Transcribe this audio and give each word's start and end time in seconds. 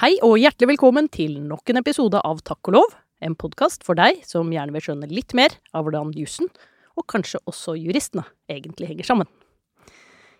Hei 0.00 0.14
og 0.24 0.38
hjertelig 0.40 0.70
velkommen 0.70 1.10
til 1.12 1.34
nok 1.44 1.68
en 1.68 1.76
episode 1.76 2.16
av 2.24 2.38
Takk 2.40 2.70
og 2.70 2.72
lov, 2.72 2.92
en 3.20 3.34
podkast 3.36 3.82
for 3.84 3.98
deg 3.98 4.22
som 4.24 4.48
gjerne 4.48 4.72
vil 4.72 4.84
skjønne 4.86 5.08
litt 5.10 5.34
mer 5.36 5.52
av 5.76 5.84
hvordan 5.84 6.14
jussen, 6.16 6.46
og 6.96 7.04
kanskje 7.12 7.36
også 7.44 7.74
juristene, 7.76 8.24
egentlig 8.48 8.88
henger 8.88 9.10
sammen. 9.10 9.28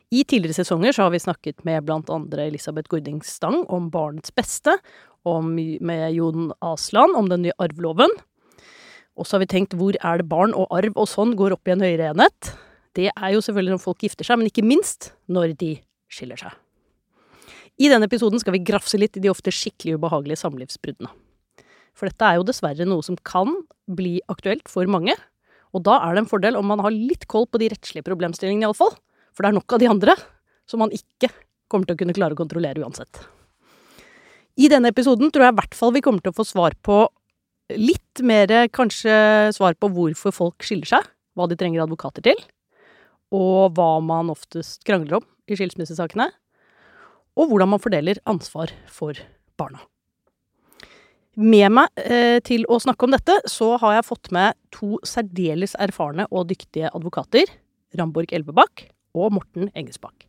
I 0.09 0.23
tidligere 0.25 0.63
sesonger 0.63 0.97
så 0.97 1.05
har 1.05 1.13
vi 1.13 1.21
snakket 1.21 1.61
med 1.69 1.85
blant 1.85 2.09
andre 2.09 2.47
Elisabeth 2.49 2.89
Gording 2.89 3.19
Stang 3.21 3.67
om 3.69 3.91
barnets 3.93 4.33
beste, 4.33 4.79
og 5.29 5.45
med 5.45 6.07
Jon 6.17 6.55
Asland 6.65 7.21
om 7.21 7.29
den 7.29 7.45
nye 7.45 7.59
arveloven. 7.61 8.17
Og 9.21 9.29
så 9.29 9.37
har 9.37 9.45
vi 9.45 9.51
tenkt 9.59 9.77
hvor 9.77 10.01
er 10.01 10.25
det 10.25 10.29
barn 10.33 10.57
og 10.57 10.73
arv 10.73 10.97
og 10.97 11.13
sånn 11.13 11.37
går 11.37 11.59
opp 11.59 11.69
i 11.69 11.77
en 11.77 11.85
høyere 11.85 12.15
enhet? 12.15 12.55
Det 12.97 13.11
er 13.13 13.37
jo 13.37 13.45
selvfølgelig 13.45 13.77
når 13.77 13.85
folk 13.85 14.09
gifter 14.09 14.25
seg, 14.25 14.41
men 14.41 14.49
ikke 14.49 14.65
minst 14.65 15.13
når 15.29 15.53
de 15.61 15.75
skiller 16.09 16.41
seg. 16.49 16.57
I 17.81 17.89
denne 17.89 18.05
episoden 18.11 18.41
skal 18.43 18.53
vi 18.59 18.65
grafse 18.69 18.99
litt 19.01 19.17
i 19.17 19.23
de 19.25 19.31
ofte 19.33 19.53
skikkelig 19.55 19.97
ubehagelige 19.97 20.43
samlivsbruddene. 20.43 21.09
For 21.97 22.11
dette 22.11 22.27
er 22.27 22.37
jo 22.37 22.45
dessverre 22.49 22.87
noe 22.89 23.05
som 23.05 23.17
kan 23.25 23.55
bli 23.89 24.19
aktuelt 24.33 24.69
for 24.69 24.89
mange. 24.91 25.15
Og 25.73 25.85
da 25.87 25.97
er 26.05 26.15
det 26.15 26.25
en 26.25 26.29
fordel 26.31 26.59
om 26.59 26.69
man 26.69 26.83
har 26.85 26.93
litt 26.93 27.25
koll 27.31 27.47
på 27.49 27.61
de 27.63 27.71
rettslige 27.73 28.05
problemstillingene, 28.05 28.69
iallfall. 28.69 28.93
For 29.33 29.43
det 29.43 29.51
er 29.51 29.57
nok 29.57 29.75
av 29.77 29.81
de 29.81 29.89
andre 29.89 30.17
som 30.69 30.83
man 30.83 30.93
ikke 30.93 31.31
kommer 31.71 31.89
til 31.89 31.97
å 31.97 32.01
kunne 32.03 32.17
klare 32.17 32.37
å 32.37 32.41
kontrollere 32.41 32.83
uansett. 32.85 33.23
I 34.61 34.69
denne 34.69 34.91
episoden 34.93 35.33
tror 35.33 35.47
jeg 35.47 35.55
i 35.55 35.59
hvert 35.63 35.79
fall 35.79 35.95
vi 35.97 36.03
kommer 36.05 36.21
til 36.25 36.35
å 36.35 36.37
få 36.37 36.45
svar 36.45 36.77
på 36.85 37.01
litt 37.79 38.21
mer 38.27 38.51
kanskje 38.75 39.15
svar 39.57 39.79
på 39.79 39.89
hvorfor 39.95 40.35
folk 40.35 40.67
skiller 40.67 40.91
seg, 40.91 41.07
hva 41.39 41.47
de 41.49 41.57
trenger 41.57 41.87
advokater 41.87 42.27
til, 42.27 42.45
og 43.33 43.79
hva 43.79 43.93
man 44.05 44.33
oftest 44.35 44.83
krangler 44.85 45.21
om 45.21 45.27
i 45.49 45.57
skilsmissesakene 45.57 46.29
og 47.39 47.51
hvordan 47.51 47.73
man 47.75 47.83
fordeler 47.83 48.21
ansvar 48.31 48.73
for 48.91 49.19
barna. 49.61 49.83
Med 51.41 51.71
meg 51.73 52.01
eh, 52.03 52.41
til 52.45 52.67
å 52.69 52.81
snakke 52.83 53.07
om 53.07 53.15
dette, 53.15 53.37
så 53.49 53.77
har 53.81 53.97
jeg 53.97 54.09
fått 54.09 54.33
med 54.35 54.59
to 54.75 54.99
særdeles 55.07 55.77
erfarne 55.81 56.27
og 56.31 56.49
dyktige 56.51 56.91
advokater. 56.91 57.53
Ramborg 57.97 58.35
Elvebakk 58.35 58.89
og 59.17 59.37
Morten 59.39 59.71
Engesbakk. 59.79 60.27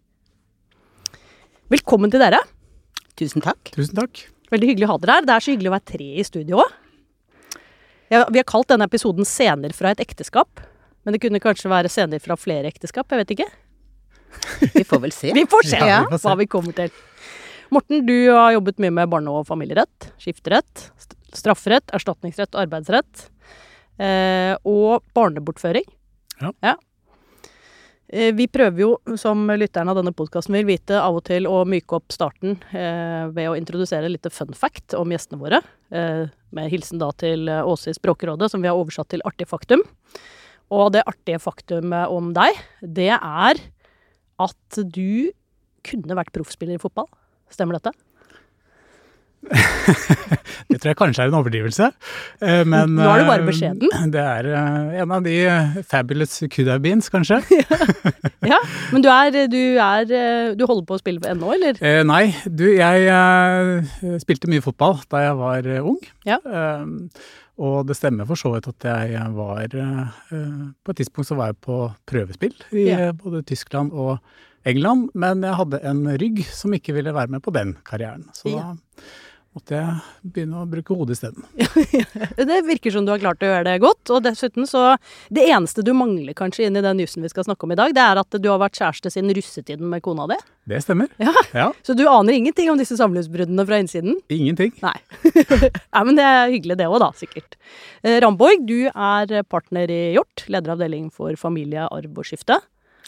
Velkommen 1.73 2.13
til 2.13 2.21
dere. 2.21 2.39
Tusen 3.19 3.43
takk. 3.43 3.73
Tusen 3.73 3.97
takk. 3.97 4.23
Veldig 4.51 4.69
hyggelig 4.71 4.87
å 4.87 4.93
ha 4.93 5.01
dere 5.01 5.17
her. 5.17 5.27
Det 5.27 5.35
er 5.35 5.43
så 5.45 5.53
hyggelig 5.53 5.71
å 5.71 5.75
være 5.75 5.89
tre 5.93 6.07
i 6.21 6.27
studio 6.27 6.61
òg. 6.63 6.77
Ja, 8.11 8.25
vi 8.27 8.41
har 8.41 8.47
kalt 8.47 8.67
denne 8.67 8.87
episoden 8.89 9.23
'Scener 9.23 9.73
fra 9.73 9.91
et 9.91 10.01
ekteskap'. 10.03 10.63
Men 11.03 11.15
det 11.15 11.21
kunne 11.23 11.39
kanskje 11.39 11.71
være 11.71 11.89
scener 11.89 12.19
fra 12.19 12.35
flere 12.35 12.67
ekteskap? 12.67 13.07
Jeg 13.09 13.23
vet 13.23 13.31
ikke. 13.37 13.47
Vi 14.73 14.83
får 14.87 15.01
vel 15.07 15.11
se. 15.15 15.31
Vi 15.35 15.45
får 15.49 15.67
se 15.73 15.79
Ja, 15.81 16.01
vi 16.05 16.13
får 16.15 16.21
se. 16.23 16.27
hva 16.29 16.37
vi 16.39 16.47
kommer 16.51 16.75
til. 16.77 16.91
Morten, 17.71 18.05
du 18.05 18.15
har 18.29 18.51
jobbet 18.57 18.81
mye 18.83 18.91
med 18.91 19.09
barne- 19.09 19.31
og 19.31 19.45
familierett, 19.47 20.09
skifterett, 20.19 20.89
strafferett, 21.33 21.91
erstatningsrett 21.95 22.51
og 22.55 22.65
arbeidsrett. 22.65 23.27
Eh, 24.01 24.55
og 24.67 25.03
barnebortføring. 25.15 25.85
Ja. 26.41 26.75
Eh, 28.11 28.33
vi 28.35 28.47
prøver 28.51 28.81
jo, 28.83 28.89
som 29.15 29.45
lytterne 29.55 29.93
av 29.93 30.01
denne 30.01 30.11
podkasten 30.11 30.57
vil 30.57 30.67
vite, 30.67 30.97
av 30.99 31.15
og 31.21 31.23
til 31.29 31.47
å 31.47 31.61
myke 31.69 31.95
opp 31.95 32.11
starten 32.11 32.57
eh, 32.75 33.29
ved 33.31 33.47
å 33.51 33.55
introdusere 33.55 34.09
litt 34.11 34.27
fun 34.35 34.51
fact 34.57 34.97
om 34.99 35.13
gjestene 35.13 35.39
våre. 35.39 35.61
Eh, 35.95 36.25
med 36.51 36.71
hilsen 36.73 36.99
da 36.99 37.11
til 37.15 37.47
eh, 37.47 37.63
Åse 37.63 37.93
i 37.93 37.95
Språkrådet, 37.95 38.51
som 38.51 38.59
vi 38.63 38.67
har 38.67 38.75
oversatt 38.79 39.13
til 39.13 39.23
artig 39.23 39.47
faktum. 39.47 39.85
Og 40.75 40.91
det 40.95 41.05
artige 41.07 41.39
faktumet 41.39 42.11
om 42.11 42.33
deg, 42.35 42.59
det 42.83 43.13
er 43.15 43.63
at 44.47 44.81
du 44.95 45.31
kunne 45.87 46.17
vært 46.17 46.31
proffspiller 46.35 46.77
i 46.77 46.81
fotball. 46.81 47.07
Stemmer 47.51 47.79
dette? 47.79 47.91
Det 50.69 50.77
tror 50.77 50.91
jeg 50.91 50.97
kanskje 50.99 51.23
er 51.23 51.31
en 51.31 51.37
overdrivelse. 51.39 51.87
eh, 52.45 52.61
Men 52.69 52.93
Nå 52.95 53.07
er 53.09 53.23
du 53.23 53.29
bare 53.29 53.41
eh, 53.41 53.47
beskjeden. 53.49 53.89
Det 54.13 54.21
er 54.21 54.49
eh, 54.53 54.99
en 55.01 55.13
av 55.17 55.25
de 55.25 55.33
fabulous 55.89 56.35
could 56.53 56.69
have 56.69 56.81
beens, 56.85 57.09
kanskje. 57.11 57.41
Ja, 58.51 58.57
Men 58.91 59.03
du 59.05 59.09
er, 59.13 59.35
du 59.51 59.59
er 59.77 60.05
Du 60.57 60.63
holder 60.65 60.85
på 60.89 60.95
å 60.97 61.01
spille 61.01 61.21
ennå, 61.29 61.51
eller? 61.57 61.77
Eh, 61.85 62.01
nei, 62.07 62.23
du, 62.45 62.63
jeg 62.73 64.21
spilte 64.23 64.49
mye 64.49 64.63
fotball 64.65 64.97
da 65.11 65.21
jeg 65.27 65.37
var 65.41 65.69
ung. 65.81 65.99
Ja. 66.25 66.39
Eh, 66.41 66.85
og 67.61 67.87
det 67.89 67.97
stemmer 67.97 68.25
for 68.29 68.39
så 68.39 68.53
vidt 68.55 68.69
at 68.71 68.87
jeg 69.11 69.33
var 69.37 69.75
eh, 69.77 70.05
På 70.81 70.93
et 70.93 71.01
tidspunkt 71.01 71.29
så 71.29 71.37
var 71.37 71.51
jeg 71.51 71.61
på 71.61 71.81
prøvespill 72.09 72.55
i 72.73 72.87
eh, 72.93 73.11
både 73.13 73.43
Tyskland 73.45 73.93
og 73.93 74.17
England, 74.65 75.09
men 75.17 75.41
jeg 75.45 75.57
hadde 75.57 75.81
en 75.89 76.03
rygg 76.21 76.43
som 76.45 76.73
ikke 76.77 76.93
ville 76.93 77.13
være 77.13 77.33
med 77.33 77.41
på 77.41 77.53
den 77.53 77.75
karrieren. 77.87 78.27
Så 78.37 78.53
da 78.53 78.75
måtte 79.51 79.75
jeg 79.75 80.31
begynne 80.33 80.61
å 80.61 80.67
bruke 80.69 80.95
hodet 80.95 81.17
isteden. 81.17 81.43
Det 82.51 82.59
virker 82.67 82.93
som 82.93 83.05
du 83.05 83.11
har 83.11 83.21
klart 83.21 83.43
å 83.43 83.49
gjøre 83.49 83.65
det 83.67 83.81
godt. 83.83 84.11
Og 84.13 84.23
dessuten 84.23 84.67
så 84.69 84.95
Det 85.33 85.43
eneste 85.51 85.83
du 85.85 85.91
mangler 85.97 86.35
kanskje 86.37 86.67
inn 86.67 86.79
i 86.79 86.83
den 86.83 87.01
jussen 87.03 87.23
vi 87.25 87.31
skal 87.31 87.45
snakke 87.47 87.67
om 87.67 87.73
i 87.75 87.79
dag, 87.79 87.93
det 87.95 88.03
er 88.03 88.21
at 88.21 88.37
du 88.39 88.47
har 88.49 88.61
vært 88.61 88.79
kjæreste 88.79 89.11
siden 89.11 89.33
russetiden 89.35 89.91
med 89.91 90.03
kona 90.05 90.27
di. 90.31 90.37
Det 90.71 90.79
stemmer. 90.85 91.11
Ja. 91.21 91.33
ja 91.55 91.67
Så 91.85 91.95
du 91.97 92.05
aner 92.07 92.37
ingenting 92.37 92.71
om 92.71 92.79
disse 92.79 92.95
samlivsbruddene 92.99 93.65
fra 93.67 93.81
innsiden? 93.81 94.19
ingenting. 94.31 94.71
Nei. 94.83 94.95
Nei, 95.95 96.03
men 96.07 96.15
det 96.19 96.27
er 96.27 96.53
hyggelig 96.53 96.79
det 96.79 96.87
òg, 96.87 96.99
da, 97.03 97.11
sikkert. 97.17 97.59
Eh, 98.05 98.19
Ramborg, 98.23 98.63
du 98.69 98.87
er 98.91 99.35
partner 99.51 99.91
i 99.91 100.01
Hjort, 100.15 100.45
leder 100.47 100.73
av 100.73 100.79
avdeling 100.79 101.11
for 101.13 101.35
familie, 101.39 101.85
arv 101.91 102.23
og 102.23 102.27
skifte. 102.27 102.61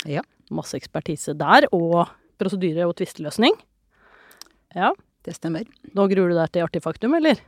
Ja. 0.10 0.26
Masse 0.54 0.78
ekspertise 0.78 1.38
der, 1.40 1.70
og 1.72 2.12
prosedyre 2.42 2.90
og 2.90 2.98
tvisteløsning. 3.00 3.56
Ja. 4.76 4.92
Det 5.24 5.36
stemmer. 5.38 5.68
Nå 5.96 6.08
gruer 6.12 6.34
du 6.34 6.38
deg 6.38 6.52
til 6.54 6.66
artifaktum, 6.66 7.16
eller? 7.20 7.40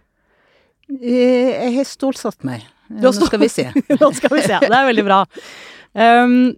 Eh, 1.01 1.51
Jeg 1.65 1.71
har 1.77 1.87
stålsatt 1.89 2.45
meg. 2.47 2.65
Nå 2.89 3.11
skal 3.15 3.41
vi 3.41 3.49
se. 3.51 3.67
Nå 4.01 4.11
skal 4.15 4.35
vi 4.37 4.43
se. 4.45 4.59
Det 4.61 4.71
er 4.71 4.89
veldig 4.91 5.05
bra. 5.07 5.23
Um, 5.95 6.53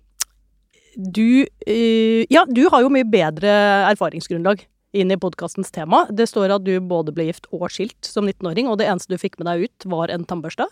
du 0.97 1.45
eh, 1.65 2.25
Ja, 2.33 2.43
du 2.49 2.67
har 2.73 2.83
jo 2.83 2.89
mye 2.93 3.07
bedre 3.07 3.53
erfaringsgrunnlag 3.93 4.65
inn 4.97 5.13
i 5.13 5.19
podkastens 5.19 5.71
tema. 5.73 6.05
Det 6.09 6.25
står 6.29 6.55
at 6.55 6.65
du 6.65 6.73
både 6.81 7.13
ble 7.15 7.27
gift 7.29 7.47
og 7.53 7.67
skilt 7.73 8.07
som 8.07 8.25
19-åring, 8.27 8.69
og 8.69 8.79
det 8.81 8.87
eneste 8.89 9.13
du 9.13 9.21
fikk 9.21 9.37
med 9.39 9.49
deg 9.49 9.67
ut, 9.67 9.87
var 9.93 10.13
en 10.13 10.25
tannbørste. 10.27 10.65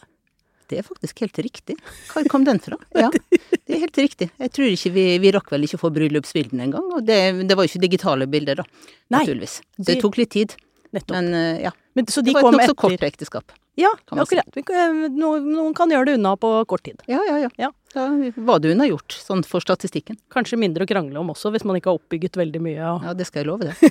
Det 0.71 0.79
er 0.81 0.85
faktisk 0.87 1.21
helt 1.25 1.39
riktig. 1.45 1.77
Hvor 2.11 2.27
kom 2.31 2.45
den 2.47 2.61
fra? 2.63 2.79
Ja, 3.05 3.09
det 3.11 3.75
er 3.75 3.81
helt 3.85 3.97
riktig. 3.99 4.29
Jeg 4.41 4.53
tror 4.55 4.69
ikke 4.71 4.91
vi, 4.95 5.05
vi 5.21 5.33
rakk 5.35 5.51
vel 5.53 5.67
ikke 5.67 5.81
få 5.81 5.91
bryllupsbildene 5.95 6.69
engang. 6.69 6.87
Og 6.97 7.05
det, 7.05 7.19
det 7.45 7.57
var 7.57 7.67
jo 7.67 7.73
ikke 7.73 7.85
digitale 7.87 8.29
bilder, 8.29 8.63
da. 8.63 8.67
Nei, 9.13 9.21
Naturligvis. 9.21 9.59
Så 9.77 9.89
det 9.89 9.99
tok 10.01 10.17
litt 10.21 10.33
tid. 10.35 10.55
Nettopp. 10.95 11.17
Men 11.17 11.33
eh, 11.33 11.61
ja. 11.67 11.75
Men, 11.95 12.07
så 12.07 12.21
de 12.21 12.33
Det 12.33 12.41
var 12.41 12.53
et 12.53 12.59
nokså 12.59 12.75
kort 12.79 13.03
ekteskap. 13.07 13.55
Ja, 13.75 13.91
akkurat. 14.07 14.47
si. 14.55 14.63
Noen, 15.11 15.49
noen 15.51 15.73
kan 15.75 15.91
gjøre 15.91 16.07
det 16.07 16.13
unna 16.15 16.35
på 16.39 16.49
kort 16.71 16.85
tid. 16.87 17.01
Ja, 17.11 17.19
ja, 17.27 17.39
ja. 17.43 17.49
Ja. 17.59 17.71
Da 17.95 18.05
var 18.47 18.59
det 18.59 18.71
unnagjort, 18.71 19.15
sånn 19.19 19.43
for 19.47 19.63
statistikken. 19.63 20.17
Kanskje 20.31 20.59
mindre 20.59 20.83
å 20.83 20.89
krangle 20.89 21.19
om 21.19 21.31
også, 21.31 21.51
hvis 21.55 21.63
man 21.67 21.79
ikke 21.79 21.91
har 21.91 21.99
oppbygget 21.99 22.39
veldig 22.39 22.61
mye. 22.63 22.79
Og... 22.91 23.07
Ja, 23.07 23.13
det 23.15 23.27
skal 23.27 23.43
jeg 23.43 23.51
love 23.51 23.71
det. 23.71 23.75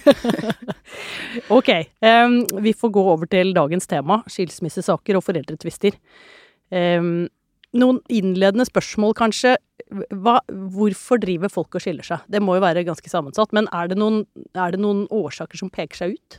Ok, 1.50 1.70
Um, 2.04 2.44
vi 2.62 2.70
får 2.76 2.90
gå 2.94 3.02
over 3.10 3.26
til 3.26 3.50
dagens 3.56 3.88
tema, 3.90 4.20
skilsmissesaker 4.30 5.16
og 5.18 5.24
foreldretvister. 5.26 5.96
Em, 6.72 7.26
noen 7.74 8.00
innledende 8.12 8.66
spørsmål, 8.68 9.16
kanskje. 9.18 9.56
Hva, 10.14 10.38
hvorfor 10.48 11.20
driver 11.22 11.50
folk 11.52 11.76
og 11.76 11.84
skiller 11.84 12.06
seg? 12.06 12.22
Det 12.30 12.40
må 12.42 12.56
jo 12.56 12.64
være 12.64 12.86
ganske 12.86 13.10
sammensatt, 13.10 13.52
men 13.56 13.68
er 13.74 13.90
det 13.90 13.98
noen, 14.00 14.22
er 14.54 14.74
det 14.74 14.80
noen 14.82 15.04
årsaker 15.12 15.60
som 15.60 15.72
peker 15.74 15.98
seg 15.98 16.16
ut? 16.16 16.38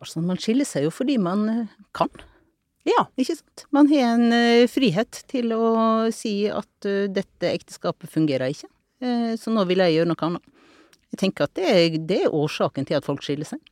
Altså, 0.00 0.22
man 0.24 0.40
skiller 0.40 0.68
seg 0.68 0.86
jo 0.86 0.92
fordi 0.92 1.16
man 1.22 1.44
eh, 1.50 1.74
kan. 1.96 2.12
Ja. 2.88 3.06
Ikke 3.16 3.38
sant? 3.38 3.64
Man 3.74 3.88
har 3.88 4.14
en 4.14 4.26
uh, 4.34 4.64
frihet 4.68 5.22
til 5.30 5.54
å 5.56 6.10
si 6.12 6.44
at 6.52 6.88
uh, 6.88 7.06
dette 7.08 7.52
ekteskapet 7.54 8.12
fungerer 8.12 8.52
ikke, 8.52 8.68
uh, 9.04 9.32
så 9.40 9.52
nå 9.54 9.64
vil 9.70 9.80
jeg 9.80 9.96
gjøre 9.96 10.10
noe 10.10 10.26
annet. 10.28 10.50
Jeg 11.14 11.22
tenker 11.22 11.46
at 11.46 11.54
det 11.56 11.70
er, 11.70 11.96
det 11.96 12.20
er 12.26 12.36
årsaken 12.36 12.88
til 12.88 12.98
at 12.98 13.06
folk 13.06 13.24
skiller 13.24 13.48
seg. 13.48 13.62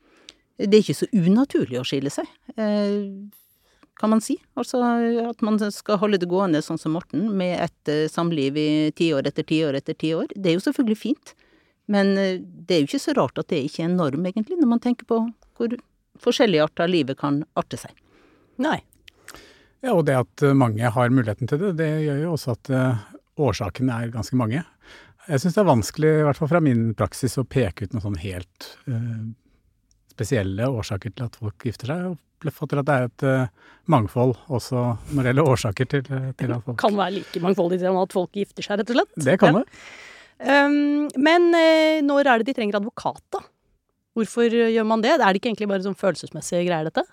Det 0.57 0.71
er 0.71 0.81
ikke 0.81 0.97
så 0.97 1.09
unaturlig 1.13 1.81
å 1.81 1.87
skille 1.87 2.13
seg, 2.13 2.29
kan 4.01 4.11
man 4.11 4.23
si. 4.25 4.39
Altså 4.59 4.81
at 5.29 5.43
man 5.45 5.59
skal 5.73 6.01
holde 6.03 6.21
det 6.23 6.31
gående 6.31 6.63
sånn 6.65 6.81
som 6.81 6.97
Morten, 6.97 7.29
med 7.39 7.59
et 7.61 7.93
eh, 7.93 8.09
samliv 8.11 8.59
i 8.59 8.69
tiår 8.99 9.29
etter 9.31 9.47
tiår 9.47 9.79
etter 9.79 9.99
tiår. 9.99 10.33
Det 10.35 10.53
er 10.53 10.59
jo 10.59 10.65
selvfølgelig 10.67 10.99
fint, 10.99 11.35
men 11.93 12.15
eh, 12.19 12.39
det 12.41 12.77
er 12.77 12.83
jo 12.83 12.91
ikke 12.91 13.05
så 13.05 13.17
rart 13.19 13.43
at 13.43 13.51
det 13.53 13.65
ikke 13.67 13.85
er 13.85 13.91
en 13.91 14.01
norm, 14.01 14.27
egentlig, 14.29 14.59
når 14.61 14.73
man 14.75 14.83
tenker 14.83 15.09
på 15.09 15.23
hvor 15.59 15.77
forskjellige 16.23 16.65
arter 16.65 16.91
livet 16.91 17.21
kan 17.21 17.43
arte 17.59 17.81
seg. 17.81 17.95
Nei. 18.63 18.81
Ja, 19.83 19.97
og 19.97 20.07
det 20.09 20.19
at 20.21 20.47
eh, 20.47 20.57
mange 20.57 20.93
har 20.97 21.15
muligheten 21.15 21.51
til 21.51 21.61
det, 21.63 21.77
det 21.81 21.93
gjør 22.07 22.25
jo 22.27 22.37
også 22.37 22.57
at 22.57 22.75
årsakene 23.43 23.97
er 23.97 24.13
ganske 24.13 24.37
mange. 24.39 24.63
Jeg 25.29 25.39
syns 25.39 25.55
det 25.55 25.63
er 25.63 25.69
vanskelig, 25.69 26.11
i 26.19 26.25
hvert 26.27 26.39
fall 26.41 26.51
fra 26.51 26.61
min 26.63 26.91
praksis, 26.99 27.39
å 27.39 27.47
peke 27.47 27.87
ut 27.87 27.95
noe 27.95 28.03
sånn 28.03 28.19
helt 28.23 28.73
eh, 28.91 29.23
spesielle 30.23 30.69
årsaker 30.71 31.13
til 31.17 31.27
at 31.27 31.37
folk 31.41 31.67
gifter 31.67 31.91
seg. 31.93 32.05
og 32.13 32.19
oppfatter 32.43 32.81
at 32.81 32.87
det 32.89 32.95
er 32.95 33.05
et 33.07 33.25
eh, 33.29 33.51
mangfold 33.87 34.33
også 34.51 34.81
når 35.13 35.19
det 35.23 35.29
gjelder 35.31 35.51
årsaker 35.53 35.87
til, 35.93 36.09
eh, 36.11 36.31
til 36.39 36.51
at 36.55 36.65
folk 36.67 36.79
Kan 36.83 36.97
være 36.99 37.15
like 37.21 37.43
mangfoldig 37.45 37.79
som 37.83 37.99
at 38.01 38.13
folk 38.17 38.33
gifter 38.35 38.67
seg, 38.67 38.81
rett 38.81 38.91
og 38.91 38.99
slett. 38.99 39.25
Det 39.27 39.39
kan 39.39 39.55
Ja. 39.55 39.63
det. 39.63 39.69
Um, 40.43 41.09
men 41.23 41.55
eh, 41.55 42.01
når 42.03 42.27
er 42.27 42.39
det 42.43 42.47
de 42.51 42.55
trenger 42.59 42.81
advokat, 42.81 43.23
da? 43.31 43.39
Hvorfor 44.17 44.51
gjør 44.51 44.85
man 44.85 45.01
det? 45.05 45.13
Er 45.15 45.33
det 45.33 45.39
ikke 45.41 45.53
egentlig 45.53 45.69
bare 45.71 45.85
sånn 45.87 45.95
følelsesmessige 45.97 46.67
greier, 46.67 46.91
dette? 46.91 47.05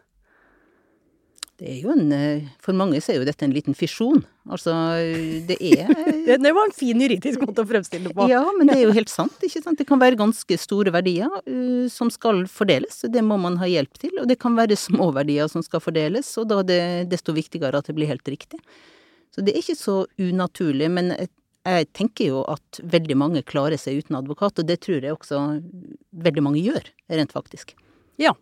Det 1.60 1.68
er 1.68 1.80
jo 1.84 1.92
en 1.92 2.12
eh, 2.16 2.46
For 2.64 2.76
mange 2.78 3.02
så 3.04 3.12
er 3.12 3.18
jo 3.20 3.26
dette 3.28 3.44
en 3.44 3.54
liten 3.54 3.76
fisjon. 3.76 4.22
Altså, 4.50 4.74
det 5.48 5.58
er 5.60 5.90
Det, 6.28 6.38
det 6.40 6.54
var 6.56 6.70
en 6.70 6.76
fin 6.76 7.02
juridisk 7.02 7.44
måte 7.44 7.66
å 7.66 7.68
fremstille 7.68 8.10
det 8.10 8.16
på. 8.16 8.28
Ja, 8.32 8.44
men 8.56 8.70
det 8.70 8.78
er 8.78 8.86
jo 8.86 8.96
helt 8.96 9.12
sant, 9.12 9.36
ikke 9.44 9.62
sant. 9.64 9.80
Det 9.82 9.88
kan 9.90 10.00
være 10.02 10.20
ganske 10.20 10.60
store 10.62 10.94
verdier 10.96 11.28
uh, 11.28 11.88
som 11.92 12.12
skal 12.14 12.46
fordeles. 12.52 13.02
Det 13.12 13.24
må 13.26 13.40
man 13.42 13.58
ha 13.62 13.68
hjelp 13.70 14.00
til. 14.00 14.14
Og 14.22 14.30
det 14.30 14.40
kan 14.42 14.56
være 14.58 14.78
små 14.80 15.10
verdier 15.16 15.50
som 15.52 15.66
skal 15.66 15.84
fordeles, 15.84 16.32
og 16.40 16.48
da 16.52 16.62
er 16.62 16.70
det 16.70 16.82
desto 17.12 17.36
viktigere 17.36 17.82
at 17.82 17.90
det 17.90 17.98
blir 17.98 18.12
helt 18.12 18.32
riktig. 18.32 18.62
Så 19.36 19.44
det 19.46 19.54
er 19.54 19.64
ikke 19.64 19.78
så 19.80 19.98
unaturlig. 20.22 20.90
Men 20.96 21.12
jeg, 21.16 21.32
jeg 21.68 21.90
tenker 21.98 22.32
jo 22.32 22.44
at 22.50 22.82
veldig 22.96 23.18
mange 23.20 23.44
klarer 23.48 23.82
seg 23.82 24.04
uten 24.04 24.22
advokat, 24.22 24.62
og 24.62 24.70
det 24.70 24.80
tror 24.86 25.02
jeg 25.04 25.18
også 25.18 25.42
veldig 26.30 26.46
mange 26.46 26.64
gjør, 26.64 26.94
rent 27.12 27.36
faktisk. 27.36 27.76
Ja. 28.22 28.36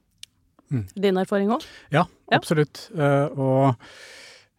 Din 0.96 1.18
erfaring 1.18 1.52
òg? 1.56 1.66
Ja, 1.94 2.06
Ja. 2.28 2.38
absolutt. 2.38 2.90
Eh, 2.98 3.26
og 3.40 3.76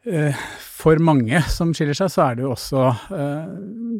uh, 0.08 0.42
for 0.62 0.96
mange 1.04 1.42
som 1.52 1.74
skiller 1.76 1.96
seg, 1.98 2.08
så 2.14 2.22
er 2.24 2.38
det 2.38 2.46
jo 2.46 2.52
også 2.54 2.84
uh, 3.12 3.50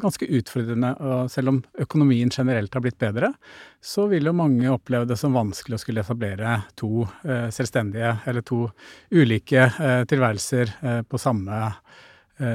ganske 0.01 0.25
utfordrende. 0.39 0.93
Og 1.05 1.29
selv 1.29 1.53
om 1.53 1.61
økonomien 1.77 2.31
generelt 2.33 2.73
har 2.73 2.81
blitt 2.81 2.97
bedre, 2.97 3.33
så 3.81 4.07
vil 4.09 4.25
jo 4.25 4.33
mange 4.33 4.71
oppleve 4.73 5.05
det 5.05 5.19
som 5.21 5.37
vanskelig 5.37 5.77
å 5.77 5.83
skulle 5.83 6.01
etablere 6.01 6.61
to 6.79 7.05
selvstendige, 7.53 8.15
eller 8.25 8.41
to 8.47 8.65
ulike 9.11 9.69
tilværelser 10.09 11.03
på 11.07 11.19
samme, 11.21 11.59
eh, 11.67 12.05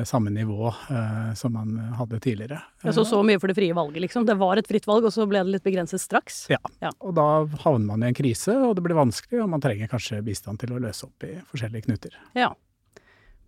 samme 0.09 0.31
nivå 0.33 0.69
eh, 0.69 1.35
som 1.37 1.53
man 1.53 1.77
hadde 1.99 2.21
tidligere. 2.25 2.61
Jeg 2.85 2.95
så 2.97 3.05
så 3.09 3.21
mye 3.27 3.41
for 3.41 3.53
det 3.53 3.57
frie 3.59 3.75
valget, 3.77 4.01
liksom. 4.07 4.25
Det 4.29 4.37
var 4.41 4.61
et 4.61 4.69
fritt 4.71 4.87
valg, 4.89 5.05
og 5.05 5.13
så 5.13 5.27
ble 5.29 5.43
det 5.45 5.57
litt 5.57 5.67
begrenset 5.67 6.01
straks. 6.01 6.45
Ja. 6.53 6.61
Ja. 6.81 6.93
Og 7.05 7.13
da 7.19 7.27
havner 7.67 7.87
man 7.93 8.05
i 8.05 8.09
en 8.09 8.17
krise, 8.17 8.57
og 8.57 8.79
det 8.79 8.85
blir 8.87 8.97
vanskelig, 8.97 9.43
og 9.45 9.51
man 9.53 9.65
trenger 9.65 9.91
kanskje 9.93 10.23
bistand 10.25 10.63
til 10.63 10.73
å 10.73 10.81
løse 10.83 11.05
opp 11.09 11.27
i 11.29 11.35
forskjellige 11.51 11.89
knuter. 11.89 12.17
Ja. 12.39 12.53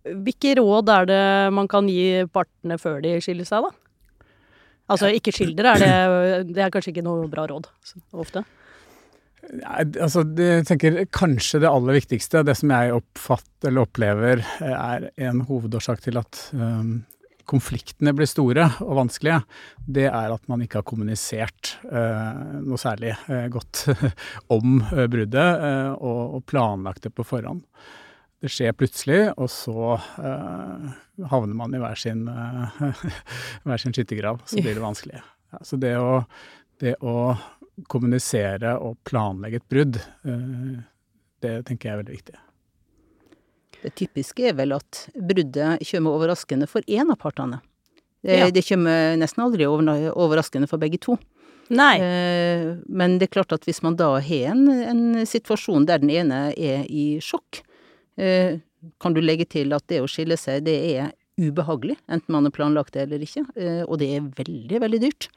Hvilke 0.07 0.53
råd 0.61 0.93
er 0.93 1.09
det 1.09 1.23
man 1.57 1.67
kan 1.71 1.89
gi 1.91 2.23
partene 2.31 2.77
før 2.79 3.01
de 3.03 3.17
skiller 3.23 3.47
seg, 3.49 3.65
da? 3.65 4.23
Altså, 4.87 5.09
ikke 5.11 5.33
skildre, 5.35 5.73
er 5.73 5.83
det, 5.83 6.53
det 6.55 6.63
er 6.63 6.71
kanskje 6.71 6.93
ikke 6.93 7.03
noe 7.03 7.25
bra 7.31 7.43
råd 7.49 7.67
ofte? 8.15 8.45
Altså, 9.47 10.25
jeg 10.35 10.65
tenker 10.67 11.03
kanskje 11.15 11.61
det 11.63 11.69
aller 11.69 11.95
viktigste, 12.01 12.43
det 12.43 12.57
som 12.59 12.71
jeg 12.73 12.95
oppfatter 12.97 13.69
eller 13.69 13.85
opplever 13.87 14.41
eh, 14.43 14.73
er 14.73 15.05
en 15.29 15.43
hovedårsak 15.47 16.01
til 16.03 16.19
at 16.19 16.41
um, 16.51 16.97
konfliktene 17.47 18.11
blir 18.15 18.27
store 18.27 18.65
og 18.83 18.97
vanskelige, 18.99 19.39
det 19.87 20.09
er 20.09 20.33
at 20.33 20.43
man 20.51 20.65
ikke 20.65 20.81
har 20.81 20.87
kommunisert 20.87 21.77
uh, 21.87 22.59
noe 22.59 22.79
særlig 22.81 23.13
uh, 23.29 23.47
godt 23.53 23.85
om 24.57 24.81
uh, 24.91 25.05
bruddet 25.07 25.63
og, 25.95 26.21
og 26.39 26.43
planlagt 26.49 27.07
det 27.07 27.13
på 27.15 27.25
forhånd. 27.27 27.63
Det 28.43 28.51
skjer 28.53 28.75
plutselig, 28.77 29.31
og 29.33 29.47
så 29.49 29.95
havner 31.31 31.55
man 31.57 31.71
i 31.73 31.79
hver 31.81 31.97
sin, 31.97 32.27
hver 33.65 33.81
sin 33.81 33.95
skyttergrav. 33.95 34.43
Så 34.45 34.61
blir 34.61 34.77
det 34.77 34.83
vanskelig. 34.83 35.23
Ja, 35.55 35.61
så 35.65 35.79
det 35.81 35.95
å, 35.97 36.19
det 36.77 36.93
å 37.01 37.15
kommunisere 37.91 38.75
og 38.81 38.97
planlegge 39.05 39.61
et 39.61 39.69
brudd, 39.69 39.99
eh, 40.25 40.83
det 41.45 41.53
tenker 41.67 41.89
jeg 41.89 41.93
er 41.93 42.01
veldig 42.03 42.17
viktig. 42.17 42.37
Det 43.83 43.93
typiske 43.95 44.47
er 44.49 44.55
vel 44.57 44.73
at 44.73 45.03
bruddet 45.13 45.83
kommer 45.91 46.17
overraskende 46.17 46.67
for 46.69 46.81
én 46.89 47.11
av 47.13 47.19
partene. 47.21 47.61
Det, 48.23 48.37
Ja. 48.39 48.49
det 48.49 48.65
kommer 48.65 49.15
nesten 49.17 49.43
aldri 49.43 49.67
overraskende 49.69 50.67
for 50.67 50.77
begge 50.81 50.99
to. 50.99 51.17
Nei. 51.69 51.99
Eh, 51.99 52.77
men 52.89 53.19
det 53.19 53.27
er 53.27 53.35
klart 53.35 53.53
at 53.53 53.65
hvis 53.65 53.83
man 53.83 53.95
da 53.95 54.19
har 54.19 54.51
en, 54.51 54.67
en 54.67 55.25
situasjon 55.25 55.85
der 55.85 55.99
den 55.99 56.09
ene 56.09 56.53
er 56.57 56.85
i 56.89 57.19
sjokk, 57.21 57.61
eh, 58.17 58.59
kan 58.99 59.13
du 59.13 59.21
legge 59.21 59.45
til 59.47 59.73
at 59.73 59.85
det 59.87 60.01
å 60.01 60.07
skille 60.09 60.37
seg, 60.37 60.63
det 60.63 60.97
er 60.97 61.11
ubehagelig, 61.37 61.97
enten 62.09 62.33
man 62.33 62.45
har 62.45 62.51
planlagt 62.51 62.93
det 62.93 63.03
eller 63.03 63.19
ikke, 63.19 63.43
og 63.87 63.99
det 63.99 64.07
er 64.15 64.21
veldig, 64.21 64.79
veldig 64.81 64.99
dyrt. 65.03 65.27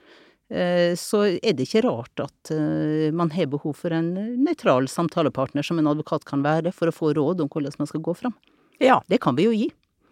Eh, 0.51 0.97
så 0.99 1.23
er 1.31 1.55
det 1.55 1.69
ikke 1.69 1.85
rart 1.87 2.23
at 2.25 2.51
eh, 2.51 3.11
man 3.15 3.31
har 3.31 3.47
behov 3.53 3.77
for 3.79 3.95
en 3.95 4.09
nøytral 4.43 4.89
samtalepartner 4.91 5.63
som 5.67 5.79
en 5.79 5.91
advokat 5.93 6.27
kan 6.27 6.43
være, 6.43 6.75
for 6.75 6.91
å 6.91 6.95
få 6.95 7.13
råd 7.15 7.45
om 7.45 7.51
hvordan 7.53 7.79
man 7.79 7.91
skal 7.91 8.03
gå 8.03 8.17
fram. 8.19 8.35
Ja. 8.83 8.99
Det 9.07 9.21
kan 9.23 9.39
vi 9.39 9.47
jo 9.47 9.55
gi. 9.55 9.69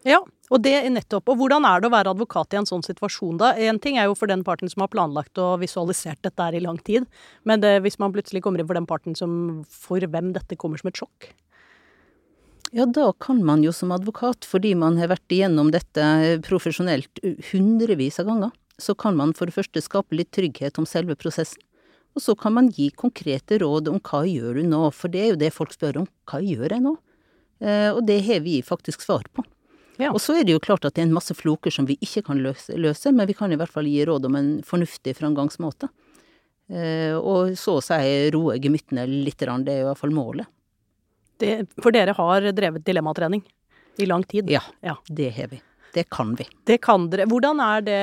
Ja, 0.06 0.20
og 0.22 0.62
det 0.62 0.76
er 0.78 0.86
nettopp. 0.92 1.26
Og 1.32 1.40
hvordan 1.40 1.66
er 1.66 1.82
det 1.82 1.88
å 1.88 1.92
være 1.92 2.12
advokat 2.14 2.54
i 2.54 2.60
en 2.60 2.68
sånn 2.68 2.84
situasjon, 2.86 3.40
da? 3.40 3.50
En 3.58 3.80
ting 3.82 3.98
er 3.98 4.06
jo 4.06 4.14
for 4.16 4.30
den 4.30 4.44
parten 4.46 4.70
som 4.70 4.84
har 4.84 4.92
planlagt 4.92 5.40
og 5.42 5.58
visualisert 5.64 6.22
dette 6.22 6.44
her 6.44 6.54
i 6.54 6.62
lang 6.62 6.78
tid, 6.86 7.08
men 7.48 7.64
det, 7.64 7.80
hvis 7.82 7.98
man 7.98 8.14
plutselig 8.14 8.44
kommer 8.44 8.62
inn 8.62 8.68
for 8.68 8.78
den 8.78 8.86
parten 8.88 9.18
som 9.18 9.32
for 9.66 9.98
hvem 9.98 10.30
dette 10.36 10.56
kommer 10.60 10.80
som 10.80 10.92
et 10.92 11.02
sjokk? 11.02 11.32
Ja, 12.76 12.84
da 12.84 13.10
kan 13.16 13.40
man 13.48 13.64
jo 13.64 13.72
som 13.72 13.92
advokat, 13.96 14.46
fordi 14.46 14.74
man 14.76 15.00
har 15.00 15.10
vært 15.10 15.32
igjennom 15.32 15.72
dette 15.72 16.38
profesjonelt 16.44 17.20
hundrevis 17.50 18.20
av 18.20 18.28
ganger, 18.28 18.52
så 18.78 18.94
kan 18.98 19.16
man 19.18 19.34
for 19.34 19.50
det 19.50 19.56
første 19.56 19.82
skape 19.82 20.16
litt 20.16 20.30
trygghet 20.34 20.78
om 20.78 20.86
selve 20.86 21.16
prosessen. 21.18 21.62
Og 22.16 22.22
så 22.24 22.34
kan 22.38 22.54
man 22.56 22.70
gi 22.74 22.88
konkrete 22.98 23.58
råd 23.62 23.90
om 23.92 24.00
hva 24.02 24.24
gjør 24.26 24.58
du 24.58 24.64
nå, 24.66 24.80
for 24.96 25.12
det 25.12 25.20
er 25.22 25.28
jo 25.32 25.38
det 25.42 25.52
folk 25.54 25.74
spør 25.74 26.00
om. 26.02 26.08
Hva 26.30 26.40
gjør 26.42 26.72
jeg 26.74 26.82
nå? 26.82 26.96
Eh, 27.60 27.90
og 27.92 28.00
det 28.08 28.20
har 28.26 28.40
vi 28.42 28.60
faktisk 28.62 29.04
svar 29.04 29.26
på. 29.34 29.44
Ja. 29.98 30.12
Og 30.14 30.20
så 30.22 30.36
er 30.38 30.46
det 30.46 30.54
jo 30.54 30.62
klart 30.62 30.86
at 30.86 30.94
det 30.94 31.02
er 31.02 31.08
en 31.08 31.14
masse 31.16 31.34
floker 31.34 31.74
som 31.74 31.86
vi 31.86 31.98
ikke 32.02 32.22
kan 32.30 32.38
løse, 32.42 32.74
løse 32.78 33.10
men 33.14 33.26
vi 33.26 33.34
kan 33.34 33.52
i 33.52 33.58
hvert 33.58 33.72
fall 33.72 33.86
gi 33.90 34.04
råd 34.06 34.28
om 34.30 34.36
en 34.38 34.50
fornuftig 34.66 35.14
framgangsmåte. 35.18 35.90
Eh, 36.70 37.16
og 37.18 37.54
så 37.58 37.78
å 37.78 37.82
si 37.84 38.30
roe 38.34 38.58
gemyttene 38.62 39.06
litt, 39.08 39.38
det 39.40 39.74
er 39.74 39.82
i 39.82 39.86
hvert 39.88 39.98
fall 39.98 40.14
målet. 40.14 40.46
Det, 41.38 41.66
for 41.82 41.94
dere 41.94 42.14
har 42.18 42.48
drevet 42.54 42.84
dilemmatrening 42.86 43.42
i 43.98 44.06
lang 44.06 44.24
tid. 44.26 44.50
Ja, 44.50 44.62
Ja. 44.82 44.96
det 45.06 45.30
har 45.34 45.48
vi. 45.48 45.60
Det 45.94 46.04
kan 46.12 46.34
vi. 46.38 46.46
Det 46.68 46.80
kan 46.84 47.08
dere. 47.12 47.26
Hvordan 47.30 47.62
er 47.64 47.84
det 47.86 47.98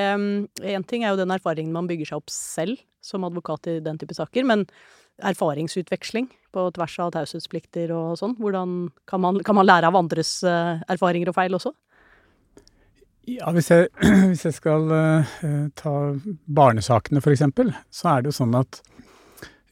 Én 0.66 0.86
ting 0.86 1.04
er 1.04 1.14
jo 1.14 1.22
den 1.22 1.34
erfaringen 1.34 1.74
man 1.74 1.88
bygger 1.90 2.12
seg 2.12 2.22
opp 2.22 2.32
selv 2.32 2.80
som 3.04 3.24
advokat 3.26 3.68
i 3.70 3.78
den 3.80 3.98
type 4.00 4.16
saker, 4.16 4.46
men 4.46 4.66
erfaringsutveksling 5.22 6.26
på 6.52 6.64
tvers 6.76 6.96
av 7.00 7.12
taushetsplikter 7.14 7.92
og 7.94 8.16
sånn, 8.20 8.34
hvordan 8.40 8.76
kan 9.08 9.22
man, 9.22 9.38
kan 9.46 9.56
man 9.56 9.68
lære 9.68 9.88
av 9.88 9.96
andres 9.96 10.38
eh, 10.44 10.82
erfaringer 10.92 11.30
og 11.30 11.36
feil 11.38 11.56
også? 11.56 11.72
Ja, 13.26 13.50
hvis 13.54 13.70
jeg, 13.72 13.88
hvis 14.30 14.44
jeg 14.46 14.56
skal 14.58 14.90
eh, 14.94 15.30
ta 15.78 15.94
barnesakene 16.46 17.22
for 17.24 17.34
eksempel, 17.34 17.72
så 17.90 18.12
er 18.12 18.22
det 18.22 18.30
jo 18.30 18.40
sånn 18.42 18.54
at 18.58 18.82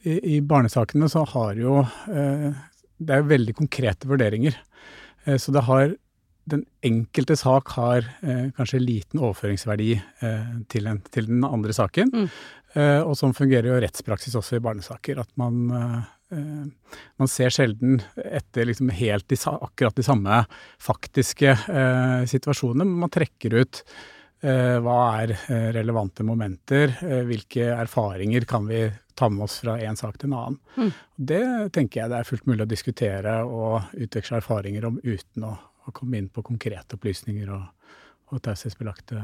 i, 0.04 0.16
i 0.36 0.40
barnesakene 0.44 1.08
så 1.08 1.22
har 1.32 1.56
jo 1.56 1.82
eh, 2.12 2.50
Det 2.98 3.14
er 3.14 3.22
jo 3.22 3.30
veldig 3.30 3.54
konkrete 3.56 4.08
vurderinger. 4.08 4.56
Eh, 5.24 5.38
så 5.40 5.54
det 5.54 5.64
har 5.68 5.94
Den 6.50 6.64
enkelte 6.84 7.36
sak 7.40 7.72
har 7.78 8.04
eh, 8.20 8.50
kanskje 8.56 8.82
liten 8.82 9.22
overføringsverdi 9.22 9.94
eh, 9.96 10.50
til, 10.68 10.88
en, 10.90 11.00
til 11.14 11.30
den 11.30 11.44
andre 11.46 11.72
saken. 11.76 12.12
Mm. 12.12 12.28
Eh, 12.74 13.00
og 13.00 13.14
sånn 13.18 13.36
fungerer 13.36 13.70
jo 13.70 13.78
rettspraksis 13.82 14.34
også 14.38 14.58
i 14.58 14.64
barnesaker. 14.64 15.20
At 15.22 15.30
man 15.40 15.60
eh, 15.70 16.00
eh, 16.36 16.98
man 17.22 17.30
ser 17.30 17.54
sjelden 17.54 18.02
etter 18.18 18.68
liksom 18.68 18.90
helt 18.94 19.28
de, 19.30 19.38
akkurat 19.54 19.96
de 19.96 20.06
samme 20.06 20.42
faktiske 20.82 21.54
eh, 21.54 22.26
situasjonene, 22.30 22.84
men 22.88 23.06
man 23.06 23.14
trekker 23.14 23.56
ut 23.62 23.84
eh, 24.44 24.76
hva 24.84 24.98
er 25.22 25.36
relevante 25.76 26.26
momenter, 26.26 26.98
hvilke 27.28 27.70
erfaringer 27.72 28.44
kan 28.50 28.68
vi 28.68 28.84
ta 29.14 29.28
med 29.30 29.46
oss 29.46 29.60
fra 29.62 29.78
en 29.80 29.96
sak 29.96 30.18
til 30.18 30.32
en 30.32 30.38
annen. 30.40 30.58
Mm. 30.76 30.90
Det 31.16 31.44
tenker 31.76 32.00
jeg 32.00 32.10
det 32.10 32.18
er 32.18 32.28
fullt 32.28 32.48
mulig 32.50 32.66
å 32.66 32.70
diskutere 32.70 33.36
og 33.46 33.94
utveksle 33.94 34.40
erfaringer 34.42 34.88
om 34.88 34.98
uten 35.04 35.46
å, 35.46 35.54
å 35.88 35.92
komme 35.96 36.18
inn 36.20 36.30
på 36.32 36.42
konkrete 36.46 36.96
opplysninger 36.98 37.50
og, 37.54 37.66
og 38.32 38.42
taushetsbelagte 38.44 39.20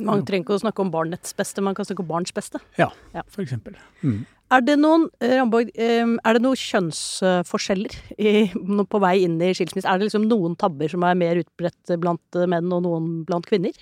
Man 0.00 0.22
trenger 0.24 0.46
ikke 0.46 0.56
å 0.56 0.62
snakke 0.62 0.80
om 0.84 0.90
barnets 0.92 1.34
beste, 1.36 1.60
man 1.64 1.74
kan 1.76 1.84
snakke 1.84 2.00
om 2.04 2.08
barns 2.08 2.32
beste. 2.32 2.60
Ja, 2.78 2.90
Ja. 3.12 3.22
for 3.28 3.42
eksempel. 3.44 3.74
Mm. 4.02 4.22
Er 4.52 4.60
det 4.64 4.76
noen 4.80 5.06
eh, 5.20 5.34
Ramborg, 5.38 5.70
eh, 5.76 6.04
er 6.04 6.36
det 6.36 6.42
noen 6.44 6.56
kjønnsforskjeller 6.60 7.94
i, 8.20 8.32
på 8.52 9.00
vei 9.00 9.14
inn 9.24 9.36
i 9.40 9.52
skilsmisse? 9.56 9.88
Er 9.88 10.00
det 10.00 10.08
liksom 10.08 10.26
noen 10.28 10.56
tabber 10.60 10.88
som 10.92 11.04
er 11.08 11.16
mer 11.16 11.40
utbredt 11.40 11.92
blant 12.00 12.40
menn 12.48 12.72
og 12.72 12.82
noen 12.84 13.10
blant 13.28 13.48
kvinner? 13.48 13.76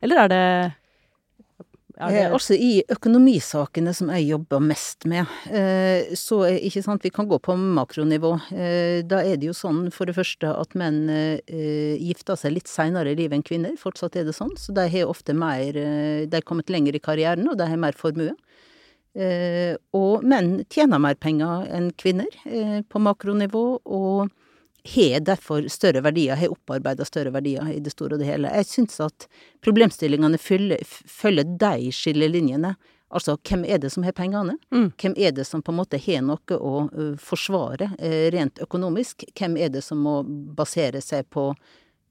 Eller 0.00 0.22
er 0.22 0.28
det, 0.32 0.42
er 2.00 2.14
det 2.14 2.22
Eh, 2.24 2.32
altså 2.32 2.56
I 2.56 2.70
økonomisakene 2.90 3.92
som 3.96 4.10
jeg 4.14 4.28
jobber 4.30 4.62
mest 4.64 5.06
med, 5.10 5.26
eh, 5.50 6.14
så 6.18 6.42
er 6.48 6.58
ikke 6.66 6.82
sant, 6.84 7.04
vi 7.04 7.12
kan 7.14 7.28
gå 7.28 7.38
på 7.38 7.56
makronivå. 7.56 8.32
Eh, 8.52 9.02
da 9.06 9.22
er 9.22 9.36
det 9.36 9.50
jo 9.50 9.56
sånn 9.56 9.90
for 9.92 10.06
det 10.06 10.16
første 10.16 10.50
at 10.50 10.74
menn 10.74 11.08
eh, 11.10 11.96
gifter 12.00 12.36
seg 12.40 12.56
litt 12.56 12.68
seinere 12.68 13.12
i 13.12 13.18
livet 13.18 13.38
enn 13.38 13.46
kvinner. 13.46 13.76
Fortsatt 13.78 14.16
er 14.16 14.24
det 14.24 14.36
sånn. 14.36 14.56
Så 14.56 14.74
de 14.76 14.88
har 14.88 15.10
ofte 15.10 15.34
mer 15.36 15.76
eh, 15.76 16.26
De 16.26 16.36
har 16.36 16.46
kommet 16.46 16.70
lenger 16.70 16.96
i 16.96 17.02
karrieren, 17.02 17.48
og 17.48 17.58
de 17.60 17.68
har 17.68 17.80
mer 17.80 17.96
formue. 17.96 18.34
Eh, 19.14 19.74
og 19.96 20.22
menn 20.22 20.60
tjener 20.70 21.00
mer 21.02 21.16
penger 21.18 21.66
enn 21.74 21.90
kvinner 21.98 22.30
eh, 22.46 22.80
på 22.86 23.02
makronivå, 23.02 23.64
og 23.84 24.30
har 24.84 25.20
derfor 25.26 25.66
større 25.72 26.02
verdier, 26.04 26.38
har 26.40 26.52
opparbeida 26.52 27.04
større 27.04 27.32
verdier 27.34 27.68
i 27.72 27.80
det 27.80 27.92
store 27.92 28.16
og 28.16 28.22
det 28.22 28.30
hele. 28.30 28.52
Jeg 28.60 28.68
syns 28.68 29.00
at 29.04 29.26
problemstillingene 29.64 30.40
følger, 30.40 30.80
følger 30.86 31.58
de 31.60 31.92
skillelinjene, 31.94 32.74
Altså, 33.10 33.34
hvem 33.42 33.64
er 33.66 33.80
det 33.82 33.90
som 33.90 34.04
har 34.06 34.14
pengene? 34.14 34.54
Mm. 34.70 34.92
Hvem 34.94 35.16
er 35.18 35.32
det 35.34 35.44
som 35.48 35.62
på 35.66 35.72
en 35.72 35.80
måte 35.80 35.98
har 35.98 36.22
noe 36.22 36.56
å 36.56 36.74
forsvare 37.18 37.90
rent 38.30 38.60
økonomisk? 38.62 39.24
Hvem 39.34 39.56
er 39.58 39.72
det 39.74 39.82
som 39.82 39.98
må 40.04 40.20
basere 40.54 41.02
seg 41.02 41.26
på 41.34 41.48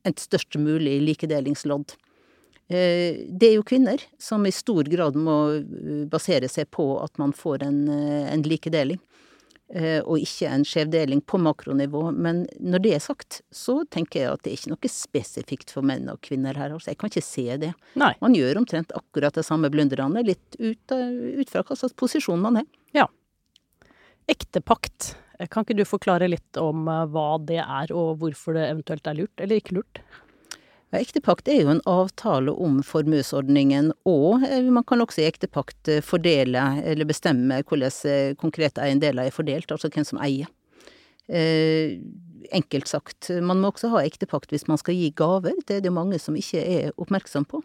et 0.07 0.19
størst 0.19 0.59
mulig 0.59 0.97
likedelingslodd? 1.05 1.95
Det 2.69 3.47
er 3.47 3.55
jo 3.55 3.65
kvinner 3.65 4.03
som 4.21 4.43
i 4.45 4.51
stor 4.53 4.91
grad 4.91 5.15
må 5.17 5.38
basere 6.11 6.51
seg 6.51 6.67
på 6.75 6.91
at 7.01 7.15
man 7.17 7.31
får 7.33 7.63
en, 7.65 7.79
en 7.89 8.43
likedeling, 8.45 8.99
og 9.69 10.17
ikke 10.17 10.49
en 10.49 10.63
skjevdeling 10.65 11.19
på 11.29 11.38
makronivå. 11.45 12.07
Men 12.17 12.41
når 12.57 12.81
det 12.81 12.93
er 12.95 13.03
sagt, 13.03 13.41
så 13.53 13.83
tenker 13.93 14.23
jeg 14.23 14.31
at 14.31 14.41
det 14.41 14.49
er 14.49 14.57
ikke 14.57 14.71
noe 14.71 14.89
spesifikt 14.89 15.73
for 15.75 15.85
menn 15.85 16.09
og 16.09 16.17
kvinner 16.25 16.57
her. 16.57 16.73
Altså, 16.73 16.89
jeg 16.89 16.97
kan 16.97 17.11
ikke 17.11 17.25
se 17.27 17.45
det. 17.61 17.71
Nei. 18.01 18.11
Man 18.23 18.33
gjør 18.33 18.63
omtrent 18.63 18.95
akkurat 18.97 19.38
de 19.38 19.45
samme 19.45 19.69
blunderne, 19.69 20.25
litt 20.25 20.57
ut, 20.57 20.95
ut 20.95 21.53
fra 21.53 21.61
hva 21.61 21.77
slags 21.77 21.93
posisjon 22.01 22.41
man 22.41 22.63
er. 22.63 22.69
Ja. 22.97 23.05
Ektepakt. 24.29 25.13
Kan 25.47 25.63
ikke 25.63 25.77
du 25.79 25.85
forklare 25.88 26.27
litt 26.27 26.57
om 26.59 26.88
eh, 26.91 27.05
hva 27.13 27.29
det 27.39 27.61
er, 27.61 27.93
og 27.95 28.19
hvorfor 28.23 28.57
det 28.57 28.65
eventuelt 28.73 29.07
er 29.07 29.21
lurt, 29.21 29.38
eller 29.39 29.61
ikke 29.61 29.77
lurt? 29.77 30.01
Ektepakt 30.98 31.46
er 31.51 31.60
jo 31.62 31.69
en 31.69 31.84
avtale 31.86 32.50
om 32.50 32.79
formuesordningen, 32.81 33.91
og 34.10 34.46
eh, 34.48 34.65
man 34.74 34.86
kan 34.89 35.03
også 35.03 35.22
i 35.22 35.27
ektepakt 35.27 35.91
eh, 35.91 36.01
fordele 36.01 36.63
eller 36.81 37.05
bestemme 37.05 37.60
hvordan 37.62 37.93
eh, 38.10 38.31
konkrete 38.39 38.81
eiendeler 38.81 39.29
er 39.29 39.36
fordelt, 39.36 39.69
altså 39.69 39.91
hvem 39.93 40.08
som 40.08 40.22
eier. 40.24 40.50
Enkelt 41.29 42.89
sagt, 42.89 43.27
man 43.46 43.60
må 43.62 43.69
også 43.69 43.91
ha 43.93 44.01
ektepakt 44.01 44.50
hvis 44.50 44.65
man 44.65 44.79
skal 44.81 44.98
gi 44.98 45.12
gaver, 45.13 45.53
det 45.69 45.77
er 45.77 45.84
det 45.86 45.93
mange 45.93 46.17
som 46.17 46.34
ikke 46.34 46.63
er 46.63 46.96
oppmerksom 46.98 47.46
på. 47.51 47.62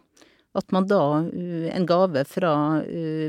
At 0.55 0.69
man 0.71 0.85
da, 0.85 1.01
en 1.25 1.87
gave 1.89 2.21
fra 2.29 2.53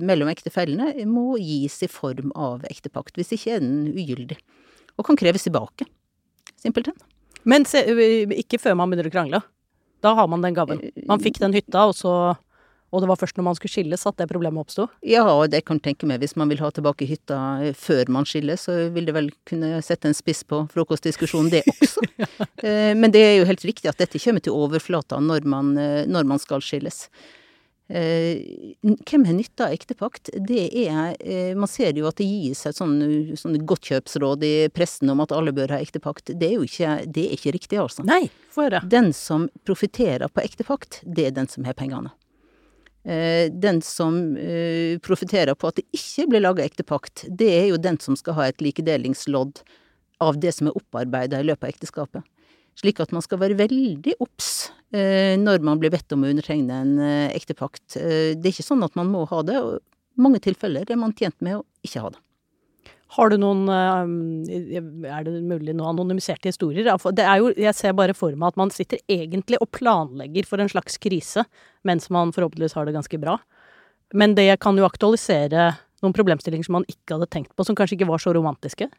mellom 0.05 0.29
ektefellene, 0.29 0.93
må 1.09 1.39
gis 1.41 1.81
i 1.83 1.89
form 1.89 2.37
av 2.37 2.69
ektepakt, 2.69 3.17
hvis 3.17 3.33
ikke 3.39 3.57
er 3.57 3.65
den 3.65 3.89
ugyldig. 3.97 4.37
Og 5.01 5.09
kan 5.09 5.17
kreves 5.17 5.49
tilbake. 5.49 5.89
Simpelthen. 6.61 7.01
Men 7.49 7.65
se, 7.65 7.81
ikke 8.37 8.61
før 8.61 8.77
man 8.77 8.93
begynner 8.93 9.09
å 9.09 9.17
krangle. 9.17 9.47
Da 10.05 10.15
har 10.15 10.27
man 10.29 10.43
den 10.45 10.55
gaven. 10.57 10.83
Man 11.09 11.23
fikk 11.23 11.41
den 11.43 11.55
hytta, 11.57 11.87
og 11.89 11.95
så 11.97 12.37
Og 12.95 13.03
det 13.03 13.09
var 13.11 13.19
først 13.19 13.37
når 13.37 13.45
man 13.49 13.57
skulle 13.59 13.73
skilles 13.73 14.05
at 14.07 14.17
det 14.17 14.29
problemet 14.31 14.63
oppsto. 14.63 14.85
Ja, 15.03 15.25
og 15.27 15.51
det 15.51 15.65
kan 15.67 15.81
tenke 15.83 16.07
meg. 16.07 16.21
Hvis 16.23 16.37
man 16.39 16.49
vil 16.49 16.61
ha 16.63 16.71
tilbake 16.71 17.05
hytta 17.11 17.39
eh, 17.67 17.75
før 17.75 18.09
man 18.15 18.25
skilles, 18.25 18.63
så 18.69 18.77
vil 18.95 19.09
det 19.09 19.13
vel 19.17 19.27
kunne 19.45 19.81
sette 19.83 20.07
en 20.07 20.15
spiss 20.15 20.45
på 20.47 20.63
frokostdiskusjonen, 20.73 21.51
det 21.51 21.65
også. 21.75 22.05
Eh, 22.63 22.95
Men 22.97 23.11
det 23.13 23.21
er 23.21 23.35
jo 23.41 23.49
helt 23.51 23.65
riktig 23.67 23.91
at 23.91 23.99
dette 23.99 24.19
kommer 24.23 24.41
til 24.41 24.55
overflata 24.55 25.19
når 25.21 25.45
man, 25.45 25.75
eh, 25.77 26.07
når 26.09 26.25
man 26.25 26.39
skal 26.41 26.63
skilles. 26.65 27.09
Eh, 27.89 28.75
Hvem 28.83 29.25
har 29.29 29.37
nytte 29.37 29.63
av 29.69 29.75
ektepakt? 29.75 30.31
Det 30.35 30.65
er 30.75 31.15
eh, 31.21 31.53
Man 31.55 31.71
ser 31.71 31.95
jo 31.95 32.09
at 32.11 32.19
det 32.19 32.27
gis 32.27 32.65
et 32.67 32.79
sånn, 32.79 32.97
sånn 33.39 33.55
godtkjøpsråd 33.63 34.43
i 34.47 34.55
pressen 34.75 35.13
om 35.13 35.23
at 35.23 35.35
alle 35.35 35.55
bør 35.55 35.77
ha 35.77 35.79
ektepakt. 35.83 36.35
Det 36.35 36.49
er 36.51 36.57
jo 36.57 36.67
ikke, 36.67 36.97
det 37.07 37.29
er 37.29 37.37
ikke 37.39 37.55
riktig, 37.55 37.79
altså. 37.79 38.03
Nei, 38.09 38.25
få 38.51 38.67
høre. 38.67 38.83
Den 38.91 39.13
som 39.15 39.47
profitterer 39.69 40.27
på 40.33 40.43
ektepakt, 40.43 41.01
det 41.07 41.29
er 41.29 41.37
den 41.39 41.51
som 41.53 41.67
har 41.69 41.79
pengene. 41.79 42.11
Eh, 43.07 43.53
Den 43.55 43.79
som 43.87 44.19
profitterer 45.07 45.55
på 45.55 45.71
at 45.71 45.79
det 45.79 45.87
ikke 45.95 46.27
blir 46.33 46.43
laga 46.43 46.67
ektepakt, 46.67 47.29
det 47.31 47.53
er 47.55 47.69
jo 47.71 47.79
den 47.79 48.01
som 48.03 48.19
skal 48.19 48.35
ha 48.35 48.49
et 48.51 48.59
likedelingslodd 48.65 49.63
av 50.19 50.41
det 50.43 50.51
som 50.57 50.67
er 50.67 50.79
opparbeida 50.81 51.39
i 51.39 51.47
løpet 51.47 51.69
av 51.69 51.71
ekteskapet. 51.71 52.27
Slik 52.77 53.01
at 53.01 53.13
man 53.15 53.25
skal 53.25 53.41
være 53.41 53.57
veldig 53.57 54.19
obs 54.21 54.69
eh, 54.93 55.35
når 55.41 55.65
man 55.65 55.81
blir 55.81 55.93
bedt 55.95 56.13
om 56.13 56.27
å 56.27 56.31
undertegne 56.33 56.81
en 56.85 56.95
eh, 57.01 57.35
ektepakt. 57.37 57.97
Eh, 57.97 58.35
det 58.37 58.51
er 58.51 58.53
ikke 58.53 58.67
sånn 58.67 58.85
at 58.85 58.97
man 58.99 59.09
må 59.13 59.25
ha 59.31 59.41
det, 59.47 59.57
og 59.63 59.79
i 59.81 60.25
mange 60.27 60.43
tilfeller 60.45 60.89
er 60.89 61.01
man 61.01 61.15
tjent 61.17 61.39
med 61.45 61.61
å 61.61 61.65
ikke 61.87 62.05
ha 62.05 62.13
det. 62.13 62.21
Har 63.17 63.31
du 63.31 63.37
noen 63.39 63.69
Er 63.71 65.23
det 65.23 65.33
mulig 65.47 65.71
noen 65.77 65.93
anonymiserte 65.93 66.51
historier? 66.51 66.89
Er 66.91 67.39
jo, 67.39 67.53
jeg 67.55 67.75
ser 67.79 67.95
bare 67.95 68.17
for 68.19 68.35
meg 68.35 68.51
at 68.51 68.59
man 68.59 68.73
sitter 68.75 68.99
egentlig 69.07 69.61
og 69.63 69.71
planlegger 69.71 70.49
for 70.49 70.61
en 70.61 70.73
slags 70.73 70.99
krise, 70.99 71.47
mens 71.87 72.11
man 72.11 72.35
forhåpentligvis 72.35 72.75
har 72.75 72.89
det 72.89 72.97
ganske 72.97 73.21
bra. 73.23 73.39
Men 74.13 74.35
det 74.35 74.49
kan 74.61 74.77
jo 74.77 74.89
aktualisere 74.89 75.71
noen 76.03 76.17
problemstillinger 76.19 76.67
som 76.67 76.81
man 76.81 76.89
ikke 76.91 77.15
hadde 77.15 77.31
tenkt 77.31 77.55
på, 77.55 77.65
som 77.65 77.79
kanskje 77.79 78.01
ikke 78.01 78.11
var 78.11 78.23
så 78.23 78.35
romantiske. 78.37 78.91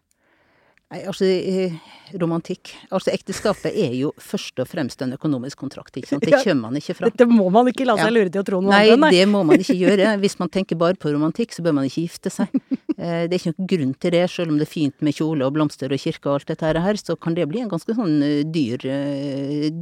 Nei, 0.87 1.01
altså 1.03 1.27
eh, 1.27 1.73
romantikk. 2.15 2.69
Altså 2.95 3.11
ekteskapet 3.11 3.75
er 3.75 3.91
jo 3.97 4.13
først 4.23 4.61
og 4.63 4.69
fremst 4.71 5.01
en 5.03 5.11
økonomisk 5.17 5.59
kontrakt, 5.59 5.97
ikke 5.99 6.07
sant. 6.13 6.23
Det 6.23 6.37
kommer 6.45 6.69
man 6.69 6.77
ikke 6.79 6.93
fra. 6.95 7.09
Dette 7.11 7.27
må 7.27 7.49
man 7.51 7.67
ikke 7.67 7.83
la 7.83 7.97
seg 7.99 8.13
lure 8.15 8.31
til 8.31 8.39
å 8.39 8.45
tro 8.47 8.61
noe 8.63 8.71
Nei, 8.71 8.85
annet. 8.93 9.01
Nei. 9.03 9.09
det 9.17 9.25
må 9.27 9.41
man 9.49 9.59
ikke 9.59 9.75
gjøre. 9.83 10.13
Hvis 10.21 10.37
man 10.39 10.51
tenker 10.53 10.79
bare 10.79 10.95
på 10.95 11.11
romantikk, 11.11 11.51
så 11.57 11.65
bør 11.65 11.75
man 11.81 11.89
ikke 11.89 12.05
gifte 12.07 12.31
seg. 12.33 12.53
Eh, 12.97 13.27
Det 13.29 13.35
er 13.35 13.37
ikke 13.37 13.51
noen 13.51 13.67
grunn 13.69 13.91
til 14.01 14.13
det, 14.15 14.23
selv 14.33 14.49
om 14.49 14.55
det 14.57 14.65
er 14.65 14.71
fint 14.71 15.03
med 15.05 15.13
kjole 15.13 15.45
og 15.45 15.51
blomster 15.53 15.91
og 15.93 15.99
kirke 16.01 16.31
og 16.31 16.39
alt 16.39 16.47
dette 16.49 16.71
her, 16.81 16.97
så 16.97 17.13
kan 17.21 17.35
det 17.37 17.43
bli 17.51 17.59
en 17.61 17.69
ganske 17.69 17.93
sånn 17.93 18.15
eh, 18.25 18.39
dyr, 18.49 18.81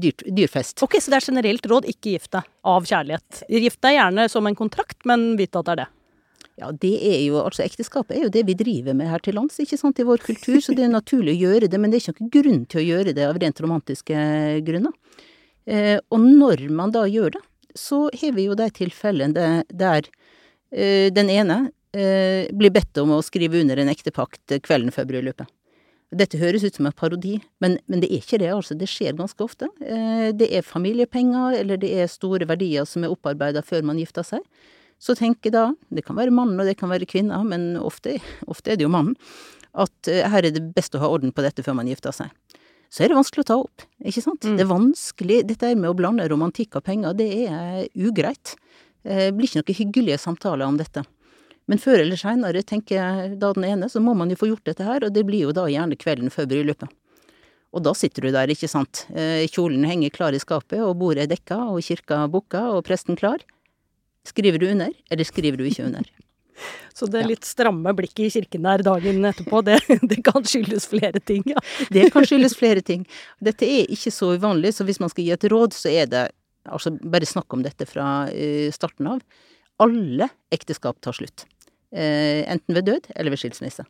dyr, 0.04 0.26
dyr 0.36 0.52
fest. 0.52 0.84
Ok, 0.84 0.98
så 1.00 1.14
det 1.14 1.22
er 1.22 1.28
generelt 1.30 1.70
råd, 1.72 1.88
ikke 1.94 2.18
gift 2.18 2.34
deg 2.36 2.50
av 2.68 2.84
kjærlighet. 2.90 3.46
Gift 3.56 3.80
deg 3.88 3.96
gjerne 4.02 4.26
som 4.34 4.52
en 4.52 4.58
kontrakt, 4.60 4.98
men 5.08 5.24
vit 5.40 5.56
at 5.56 5.64
det 5.70 5.78
er 5.78 5.82
det. 5.86 5.88
Ja, 6.56 6.70
det 6.72 6.94
er 7.04 7.18
jo, 7.26 7.40
altså 7.42 7.66
ekteskapet 7.66 8.16
er 8.16 8.28
jo 8.28 8.32
det 8.32 8.46
vi 8.48 8.56
driver 8.56 8.96
med 8.96 9.10
her 9.12 9.20
til 9.24 9.36
lands, 9.36 9.58
ikke 9.60 9.80
sant, 9.80 10.00
i 10.00 10.06
vår 10.08 10.22
kultur, 10.24 10.62
så 10.64 10.76
det 10.76 10.86
er 10.86 10.94
naturlig 10.94 11.34
å 11.36 11.50
gjøre 11.50 11.68
det, 11.72 11.80
men 11.82 11.92
det 11.92 12.00
er 12.00 12.06
ikke 12.06 12.24
noen 12.24 12.32
grunn 12.38 12.62
til 12.72 12.80
å 12.80 12.86
gjøre 12.86 13.16
det 13.18 13.26
av 13.28 13.40
rent 13.44 13.60
romantiske 13.64 14.22
grunner. 14.68 14.94
Eh, 15.68 15.98
og 16.14 16.24
når 16.24 16.70
man 16.72 16.94
da 16.96 17.04
gjør 17.12 17.36
det, 17.36 17.44
så 17.76 18.06
har 18.08 18.38
vi 18.38 18.48
jo 18.48 18.56
de 18.56 18.70
tilfellene 18.72 19.50
der, 19.68 20.08
eh, 20.72 21.12
den 21.12 21.34
ene 21.34 21.60
eh, 21.92 22.48
blir 22.56 22.72
bedt 22.72 23.04
om 23.04 23.18
å 23.18 23.24
skrive 23.26 23.60
under 23.60 23.82
en 23.82 23.92
ektepakt 23.92 24.56
kvelden 24.64 24.96
før 24.96 25.10
bryllupet. 25.12 25.52
Dette 26.16 26.40
høres 26.40 26.64
ut 26.64 26.78
som 26.78 26.88
en 26.88 26.96
parodi, 26.96 27.40
men, 27.60 27.80
men 27.92 28.00
det 28.00 28.08
er 28.12 28.22
ikke 28.22 28.40
det, 28.40 28.52
altså. 28.54 28.78
Det 28.78 28.88
skjer 28.88 29.18
ganske 29.18 29.44
ofte. 29.44 29.68
Eh, 29.84 30.30
det 30.38 30.48
er 30.56 30.64
familiepenger, 30.64 31.60
eller 31.60 31.82
det 31.82 31.92
er 31.98 32.12
store 32.12 32.48
verdier 32.48 32.88
som 32.88 33.04
er 33.04 33.12
opparbeida 33.12 33.66
før 33.66 33.84
man 33.90 34.00
gifter 34.00 34.24
seg. 34.24 34.46
Så 35.06 35.14
tenker 35.18 35.54
da, 35.54 35.68
det 35.94 36.02
kan 36.08 36.18
være 36.18 36.34
mannen 36.34 36.58
og 36.58 36.66
det 36.66 36.78
kan 36.80 36.90
være 36.90 37.06
kvinna, 37.10 37.44
men 37.46 37.76
ofte, 37.78 38.18
ofte 38.50 38.74
er 38.74 38.80
det 38.80 38.88
jo 38.88 38.94
mannen, 38.94 39.14
at 39.78 40.10
eh, 40.10 40.26
her 40.32 40.48
er 40.48 40.56
det 40.56 40.64
best 40.74 40.96
å 40.98 41.02
ha 41.04 41.10
orden 41.14 41.34
på 41.36 41.44
dette 41.46 41.62
før 41.66 41.78
man 41.78 41.90
gifter 41.92 42.16
seg. 42.16 42.32
Så 42.90 43.04
er 43.04 43.12
det 43.12 43.18
vanskelig 43.18 43.44
å 43.44 43.50
ta 43.50 43.58
opp, 43.60 43.84
ikke 44.08 44.24
sant? 44.24 44.46
Mm. 44.48 44.56
Det 44.58 44.64
er 44.64 44.72
vanskelig, 44.72 45.40
dette 45.52 45.74
med 45.76 45.92
å 45.92 45.98
blande 45.98 46.26
romantikk 46.32 46.78
og 46.80 46.86
penger, 46.88 47.18
det 47.18 47.28
er 47.46 47.86
ugreit. 47.94 48.56
Eh, 49.04 49.28
Det 49.28 49.34
blir 49.38 49.50
ikke 49.52 49.62
noen 49.62 49.80
hyggelige 49.82 50.22
samtaler 50.22 50.66
om 50.66 50.78
dette. 50.80 51.04
Men 51.70 51.82
før 51.82 52.02
eller 52.04 52.18
seinere, 52.18 52.62
tenker 52.64 52.96
jeg 52.98 53.40
da 53.42 53.52
den 53.54 53.66
ene, 53.66 53.90
så 53.90 54.02
må 54.02 54.14
man 54.18 54.30
jo 54.30 54.38
få 54.38 54.50
gjort 54.52 54.66
dette 54.70 54.86
her, 54.86 55.06
og 55.06 55.14
det 55.14 55.26
blir 55.26 55.48
jo 55.48 55.54
da 55.54 55.66
gjerne 55.70 55.98
kvelden 55.98 56.34
før 56.34 56.50
bryllupet. 56.50 56.90
Og 57.76 57.84
da 57.84 57.92
sitter 57.98 58.24
du 58.24 58.32
der, 58.32 58.48
ikke 58.54 58.70
sant. 58.72 59.04
Eh, 59.14 59.44
Kjolen 59.52 59.84
henger 59.86 60.14
klar 60.14 60.34
i 60.34 60.40
skapet, 60.40 60.80
og 60.80 60.96
bordet 61.02 61.26
er 61.26 61.34
dekka, 61.36 61.58
og 61.74 61.82
kirka 61.84 62.24
bukka, 62.32 62.62
og 62.78 62.86
presten 62.88 63.18
klar. 63.20 63.44
Skriver 64.26 64.62
du 64.62 64.70
under, 64.72 64.94
eller 65.12 65.28
skriver 65.28 65.62
du 65.62 65.68
ikke 65.70 65.86
under? 65.86 66.08
Så 66.96 67.08
det 67.12 67.26
litt 67.28 67.46
stramme 67.48 67.92
blikket 67.96 68.28
i 68.28 68.32
kirken 68.38 68.64
der 68.66 68.84
dagen 68.86 69.26
etterpå, 69.28 69.62
det, 69.68 69.82
det 70.12 70.22
kan 70.26 70.46
skyldes 70.48 70.88
flere 70.92 71.20
ting, 71.20 71.44
ja. 71.52 71.62
Det 71.96 72.10
kan 72.14 72.28
skyldes 72.28 72.56
flere 72.58 72.84
ting. 72.86 73.04
Dette 73.44 73.68
er 73.68 73.92
ikke 73.92 74.14
så 74.14 74.34
uvanlig, 74.36 74.76
så 74.78 74.88
hvis 74.88 75.02
man 75.04 75.12
skal 75.12 75.28
gi 75.28 75.36
et 75.36 75.50
råd, 75.52 75.76
så 75.76 75.92
er 75.92 76.08
det 76.12 76.30
altså 76.66 76.96
bare 77.04 77.28
snakk 77.30 77.54
om 77.54 77.66
dette 77.66 77.86
fra 77.90 78.30
eh, 78.32 78.72
starten 78.74 79.12
av. 79.12 79.22
Alle 79.84 80.30
ekteskap 80.56 81.02
tar 81.04 81.18
slutt. 81.18 81.46
Eh, 81.92 82.42
enten 82.50 82.78
ved 82.78 82.88
død 82.88 83.12
eller 83.16 83.36
ved 83.36 83.44
skilsmisse. 83.44 83.86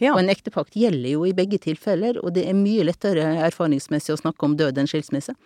Ja. 0.00 0.14
Og 0.14 0.22
en 0.22 0.32
ektepakt 0.32 0.74
gjelder 0.76 1.14
jo 1.14 1.26
i 1.28 1.34
begge 1.36 1.60
tilfeller, 1.62 2.18
og 2.24 2.34
det 2.36 2.46
er 2.48 2.58
mye 2.58 2.84
lettere 2.88 3.28
erfaringsmessig 3.46 4.14
å 4.14 4.18
snakke 4.18 4.48
om 4.48 4.56
død 4.58 4.80
enn 4.80 4.90
skilsmisse. 4.90 5.36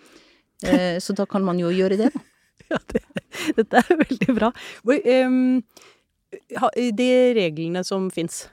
Eh, 0.64 0.96
så 1.02 1.16
da 1.16 1.26
kan 1.28 1.44
man 1.44 1.60
jo 1.60 1.72
gjøre 1.74 1.98
det, 2.00 2.10
da. 2.14 2.24
Ja, 2.70 2.80
det, 2.90 3.02
dette 3.58 3.82
er 3.82 4.00
veldig 4.02 4.36
bra. 4.36 4.52
Ehm, 4.96 5.62
de 6.96 7.10
reglene 7.36 7.82
som 7.86 8.10
fins 8.14 8.46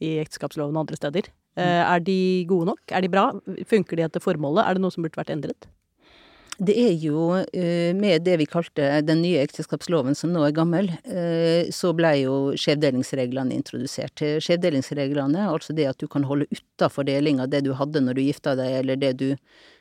i 0.00 0.16
ekteskapsloven 0.22 0.76
og 0.76 0.86
andre 0.86 0.98
steder, 0.98 1.28
eh, 1.56 1.82
er 1.82 2.00
de 2.00 2.46
gode 2.48 2.72
nok? 2.72 2.80
Er 2.90 3.04
de 3.04 3.12
bra? 3.12 3.30
Funker 3.68 3.96
de 3.96 4.06
etter 4.06 4.22
formålet? 4.24 4.64
Er 4.64 4.74
det 4.74 4.84
noe 4.84 4.94
som 4.94 5.04
burde 5.04 5.20
vært 5.20 5.34
endret? 5.34 5.68
Det 6.60 6.74
er 6.76 6.92
jo 7.00 7.38
eh, 7.56 7.94
med 7.96 8.26
det 8.26 8.34
vi 8.36 8.46
kalte 8.48 9.00
den 9.00 9.22
nye 9.24 9.40
ekteskapsloven, 9.40 10.16
som 10.16 10.32
nå 10.34 10.42
er 10.44 10.52
gammel, 10.52 10.90
eh, 11.08 11.70
så 11.72 11.94
ble 11.96 12.10
jo 12.20 12.34
skjevdelingsreglene 12.52 13.56
introdusert. 13.56 14.20
Skjevdelingsreglene, 14.44 15.46
altså 15.48 15.72
det 15.76 15.88
at 15.88 16.02
du 16.02 16.08
kan 16.10 16.26
holde 16.28 16.50
utafor 16.52 17.08
deling 17.08 17.40
av 17.40 17.48
det 17.48 17.62
du 17.64 17.72
hadde 17.78 18.04
når 18.04 18.18
du 18.18 18.26
gifta 18.26 18.52
deg, 18.60 18.74
eller 18.82 19.00
det 19.00 19.14
du 19.22 19.30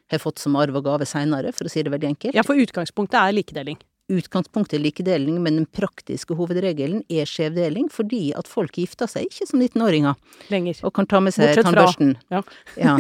har 0.10 0.24
fått 0.24 0.40
som 0.40 0.56
arv 0.56 0.80
og 0.80 0.88
gave 0.88 1.08
seinere, 1.10 1.52
for 1.52 1.68
å 1.68 1.74
si 1.74 1.84
det 1.84 1.92
veldig 1.92 2.14
enkelt. 2.14 2.38
Ja, 2.38 2.48
for 2.48 2.60
utgangspunktet 2.60 3.20
er 3.20 3.36
likedeling. 3.36 3.80
Utgangspunktet 4.10 4.82
likedeling, 4.82 5.38
men 5.44 5.60
den 5.62 5.68
praktiske 5.70 6.36
hovedregelen 6.38 7.04
er 7.12 7.30
skjevdeling, 7.30 7.90
fordi 7.94 8.30
at 8.38 8.50
folk 8.50 8.78
gifter 8.80 9.10
seg 9.10 9.28
ikke 9.30 9.48
som 9.50 9.62
19-åringer 9.62 10.16
Lenger. 10.54 10.80
og 10.88 10.94
kan 10.98 11.08
ta 11.10 11.22
med 11.24 11.36
seg 11.36 11.54
tannbørsten. 11.60 12.16
ja. 12.34 12.42
Ja. 12.80 12.96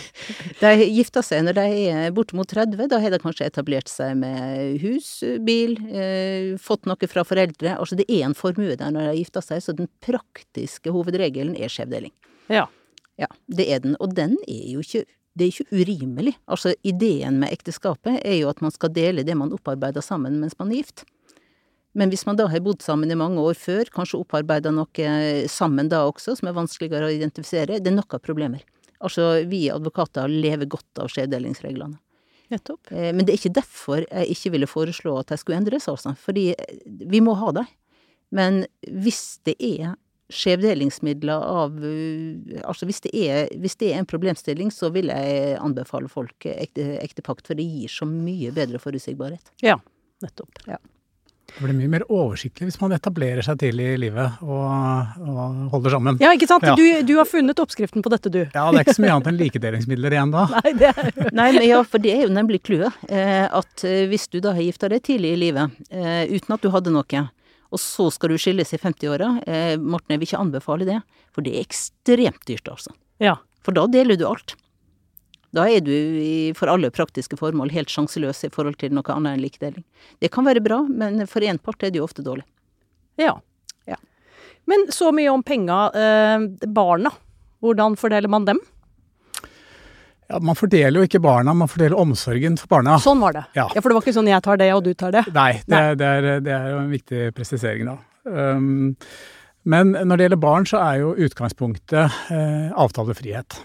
De 0.60 0.72
gifter 0.90 1.24
seg 1.24 1.44
når 1.46 1.56
de 1.56 1.66
er 1.90 2.14
bortimot 2.16 2.50
30, 2.50 2.88
da 2.90 2.98
har 3.02 3.14
de 3.14 3.20
kanskje 3.22 3.46
etablert 3.48 3.88
seg 3.90 4.16
med 4.20 4.80
hus, 4.82 5.12
bil, 5.46 5.76
eh, 5.88 6.56
fått 6.60 6.88
noe 6.90 7.08
fra 7.10 7.24
foreldre. 7.26 7.76
Altså 7.78 7.96
det 7.98 8.08
er 8.10 8.26
en 8.28 8.36
formue 8.36 8.76
der 8.76 8.92
når 8.92 9.06
de 9.06 9.12
har 9.12 9.20
gifta 9.20 9.44
seg, 9.44 9.62
så 9.64 9.76
den 9.76 9.88
praktiske 10.04 10.92
hovedregelen 10.92 11.56
er 11.56 11.72
skjevdeling. 11.72 12.12
Ja. 12.52 12.66
Ja, 13.20 13.28
det 13.52 13.66
er 13.68 13.82
den. 13.84 13.96
Og 14.00 14.14
den 14.16 14.36
er 14.48 14.66
jo 14.74 14.84
ikke 14.84 15.04
det 15.38 15.46
er 15.46 15.52
ikke 15.54 15.80
urimelig. 15.82 16.34
Altså, 16.50 16.74
ideen 16.86 17.38
med 17.42 17.52
ekteskapet 17.54 18.18
er 18.24 18.40
jo 18.40 18.50
at 18.50 18.60
man 18.64 18.74
skal 18.74 18.92
dele 18.92 19.24
det 19.26 19.36
man 19.38 19.52
opparbeider 19.54 20.04
sammen 20.04 20.40
mens 20.42 20.56
man 20.58 20.72
er 20.72 20.82
gift. 20.82 21.04
Men 21.94 22.10
hvis 22.12 22.22
man 22.26 22.38
da 22.38 22.46
har 22.50 22.62
bodd 22.62 22.82
sammen 22.82 23.10
i 23.10 23.18
mange 23.18 23.42
år 23.42 23.56
før, 23.58 23.88
kanskje 23.90 24.20
opparbeida 24.20 24.70
noe 24.74 25.06
sammen 25.50 25.88
da 25.90 26.04
også, 26.06 26.36
som 26.38 26.50
er 26.50 26.54
vanskeligere 26.58 27.08
å 27.08 27.14
identifisere, 27.14 27.80
det 27.82 27.90
er 27.90 27.96
nok 27.96 28.14
av 28.14 28.22
problemer. 28.22 28.62
Altså, 29.00 29.40
vi 29.48 29.64
advokater 29.72 30.30
lever 30.30 30.68
godt 30.70 31.02
av 31.02 31.10
skjevdelingsreglene. 31.10 31.98
Nettopp. 32.50 32.90
Eh, 32.92 33.10
Men 33.14 33.24
det 33.24 33.32
er 33.32 33.40
ikke 33.40 33.58
derfor 33.58 34.04
jeg 34.04 34.34
ikke 34.34 34.52
ville 34.54 34.68
foreslå 34.70 35.16
at 35.20 35.32
de 35.32 35.38
skulle 35.40 35.58
endres, 35.58 35.88
altså. 35.88 36.14
Fordi 36.18 36.50
eh, 36.52 36.78
vi 36.86 37.22
må 37.22 37.34
ha 37.38 37.52
dem. 37.56 37.70
Men 38.30 38.64
hvis 38.86 39.40
det 39.46 39.56
er 39.58 39.94
skjevdelingsmidler 40.34 41.46
av 41.46 41.76
uh, 41.82 42.60
Altså 42.64 42.88
hvis 42.88 43.02
det, 43.06 43.12
er, 43.14 43.50
hvis 43.60 43.78
det 43.80 43.92
er 43.92 44.00
en 44.00 44.08
problemstilling, 44.08 44.70
så 44.74 44.92
vil 44.94 45.10
jeg 45.12 45.58
anbefale 45.60 46.10
folk 46.12 46.46
ekte, 46.50 46.92
ektepakt, 47.02 47.46
for 47.46 47.58
det 47.58 47.66
gir 47.66 47.92
så 47.92 48.08
mye 48.08 48.52
bedre 48.54 48.80
forutsigbarhet. 48.82 49.52
Ja, 49.64 49.78
nettopp. 50.24 50.64
Det 51.50 51.64
blir 51.64 51.74
mye 51.74 51.90
mer 51.90 52.04
oversiktlig 52.12 52.68
hvis 52.68 52.78
man 52.80 52.94
etablerer 52.94 53.42
seg 53.44 53.58
tidlig 53.60 53.88
i 53.94 53.98
livet 54.04 54.42
og, 54.44 55.16
og 55.24 55.56
holder 55.74 55.96
sammen. 55.96 56.20
Ja, 56.22 56.32
ikke 56.36 56.48
sant? 56.50 56.66
Ja. 56.66 56.76
Du, 56.78 56.84
du 57.06 57.14
har 57.18 57.28
funnet 57.28 57.58
oppskriften 57.62 58.04
på 58.04 58.12
dette, 58.12 58.32
du. 58.32 58.40
Ja, 58.44 58.68
det 58.70 58.80
er 58.80 58.86
ikke 58.86 58.96
så 59.00 59.04
mye 59.04 59.16
annet 59.16 59.30
enn 59.32 59.40
likedelingsmidler 59.40 60.16
igjen 60.16 60.34
da. 60.34 60.46
Nei, 60.56 60.74
det 60.78 60.92
er 60.92 61.10
Nei, 61.34 61.48
men 61.56 61.66
ja, 61.66 61.82
for 61.86 62.02
det 62.02 62.14
er 62.14 62.24
jo 62.28 62.32
nemlig 62.36 62.62
clouet. 62.66 63.02
Eh, 63.10 63.44
at 63.46 63.86
eh, 63.88 64.06
hvis 64.10 64.28
du 64.30 64.38
da 64.44 64.54
har 64.56 64.64
gifta 64.64 64.90
deg 64.92 65.02
tidlig 65.06 65.34
i 65.34 65.42
livet, 65.48 65.82
eh, 65.90 66.22
uten 66.30 66.56
at 66.56 66.64
du 66.64 66.70
hadde 66.74 66.94
noe, 66.94 67.26
og 67.70 67.78
så 67.78 68.08
skal 68.10 68.32
du 68.32 68.38
skilles 68.40 68.74
i 68.74 68.80
50-åra, 68.80 69.28
eh, 69.46 69.76
Morten, 69.78 70.14
jeg 70.14 70.20
vil 70.20 70.28
ikke 70.28 70.42
anbefale 70.42 70.88
det, 70.88 70.98
for 71.34 71.46
det 71.46 71.54
er 71.54 71.66
ekstremt 71.66 72.42
dyrt, 72.48 72.66
altså. 72.72 72.94
Ja. 73.22 73.36
For 73.64 73.76
da 73.76 73.86
deler 73.90 74.18
du 74.18 74.26
alt. 74.26 74.56
Da 75.54 75.66
er 75.70 75.82
du 75.82 75.92
i, 75.92 76.52
for 76.54 76.70
alle 76.70 76.92
praktiske 76.94 77.38
formål 77.38 77.72
helt 77.74 77.90
sjanseløs 77.90 78.44
i 78.46 78.50
forhold 78.54 78.78
til 78.80 78.94
noe 78.94 79.14
annet 79.14 79.36
enn 79.36 79.44
likedeling. 79.44 79.84
Det 80.22 80.30
kan 80.34 80.46
være 80.46 80.62
bra, 80.62 80.80
men 80.86 81.24
for 81.30 81.46
én 81.46 81.58
part 81.62 81.82
er 81.82 81.90
det 81.90 82.00
jo 82.00 82.06
ofte 82.06 82.24
dårlig. 82.26 82.46
Ja. 83.18 83.36
Ja. 83.90 83.98
Men 84.70 84.86
så 84.94 85.10
mye 85.14 85.32
om 85.32 85.42
penga. 85.46 85.80
Eh, 85.94 86.46
barna, 86.70 87.12
hvordan 87.62 87.98
fordeler 87.98 88.30
man 88.30 88.46
dem? 88.46 88.62
Ja, 90.30 90.38
man 90.46 90.54
fordeler 90.58 91.00
jo 91.00 91.08
ikke 91.08 91.20
barna, 91.22 91.52
man 91.56 91.70
fordeler 91.70 91.98
omsorgen 91.98 92.54
for 92.60 92.70
barna. 92.70 92.94
Sånn 93.02 93.18
var 93.22 93.34
det. 93.34 93.42
Ja. 93.58 93.66
For 93.74 93.90
det 93.90 93.96
var 93.96 94.04
ikke 94.04 94.14
sånn 94.14 94.30
jeg 94.30 94.44
tar 94.46 94.60
det 94.60 94.70
og 94.76 94.84
du 94.86 94.92
tar 94.94 95.16
det. 95.16 95.24
Nei, 95.34 95.52
det, 95.66 95.80
det, 95.98 96.10
er, 96.20 96.28
det 96.46 96.54
er 96.54 96.68
jo 96.70 96.78
en 96.84 96.92
viktig 96.94 97.24
presisering 97.34 97.90
da. 97.90 97.96
Um, 98.30 98.94
men 99.68 99.92
når 99.92 100.16
det 100.16 100.26
gjelder 100.28 100.40
barn, 100.40 100.68
så 100.68 100.78
er 100.80 101.00
jo 101.02 101.16
utgangspunktet 101.26 102.22
eh, 102.32 102.70
avtalefrihet. 102.80 103.58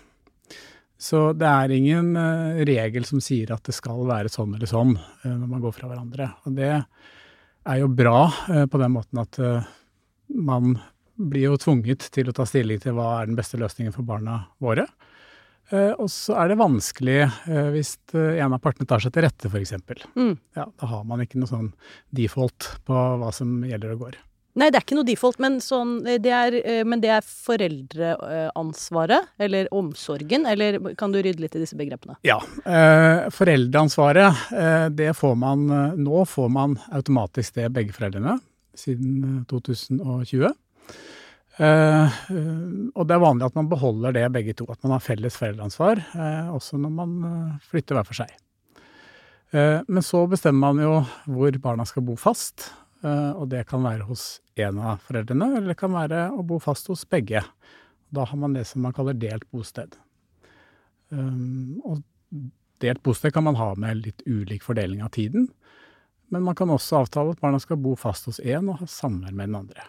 Så 1.00 1.30
det 1.38 1.48
er 1.48 1.72
ingen 1.76 2.16
eh, 2.20 2.64
regel 2.68 3.06
som 3.08 3.22
sier 3.24 3.54
at 3.56 3.64
det 3.68 3.76
skal 3.76 4.04
være 4.08 4.32
sånn 4.32 4.58
eller 4.58 4.70
sånn 4.70 4.96
eh, 4.98 5.32
når 5.32 5.48
man 5.48 5.64
går 5.64 5.76
fra 5.78 5.90
hverandre. 5.92 6.30
Og 6.48 6.58
det 6.58 6.74
er 6.74 7.80
jo 7.80 7.92
bra 7.92 8.26
eh, 8.52 8.66
på 8.72 8.82
den 8.82 8.96
måten 8.96 9.22
at 9.24 9.40
eh, 9.40 9.72
man 10.36 10.76
blir 11.16 11.52
jo 11.52 11.60
tvunget 11.62 12.10
til 12.12 12.28
å 12.28 12.36
ta 12.36 12.48
stilling 12.48 12.82
til 12.84 12.98
hva 12.98 13.22
er 13.22 13.30
den 13.30 13.40
beste 13.40 13.60
løsningen 13.62 13.96
for 13.96 14.08
barna 14.08 14.42
våre. 14.64 14.88
Eh, 15.74 15.94
og 15.98 16.12
så 16.14 16.36
er 16.42 16.52
det 16.52 16.60
vanskelig 16.60 17.24
eh, 17.24 17.70
hvis 17.74 17.96
eh, 18.14 18.38
en 18.44 18.54
av 18.54 18.62
partene 18.62 18.86
tar 18.90 19.00
seg 19.02 19.14
til 19.16 19.24
rette, 19.26 19.50
f.eks. 19.50 19.74
Mm. 20.14 20.36
Ja, 20.58 20.66
da 20.70 20.86
har 20.92 21.04
man 21.10 21.22
ikke 21.24 21.40
noe 21.42 21.50
sånn 21.50 21.72
default 22.14 22.76
på 22.86 22.94
hva 22.94 23.32
som 23.34 23.64
gjelder 23.66 23.96
og 23.96 24.00
går. 24.06 24.16
Nei, 24.56 24.70
det 24.72 24.80
er 24.80 24.86
ikke 24.86 24.96
noe 24.96 25.08
default, 25.08 25.40
men, 25.44 25.58
sånn, 25.60 25.98
det 26.06 26.32
er, 26.32 26.56
men 26.88 27.02
det 27.04 27.10
er 27.12 27.26
foreldreansvaret, 27.28 29.34
eller 29.44 29.68
omsorgen, 29.76 30.46
eller 30.48 30.78
kan 30.96 31.12
du 31.12 31.20
rydde 31.20 31.44
litt 31.44 31.58
i 31.60 31.64
disse 31.66 31.76
begrepene? 31.76 32.16
Ja. 32.24 32.38
Eh, 32.64 33.28
foreldreansvaret, 33.36 34.32
eh, 34.56 34.88
det 34.96 35.12
får 35.20 35.36
man 35.42 35.68
Nå 36.00 36.24
får 36.32 36.48
man 36.56 36.80
automatisk 36.96 37.60
det 37.60 37.68
begge 37.76 37.92
foreldrene, 37.98 38.38
siden 38.80 39.42
eh, 39.42 39.44
2020. 39.52 40.56
Eh, 41.56 42.16
og 42.92 43.06
det 43.08 43.16
er 43.16 43.22
vanlig 43.24 43.46
at 43.48 43.56
man 43.56 43.70
beholder 43.72 44.16
det 44.16 44.26
begge 44.36 44.56
to, 44.60 44.68
at 44.72 44.82
man 44.84 44.98
har 44.98 45.04
felles 45.04 45.38
foreldreansvar, 45.40 46.02
eh, 46.12 46.50
også 46.52 46.80
når 46.82 46.96
man 46.98 47.14
eh, 47.30 47.54
flytter 47.70 47.96
hver 47.96 48.08
for 48.08 48.24
seg. 48.24 48.34
Men 49.56 50.04
så 50.04 50.20
bestemmer 50.28 50.74
man 50.74 50.82
jo 50.84 50.96
hvor 51.32 51.56
barna 51.64 51.86
skal 51.88 52.04
bo 52.04 52.18
fast, 52.20 52.66
og 53.06 53.46
det 53.54 53.62
kan 53.70 53.86
være 53.86 54.04
hos 54.04 54.42
en 54.60 54.82
av 54.84 55.06
foreldrene, 55.06 55.48
eller 55.54 55.72
det 55.72 55.78
kan 55.80 55.94
være 55.94 56.26
å 56.36 56.44
bo 56.44 56.58
fast 56.60 56.90
hos 56.92 57.06
begge. 57.08 57.40
Da 58.12 58.26
har 58.28 58.42
man 58.42 58.58
det 58.58 58.66
som 58.68 58.84
man 58.84 58.92
kaller 58.98 59.16
delt 59.16 59.46
bosted. 59.56 59.96
Og 61.14 62.04
delt 62.84 63.04
bosted 63.06 63.32
kan 63.32 63.48
man 63.48 63.56
ha 63.62 63.70
med 63.80 64.02
litt 64.02 64.26
ulik 64.28 64.66
fordeling 64.66 65.06
av 65.06 65.14
tiden, 65.16 65.48
men 66.34 66.44
man 66.44 66.58
kan 66.60 66.74
også 66.76 67.06
avtale 67.06 67.38
at 67.38 67.46
barna 67.46 67.62
skal 67.64 67.80
bo 67.80 67.96
fast 67.96 68.28
hos 68.28 68.44
én 68.44 68.68
og 68.74 68.82
ha 68.82 68.90
samvær 68.92 69.32
med 69.32 69.54
den 69.54 69.62
andre. 69.62 69.88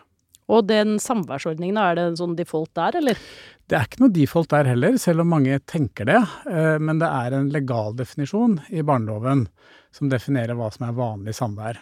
Og 0.53 0.67
den 0.69 0.97
samværsordningen, 1.03 1.79
er 1.81 1.97
det 1.99 2.03
en 2.07 2.19
sånn 2.21 2.37
default 2.39 2.71
der, 2.79 3.01
eller? 3.01 3.19
Det 3.67 3.75
er 3.75 3.89
ikke 3.89 4.05
noe 4.05 4.15
default 4.15 4.53
der 4.53 4.69
heller, 4.71 4.95
selv 5.03 5.25
om 5.25 5.33
mange 5.35 5.59
tenker 5.67 6.07
det. 6.07 6.21
eh, 6.51 6.79
Men 6.79 7.01
det 7.03 7.09
er 7.11 7.35
en 7.35 7.49
legal 7.51 7.97
definisjon 7.99 8.61
i 8.71 8.83
barneloven 8.87 9.49
som 9.91 10.09
definerer 10.13 10.55
hva 10.55 10.71
som 10.71 10.87
er 10.87 10.95
vanlig 10.95 11.35
samvær. 11.35 11.81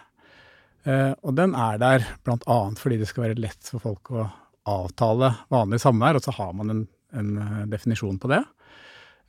Eh, 0.87 1.13
Og 1.23 1.35
den 1.37 1.55
er 1.55 1.79
der 1.79 2.07
bl.a. 2.25 2.59
fordi 2.81 2.99
det 2.99 3.09
skal 3.09 3.25
være 3.29 3.41
lett 3.41 3.69
for 3.69 3.81
folk 3.85 4.11
å 4.11 4.31
avtale 4.65 5.35
vanlig 5.53 5.81
samvær, 5.81 6.17
og 6.17 6.23
så 6.25 6.33
har 6.33 6.53
man 6.57 6.71
en, 6.71 6.89
en 7.13 7.37
eh, 7.37 7.65
definisjon 7.67 8.19
på 8.19 8.29
det. 8.33 8.45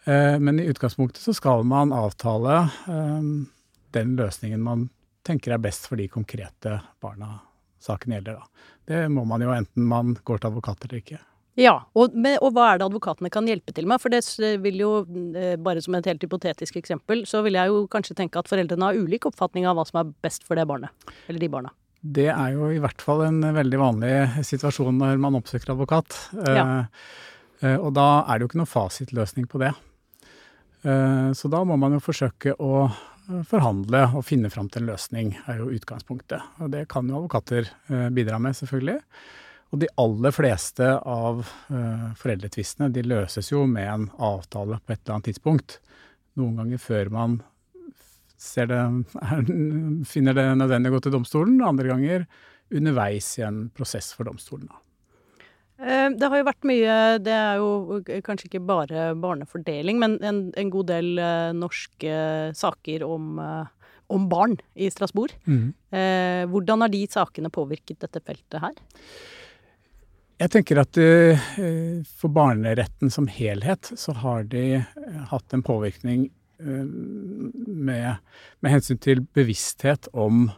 Men 0.06 0.60
i 0.62 0.68
utgangspunktet 0.70 1.18
så 1.18 1.34
skal 1.34 1.64
man 1.66 1.90
avtale 1.90 2.70
den 2.86 4.12
løsningen 4.20 4.62
man 4.62 4.84
tenker 5.26 5.56
er 5.56 5.58
best 5.64 5.88
for 5.90 5.98
de 5.98 6.06
konkrete 6.08 6.76
barna 7.02 7.40
saken 7.82 8.14
gjelder. 8.14 8.38
Da. 8.38 8.46
Det 8.90 9.06
må 9.12 9.24
man 9.28 9.42
jo 9.42 9.54
enten 9.56 9.88
man 9.90 10.14
går 10.28 10.42
til 10.42 10.52
advokat 10.52 10.86
eller 10.86 11.02
ikke. 11.02 11.22
Ja, 11.56 11.78
og, 11.96 12.18
og 12.44 12.50
hva 12.52 12.66
er 12.74 12.80
det 12.82 12.88
advokatene 12.90 13.32
kan 13.32 13.48
hjelpe 13.48 13.72
til 13.76 13.88
med? 13.88 14.02
For 14.04 14.12
det 14.12 14.26
vil 14.64 14.82
jo, 14.82 14.92
eh, 15.40 15.56
bare 15.56 15.82
som 15.84 15.96
et 15.96 16.10
helt 16.10 16.24
hypotetisk 16.26 16.76
eksempel, 16.82 17.24
så 17.30 17.40
vil 17.46 17.56
jeg 17.56 17.72
jo 17.72 17.86
kanskje 17.92 18.18
tenke 18.20 18.42
at 18.42 18.52
foreldrene 18.52 18.90
har 18.90 19.00
ulik 19.00 19.30
oppfatning 19.30 19.68
av 19.70 19.80
hva 19.80 19.86
som 19.88 20.02
er 20.02 20.12
best 20.26 20.44
for 20.48 20.60
det 20.60 20.68
barnet. 20.68 20.92
Eller 21.30 21.40
de 21.40 21.52
barna. 21.54 21.72
Det 22.06 22.28
er 22.30 22.52
jo 22.54 22.68
i 22.70 22.82
hvert 22.84 23.02
fall 23.02 23.24
en 23.26 23.40
veldig 23.56 23.80
vanlig 23.82 24.14
situasjon 24.46 25.00
når 25.00 25.18
man 25.22 25.40
oppsøker 25.40 25.74
advokat. 25.74 26.20
Ja. 26.44 26.66
Eh, 26.66 27.08
eh, 27.64 27.78
og 27.80 27.96
da 27.98 28.26
er 28.28 28.38
det 28.38 28.46
jo 28.46 28.52
ikke 28.52 28.62
noe 28.62 28.74
fasitløsning 28.76 29.48
på 29.50 29.64
det. 29.64 29.72
Eh, 30.86 31.30
så 31.34 31.50
da 31.50 31.64
må 31.66 31.80
man 31.82 31.96
jo 31.96 32.04
forsøke 32.04 32.54
å 32.62 32.86
forhandle 33.50 34.02
og 34.16 34.26
finne 34.28 34.52
fram 34.54 34.68
til 34.72 34.84
en 34.84 34.92
løsning, 34.92 35.34
er 35.50 35.62
jo 35.62 35.72
utgangspunktet. 35.74 36.44
Og 36.62 36.72
det 36.74 36.86
kan 36.92 37.10
jo 37.10 37.20
advokater 37.20 37.68
eh, 37.90 38.08
bidra 38.14 38.40
med, 38.42 38.58
selvfølgelig. 38.58 39.00
Og 39.74 39.82
de 39.82 39.90
aller 40.02 40.36
fleste 40.36 40.88
av 41.00 41.42
eh, 41.44 42.06
foreldretvistene 42.20 42.92
de 42.94 43.04
løses 43.06 43.52
jo 43.52 43.66
med 43.70 43.90
en 43.90 44.08
avtale 44.24 44.80
på 44.82 44.94
et 44.94 45.02
eller 45.02 45.18
annet 45.18 45.30
tidspunkt. 45.32 45.80
Noen 46.40 46.62
ganger 46.62 46.82
før 46.82 47.12
man 47.16 47.38
det, 47.40 48.66
er, 49.32 49.46
finner 50.06 50.38
det 50.38 50.50
nødvendig 50.60 50.92
å 50.92 50.98
gå 50.98 51.06
til 51.06 51.16
domstolen, 51.18 51.62
andre 51.66 51.92
ganger 51.94 52.28
underveis 52.76 53.30
i 53.40 53.46
en 53.48 53.68
prosess 53.74 54.12
for 54.16 54.28
domstolen. 54.28 54.70
Eh, 55.80 56.10
Det 56.16 56.30
har 56.32 56.40
jo 56.40 56.48
vært 56.48 56.68
mye 56.68 56.98
Det 57.20 57.36
er 57.36 57.60
jo 57.60 58.02
kanskje 58.24 58.50
ikke 58.50 58.66
bare 58.68 59.10
barnefordeling, 59.20 60.00
men 60.00 60.18
en, 60.24 60.42
en 60.56 60.72
god 60.72 60.92
del 60.92 61.20
eh, 61.20 61.52
norske 61.56 62.20
saker 62.56 63.04
om, 63.04 63.40
eh, 63.44 63.90
om 64.16 64.28
barn 64.32 64.56
i 64.76 64.90
Strasbourg. 64.94 65.34
Mm. 65.50 65.74
hvordan 66.52 66.84
har 66.84 66.92
de 66.94 67.00
sakene 67.10 67.50
påvirket 67.50 68.04
dette 68.04 68.22
feltet 68.22 68.62
her? 68.62 68.76
Jeg 70.38 70.52
tenker 70.52 70.82
at 70.82 70.98
for 72.20 72.30
barneretten 72.36 73.10
som 73.10 73.26
helhet, 73.32 73.90
så 73.98 74.14
har 74.20 74.44
de 74.52 74.84
hatt 75.32 75.56
en 75.56 75.64
påvirkning 75.64 76.28
med, 76.60 78.20
med 78.60 78.72
hensyn 78.76 79.00
til 79.02 79.24
bevissthet 79.34 80.12
om 80.14 80.52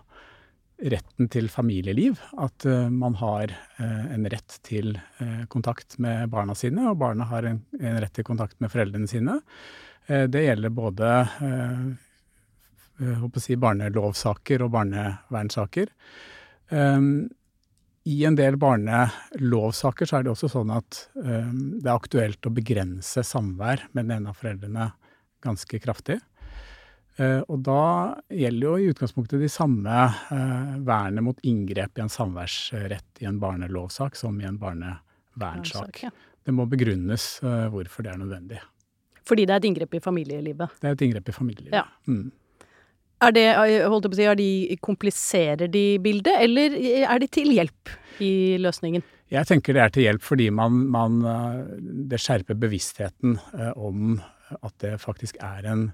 retten 0.78 1.30
til 1.34 1.50
familieliv. 1.50 2.20
At 2.38 2.66
eh, 2.66 2.90
man 2.94 3.18
har 3.22 3.52
eh, 3.52 4.06
en 4.13 4.28
rett 4.30 4.60
til 4.68 4.96
eh, 4.96 5.46
kontakt 5.50 5.98
med 6.04 6.30
barna 6.34 6.56
sine, 6.58 6.90
og 6.92 7.00
barna 7.02 7.28
har 7.32 7.48
en, 7.50 7.62
en 7.80 8.00
rett 8.02 8.13
til 8.18 8.28
kontakt 8.28 8.60
med 8.63 8.72
foreldrene 8.74 9.10
sine. 9.10 9.42
Det 10.08 10.40
gjelder 10.40 10.72
både 10.72 11.08
si 13.44 13.58
barnelovsaker 13.60 14.62
og 14.63 14.70
barnevernssaker. 14.72 15.90
I 18.08 18.16
en 18.30 18.38
del 18.40 18.56
barnelovsaker 18.62 20.08
så 20.08 20.16
er 20.16 20.24
det 20.24 20.32
også 20.32 20.48
sånn 20.54 20.72
at 20.72 21.02
det 21.12 21.84
er 21.84 21.92
aktuelt 21.92 22.48
å 22.48 22.54
begrense 22.56 23.26
samvær 23.28 23.84
med 23.92 24.08
den 24.08 24.16
ene 24.22 24.32
av 24.32 24.40
foreldrene 24.40 24.88
ganske 25.44 25.84
kraftig. 25.84 26.22
Uh, 27.17 27.41
og 27.49 27.63
da 27.65 27.84
gjelder 28.30 28.67
jo 28.67 28.71
i 28.77 28.89
utgangspunktet 28.91 29.41
de 29.41 29.49
samme 29.49 29.89
uh, 29.89 30.73
vernet 30.86 31.25
mot 31.25 31.39
inngrep 31.49 31.97
i 31.97 32.03
en 32.03 32.12
samværsrett 32.13 33.23
i 33.23 33.25
en 33.25 33.39
barnelovsak 33.41 34.19
som 34.19 34.38
i 34.38 34.45
en 34.45 34.60
barnevernssak. 34.62 36.03
Ja. 36.06 36.12
Det 36.45 36.53
må 36.53 36.67
begrunnes 36.69 37.25
uh, 37.41 37.65
hvorfor 37.73 38.06
det 38.06 38.13
er 38.13 38.21
nødvendig. 38.21 38.62
Fordi 39.27 39.47
det 39.49 39.56
er 39.56 39.63
et 39.63 39.69
inngrep 39.71 39.97
i 39.97 40.03
familielivet. 40.03 40.77
Det 40.77 40.91
er 40.91 40.99
et 40.99 41.06
inngrep 41.08 41.34
i 41.34 41.38
familielivet. 41.39 41.80
Ja. 41.80 41.88
Mm. 42.06 42.30
Er 43.25 43.34
det, 43.34 43.47
holdt 43.58 44.06
jeg 44.06 44.13
på 44.13 44.15
å 44.15 44.21
si, 44.21 44.32
de, 44.38 44.77
kompliserer 44.86 45.71
de 45.73 45.86
bildet, 45.97 46.36
eller 46.38 46.75
er 47.01 47.17
de 47.17 47.27
til 47.34 47.49
hjelp 47.49 47.97
i 48.21 48.34
løsningen? 48.62 49.01
Jeg 49.34 49.49
tenker 49.49 49.73
det 49.73 49.82
er 49.82 49.95
til 49.95 50.06
hjelp 50.06 50.21
fordi 50.23 50.51
man, 50.53 50.84
man 50.93 51.17
det 52.08 52.21
skjerper 52.21 52.60
bevisstheten 52.62 53.39
om 53.73 54.19
at 54.62 54.75
det 54.86 54.99
faktisk 55.01 55.41
er 55.41 55.65
en 55.73 55.89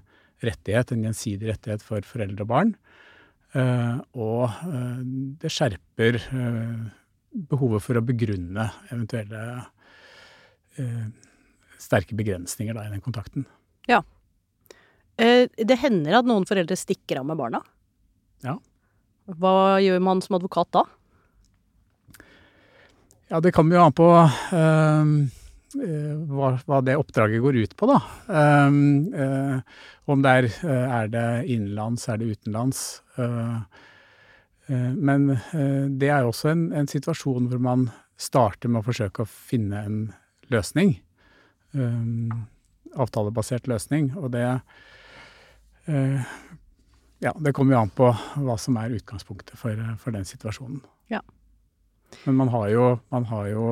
rettighet, 0.48 0.92
en 0.92 1.06
gjensidig 1.08 1.50
rettighet 1.52 1.84
for 1.84 2.04
foreldre 2.08 2.44
og 2.44 2.50
barn. 2.50 2.74
Og 4.18 4.50
det 5.40 5.50
skjerper 5.52 6.18
behovet 7.50 7.84
for 7.84 7.98
å 7.98 8.04
begrunne 8.04 8.66
eventuelle 8.88 9.42
sterke 11.78 12.16
begrensninger 12.18 12.74
da, 12.74 12.86
i 12.88 12.92
den 12.94 13.04
kontakten. 13.04 13.46
Ja. 13.86 14.00
Det 15.14 15.78
hender 15.78 16.18
at 16.18 16.26
noen 16.26 16.46
foreldre 16.48 16.74
stikker 16.78 17.20
av 17.20 17.28
med 17.30 17.38
barna. 17.38 17.62
Ja. 18.42 18.58
Hva 19.38 19.78
gjør 19.80 20.02
man 20.04 20.20
som 20.24 20.36
advokat 20.40 20.72
da? 20.74 20.82
Ja, 23.30 23.38
det 23.40 23.54
kommer 23.56 23.78
jo 23.78 23.84
an 23.86 23.94
på 23.96 24.08
øh, 24.20 25.12
hva, 25.74 26.54
hva, 26.66 26.80
det 26.84 26.96
oppdraget 26.98 27.42
går 27.42 27.58
ut 27.64 27.74
på, 27.78 27.88
da. 27.90 27.98
Um, 28.28 28.78
uh, 29.14 29.58
om 30.10 30.22
det 30.24 30.34
er, 30.38 30.48
er 30.64 31.10
det 31.12 31.26
innenlands, 31.50 32.06
er 32.08 32.20
det 32.20 32.30
utenlands. 32.34 32.82
Uh, 33.18 33.60
uh, 34.70 34.92
men 34.94 35.32
det 35.98 36.10
er 36.10 36.24
jo 36.24 36.32
også 36.32 36.52
en, 36.52 36.64
en, 36.76 36.90
situasjon 36.90 37.50
hvor 37.50 37.62
man 37.62 37.88
starter 38.20 38.70
med 38.70 38.82
å 38.82 38.88
forsøke 38.88 39.24
å 39.24 39.30
finne 39.30 39.82
en 39.82 40.00
løsning. 40.54 40.96
Um, 41.74 42.46
avtalebasert 42.94 43.70
løsning. 43.70 44.12
Og 44.20 44.32
det 44.36 44.46
Ja, 47.20 47.30
det 47.40 47.52
kommer 47.56 47.74
jo 47.74 47.80
an 47.82 47.90
på 47.92 48.06
hva 48.40 48.54
som 48.60 48.76
er 48.80 48.94
utgangspunktet 48.96 49.56
for, 49.56 49.76
for 50.00 50.16
den 50.16 50.24
situasjonen. 50.28 50.78
Ja. 51.12 51.20
Men 52.24 52.38
man 52.38 52.50
har 52.52 52.68
jo, 52.72 52.86
man 53.12 53.26
har 53.28 53.48
jo 53.50 53.64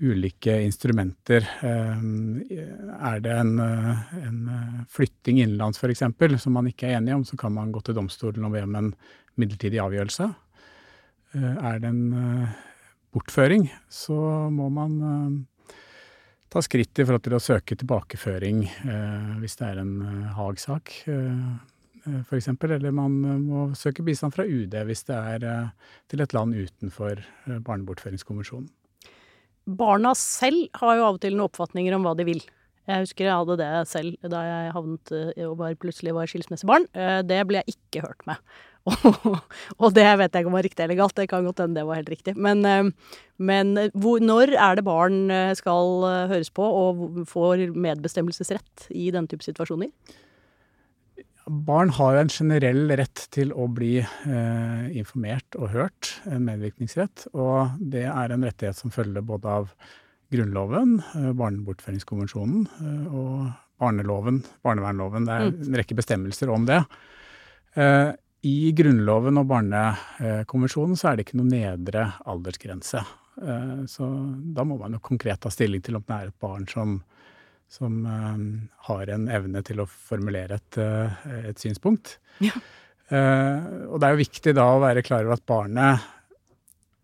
ulike 0.00 0.54
instrumenter. 0.64 1.44
Er 1.62 3.20
det 3.20 3.34
en, 3.36 3.58
en 3.60 4.40
flytting 4.88 5.40
innenlands 5.42 5.80
f.eks. 5.80 6.04
som 6.42 6.56
man 6.56 6.70
ikke 6.70 6.88
er 6.88 6.98
enig 6.98 7.14
om, 7.14 7.24
så 7.24 7.36
kan 7.40 7.52
man 7.54 7.72
gå 7.72 7.82
til 7.84 7.98
domstolen 7.98 8.46
og 8.48 8.54
be 8.56 8.64
om 8.64 8.78
en 8.80 8.90
midlertidig 9.40 9.80
avgjørelse. 9.82 10.30
Er 11.36 11.78
det 11.82 11.92
en 11.92 12.48
bortføring, 13.14 13.68
så 13.88 14.16
må 14.50 14.70
man 14.72 14.96
ta 16.50 16.62
skritt 16.64 16.98
i 16.98 17.04
forhold 17.06 17.26
til 17.26 17.36
å 17.36 17.42
søke 17.42 17.76
tilbakeføring 17.78 18.64
hvis 19.42 19.60
det 19.60 19.68
er 19.68 19.84
en 19.84 19.94
Haag-sak 20.34 20.96
f.eks. 22.26 22.48
Eller 22.48 22.90
man 22.96 23.20
må 23.44 23.68
søke 23.78 24.02
bistand 24.06 24.34
fra 24.34 24.48
UD 24.48 24.74
hvis 24.88 25.06
det 25.06 25.20
er 25.36 25.46
til 26.10 26.24
et 26.24 26.34
land 26.34 26.56
utenfor 26.56 27.22
barnebortføringskonvensjonen. 27.66 28.70
Barna 29.78 30.14
selv 30.18 30.68
har 30.80 30.96
jo 30.98 31.06
av 31.06 31.18
og 31.18 31.22
til 31.22 31.36
noen 31.36 31.48
oppfatninger 31.48 31.94
om 31.96 32.06
hva 32.06 32.16
de 32.18 32.26
vil. 32.28 32.42
Jeg 32.90 33.04
husker 33.04 33.28
jeg 33.28 33.36
hadde 33.36 33.58
det 33.60 33.68
selv 33.90 34.30
da 34.32 34.40
jeg 34.46 34.72
havnet 34.74 35.12
og 35.46 35.54
var, 35.60 35.76
plutselig 35.78 36.14
var 36.16 36.30
skilsmissebarn. 36.30 36.88
Det 37.28 37.38
ble 37.46 37.60
jeg 37.60 37.76
ikke 37.76 38.02
hørt 38.02 38.24
med. 38.26 38.40
og 39.82 39.92
det 39.94 40.06
vet 40.18 40.32
jeg 40.32 40.40
ikke 40.40 40.48
om 40.48 40.56
var 40.56 40.64
riktig 40.64 40.82
eller 40.82 40.98
galt, 40.98 41.14
det 41.18 41.28
kan 41.30 41.44
godt 41.44 41.60
hende 41.62 41.76
det 41.76 41.84
var 41.86 42.00
helt 42.00 42.10
riktig. 42.10 42.34
Men, 42.40 42.64
men 43.38 43.74
hvor, 43.92 44.24
når 44.24 44.56
er 44.56 44.80
det 44.80 44.86
barn 44.88 45.20
skal 45.58 46.08
høres 46.32 46.50
på 46.56 46.64
og 46.64 47.20
får 47.30 47.68
medbestemmelsesrett 47.76 48.88
i 48.90 49.12
denne 49.14 49.30
type 49.30 49.46
situasjoner? 49.46 49.92
Barn 51.50 51.90
har 51.96 52.14
jo 52.14 52.20
en 52.22 52.30
generell 52.30 52.84
rett 52.94 53.24
til 53.34 53.50
å 53.50 53.64
bli 53.74 53.96
eh, 53.98 54.84
informert 54.94 55.56
og 55.58 55.72
hørt, 55.72 56.12
en 56.30 56.44
medvirkningsrett. 56.46 57.26
Og 57.34 57.80
det 57.92 58.04
er 58.06 58.30
en 58.30 58.46
rettighet 58.46 58.78
som 58.78 58.92
følger 58.94 59.24
både 59.26 59.56
av 59.58 59.72
Grunnloven, 60.30 61.00
eh, 61.18 61.32
Barnebortføringskonvensjonen 61.34 62.68
eh, 62.70 63.06
og 63.10 63.48
barneloven, 63.82 64.44
barnevernloven. 64.62 65.26
Det 65.26 65.36
er 65.36 65.48
en 65.50 65.78
rekke 65.80 65.98
bestemmelser 65.98 66.52
om 66.54 66.68
det. 66.70 66.84
Eh, 67.74 68.12
I 68.46 68.56
Grunnloven 68.76 69.42
og 69.42 69.50
Barnekonvensjonen 69.50 71.00
så 71.00 71.10
er 71.10 71.18
det 71.18 71.26
ikke 71.26 71.40
noe 71.40 71.50
nedre 71.50 72.06
aldersgrense. 72.30 73.02
Eh, 73.42 73.78
så 73.90 74.12
da 74.54 74.66
må 74.68 74.78
man 74.78 74.94
jo 74.94 75.02
konkret 75.02 75.42
ta 75.42 75.50
stilling 75.50 75.82
til 75.82 75.98
om 75.98 76.06
det 76.06 76.14
er 76.20 76.30
et 76.30 76.42
barn 76.46 76.70
som 76.70 77.00
som 77.70 78.06
um, 78.06 78.46
har 78.88 79.10
en 79.14 79.28
evne 79.30 79.62
til 79.66 79.82
å 79.82 79.88
formulere 79.88 80.58
et, 80.58 80.78
uh, 80.82 81.20
et 81.52 81.60
synspunkt. 81.62 82.16
Ja. 82.42 82.56
Uh, 83.10 83.86
og 83.90 84.00
det 84.00 84.08
er 84.08 84.14
jo 84.14 84.24
viktig 84.24 84.54
da 84.58 84.66
å 84.74 84.82
være 84.82 85.04
klar 85.06 85.26
over 85.26 85.38
at 85.38 85.46
barnet 85.48 86.08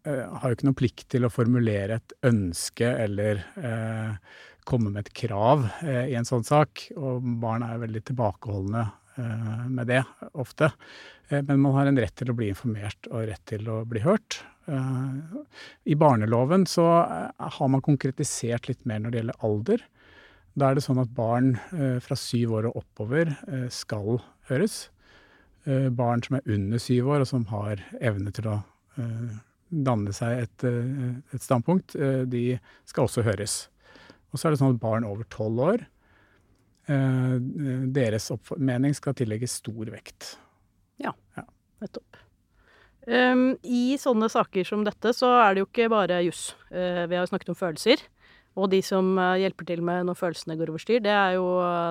har 0.07 0.45
jo 0.47 0.55
ikke 0.55 0.67
noen 0.69 0.79
plikt 0.79 1.09
til 1.11 1.25
å 1.27 1.33
formulere 1.35 1.97
et 1.99 2.13
ønske 2.29 2.87
eller 2.87 3.41
komme 4.63 4.93
med 4.95 5.01
et 5.01 5.17
krav 5.19 5.65
i 5.83 6.15
en 6.15 6.29
sånn 6.29 6.45
sak. 6.47 6.85
Og 6.95 7.27
barn 7.43 7.65
er 7.67 7.73
jo 7.75 7.81
veldig 7.83 8.03
tilbakeholdne 8.13 8.85
med 9.67 9.91
det, 9.91 10.05
ofte. 10.39 10.69
men 11.33 11.59
man 11.59 11.75
har 11.75 11.91
en 11.91 11.99
rett 11.99 12.15
til 12.23 12.31
å 12.31 12.37
bli 12.39 12.53
informert 12.53 13.11
og 13.11 13.27
rett 13.33 13.43
til 13.51 13.67
å 13.67 13.81
bli 13.83 14.05
hørt. 14.07 14.39
I 15.91 15.99
barneloven 15.99 16.71
så 16.71 16.87
har 16.87 17.75
man 17.75 17.83
konkretisert 17.83 18.71
litt 18.71 18.87
mer 18.87 19.03
når 19.03 19.11
det 19.11 19.25
gjelder 19.25 19.45
alder. 19.51 19.87
Da 20.57 20.71
er 20.71 20.79
det 20.79 20.87
sånn 20.87 21.03
at 21.03 21.13
barn 21.13 21.55
eh, 21.77 21.99
fra 22.01 22.17
syv 22.17 22.55
år 22.59 22.71
og 22.71 22.79
oppover 22.81 23.35
eh, 23.45 23.67
skal 23.73 24.23
høres. 24.49 24.87
Eh, 25.69 25.91
barn 25.93 26.25
som 26.25 26.39
er 26.39 26.55
under 26.57 26.81
syv 26.81 27.11
år, 27.13 27.25
og 27.25 27.29
som 27.29 27.45
har 27.53 27.83
evne 28.01 28.33
til 28.35 28.51
å 28.55 28.61
danne 29.69 30.13
seg 30.17 30.39
et, 30.47 30.65
et 30.65 31.43
standpunkt, 31.45 31.93
de 32.33 32.45
skal 32.89 33.05
også 33.05 33.27
høres. 33.27 33.57
Og 34.33 34.41
så 34.41 34.49
er 34.49 34.55
det 34.55 34.61
sånn 34.63 34.73
at 34.73 34.81
barn 34.81 35.05
over 35.05 35.27
tolv 35.29 35.61
år, 35.67 35.85
deres 37.93 38.31
mening 38.57 38.97
skal 38.97 39.19
tillegges 39.19 39.59
stor 39.61 39.93
vekt. 39.93 40.31
Ja, 41.03 41.13
ja. 41.37 41.45
nettopp. 41.85 42.23
Um, 43.07 43.53
I 43.63 43.99
sånne 44.01 44.31
saker 44.33 44.65
som 44.67 44.81
dette, 44.87 45.13
så 45.13 45.29
er 45.45 45.53
det 45.53 45.67
jo 45.67 45.69
ikke 45.69 45.91
bare 45.93 46.25
juss. 46.25 46.55
Uh, 46.73 47.05
vi 47.05 47.15
har 47.19 47.27
jo 47.27 47.35
snakket 47.35 47.53
om 47.53 47.59
følelser. 47.59 48.01
Og 48.57 48.71
de 48.73 48.81
som 48.85 49.19
hjelper 49.37 49.69
til 49.69 49.83
med 49.85 50.07
når 50.09 50.17
følelsene 50.17 50.57
går 50.57 50.73
over 50.73 50.81
styr, 50.81 51.03
det 51.05 51.13
er 51.13 51.37
jo 51.37 51.45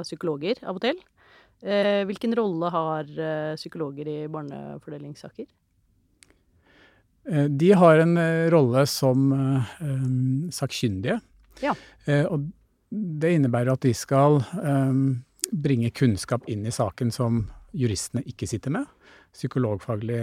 psykologer 0.06 0.62
av 0.66 0.80
og 0.80 0.82
til. 0.86 0.98
Hvilken 2.10 2.34
rolle 2.38 2.70
har 2.74 3.12
psykologer 3.58 4.10
i 4.10 4.18
barnefordelingssaker? 4.34 5.46
De 7.50 7.70
har 7.74 8.02
en 8.04 8.18
rolle 8.54 8.84
som 8.90 9.32
sakkyndige. 10.54 11.20
Ja. 11.64 11.74
Og 12.30 12.50
det 12.90 13.32
innebærer 13.38 13.74
at 13.74 13.86
de 13.86 13.94
skal 13.98 14.42
bringe 15.54 15.94
kunnskap 15.96 16.46
inn 16.52 16.66
i 16.66 16.74
saken 16.74 17.14
som 17.14 17.46
juristene 17.78 18.26
ikke 18.30 18.50
sitter 18.50 18.74
med. 18.74 18.90
Psykologfaglig 19.34 20.22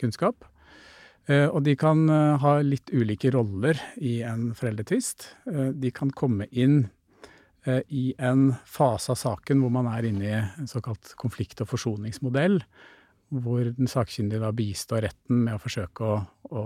kunnskap. 0.00 0.44
Og 1.30 1.60
de 1.62 1.76
kan 1.78 2.08
ha 2.42 2.52
litt 2.66 2.90
ulike 2.90 3.30
roller 3.30 3.78
i 4.02 4.16
en 4.26 4.48
foreldretvist. 4.58 5.28
De 5.78 5.92
kan 5.94 6.10
komme 6.10 6.48
inn 6.50 6.88
i 7.86 8.14
en 8.18 8.48
fase 8.66 9.12
av 9.14 9.20
saken 9.20 9.60
hvor 9.62 9.70
man 9.70 9.86
er 9.92 10.08
inne 10.08 10.26
i 10.26 10.32
en 10.34 10.66
såkalt 10.66 11.12
konflikt- 11.20 11.62
og 11.62 11.70
forsoningsmodell, 11.70 12.58
hvor 13.32 13.70
den 13.70 13.88
sakkyndige 13.88 14.42
da 14.42 14.50
bistår 14.50 15.06
retten 15.06 15.44
med 15.46 15.54
å 15.56 15.62
forsøke 15.62 16.08
å, 16.08 16.18
å 16.50 16.64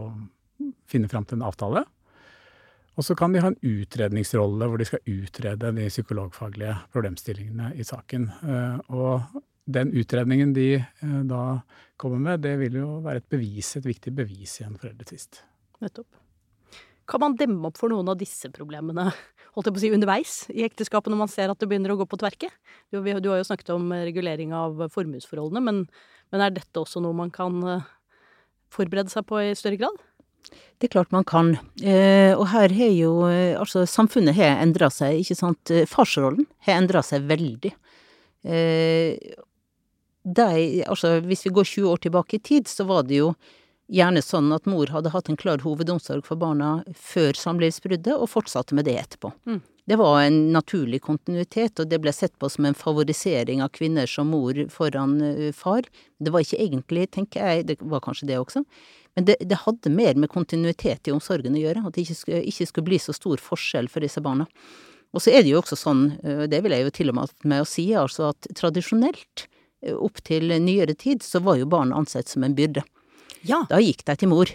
finne 0.88 1.10
fram 1.12 1.28
til 1.28 1.38
en 1.38 1.46
avtale. 1.50 1.84
Og 2.96 3.04
så 3.04 3.16
kan 3.18 3.34
de 3.34 3.42
ha 3.44 3.50
en 3.52 3.60
utredningsrolle 3.60 4.70
hvor 4.70 4.80
de 4.80 4.88
skal 4.88 5.04
utrede 5.04 5.72
de 5.76 5.90
psykologfaglige 5.92 6.78
problemstillingene 6.94 7.74
i 7.76 7.84
saken. 7.84 8.30
Og 8.88 9.42
den 9.66 9.92
utredningen 9.98 10.54
de 10.56 10.68
eh, 10.78 11.20
da 11.28 11.60
kommer 11.98 12.22
med, 12.22 12.44
det 12.44 12.56
vil 12.60 12.80
jo 12.80 12.90
være 13.04 13.22
et 13.22 13.30
bevis, 13.32 13.74
et 13.78 13.86
viktig 13.86 14.12
bevis 14.14 14.60
i 14.60 14.66
en 14.66 14.76
foreldretvist. 14.78 15.42
Nettopp. 15.84 16.08
Kan 17.06 17.22
man 17.22 17.36
demme 17.38 17.68
opp 17.68 17.78
for 17.78 17.92
noen 17.92 18.08
av 18.10 18.18
disse 18.18 18.50
problemene? 18.54 19.10
holdt 19.56 19.70
jeg 19.70 19.74
på 19.74 19.80
å 19.80 19.84
si, 19.86 19.92
underveis 19.96 20.32
i 20.52 20.64
ekteskapet 20.66 21.08
når 21.12 21.22
man 21.22 21.30
ser 21.32 21.48
at 21.48 21.60
det 21.60 21.68
begynner 21.70 21.94
å 21.94 22.00
gå 22.02 22.06
på 22.10 22.18
tverke? 22.20 22.50
Du, 22.92 23.00
du 23.00 23.30
har 23.30 23.40
jo 23.40 23.46
snakket 23.48 23.72
om 23.72 23.88
regulering 24.04 24.52
av 24.52 24.82
formuesforholdene, 24.92 25.62
men, 25.64 25.86
men 26.32 26.44
er 26.44 26.52
dette 26.52 26.82
også 26.82 27.00
noe 27.00 27.16
man 27.16 27.32
kan 27.32 27.56
eh, 27.64 27.88
forberede 28.74 29.12
seg 29.12 29.24
på 29.28 29.40
i 29.40 29.54
større 29.56 29.80
grad? 29.80 29.96
Det 30.76 30.90
er 30.90 30.92
klart 30.92 31.14
man 31.14 31.24
kan. 31.26 31.54
Eh, 31.80 32.36
og 32.36 32.44
her 32.52 32.70
har 32.76 32.92
jo 32.92 33.14
eh, 33.30 33.56
Altså, 33.56 33.86
samfunnet 33.88 34.36
har 34.36 34.60
endra 34.62 34.90
seg, 34.92 35.22
ikke 35.22 35.38
sant. 35.38 35.72
Eh, 35.72 35.88
Farsrollen 35.88 36.44
har 36.68 36.82
endra 36.82 37.02
seg 37.06 37.24
veldig. 37.26 37.72
De, 40.26 40.82
altså, 40.90 41.20
hvis 41.22 41.46
vi 41.46 41.54
går 41.54 41.68
20 41.70 41.92
år 41.92 42.02
tilbake 42.02 42.38
i 42.38 42.42
tid, 42.42 42.66
så 42.66 42.86
var 42.88 43.06
det 43.06 43.20
jo 43.20 43.30
gjerne 43.92 44.22
sånn 44.24 44.50
at 44.54 44.66
mor 44.66 44.90
hadde 44.90 45.12
hatt 45.14 45.28
en 45.30 45.38
klar 45.38 45.62
hovedomsorg 45.62 46.26
for 46.26 46.38
barna 46.40 46.80
før 46.90 47.38
samlivsbruddet, 47.38 48.14
og 48.16 48.30
fortsatte 48.32 48.74
med 48.74 48.88
det 48.88 48.96
etterpå. 48.98 49.30
Mm. 49.46 49.60
Det 49.86 49.98
var 50.00 50.24
en 50.24 50.38
naturlig 50.50 50.98
kontinuitet, 51.04 51.78
og 51.78 51.86
det 51.92 52.00
ble 52.02 52.10
sett 52.14 52.34
på 52.42 52.50
som 52.50 52.66
en 52.66 52.74
favorisering 52.74 53.62
av 53.62 53.70
kvinner 53.76 54.10
som 54.10 54.32
mor 54.34 54.58
foran 54.74 55.20
eh, 55.22 55.52
far. 55.54 55.86
Det 56.18 56.34
var 56.34 56.42
ikke 56.42 56.58
egentlig, 56.64 57.06
tenker 57.14 57.46
jeg, 57.46 57.68
det 57.70 57.78
var 57.86 58.02
kanskje 58.02 58.32
det 58.32 58.40
også, 58.42 58.64
men 59.16 59.28
det, 59.28 59.38
det 59.46 59.62
hadde 59.62 59.94
mer 59.94 60.18
med 60.18 60.32
kontinuitet 60.32 61.06
i 61.06 61.14
omsorgen 61.14 61.54
å 61.54 61.62
gjøre, 61.62 61.86
at 61.86 61.94
det 61.94 62.02
ikke 62.02 62.18
skulle, 62.18 62.42
ikke 62.50 62.66
skulle 62.68 62.90
bli 62.90 62.98
så 63.00 63.14
stor 63.16 63.40
forskjell 63.40 63.86
for 63.92 64.04
disse 64.04 64.20
barna. 64.24 64.48
Og 65.14 65.22
så 65.22 65.30
er 65.32 65.46
det 65.46 65.54
jo 65.54 65.62
også 65.62 65.78
sånn, 65.78 66.08
eh, 66.26 66.44
det 66.50 66.64
vil 66.66 66.74
jeg 66.74 66.88
jo 66.88 66.96
til 66.98 67.14
og 67.14 67.22
med 67.46 67.62
å 67.62 67.68
si, 67.68 67.86
altså 67.94 68.32
at 68.34 68.50
tradisjonelt, 68.58 69.46
opp 69.96 70.22
til 70.24 70.50
nyere 70.62 70.94
tid, 70.94 71.22
så 71.22 71.42
var 71.44 71.58
jo 71.60 71.68
barn 71.70 71.92
ansett 71.94 72.30
som 72.30 72.44
en 72.46 72.56
byrde. 72.56 72.84
Ja. 73.46 73.64
Da 73.70 73.80
gikk 73.82 74.04
de 74.06 74.16
til 74.18 74.32
mor. 74.32 74.50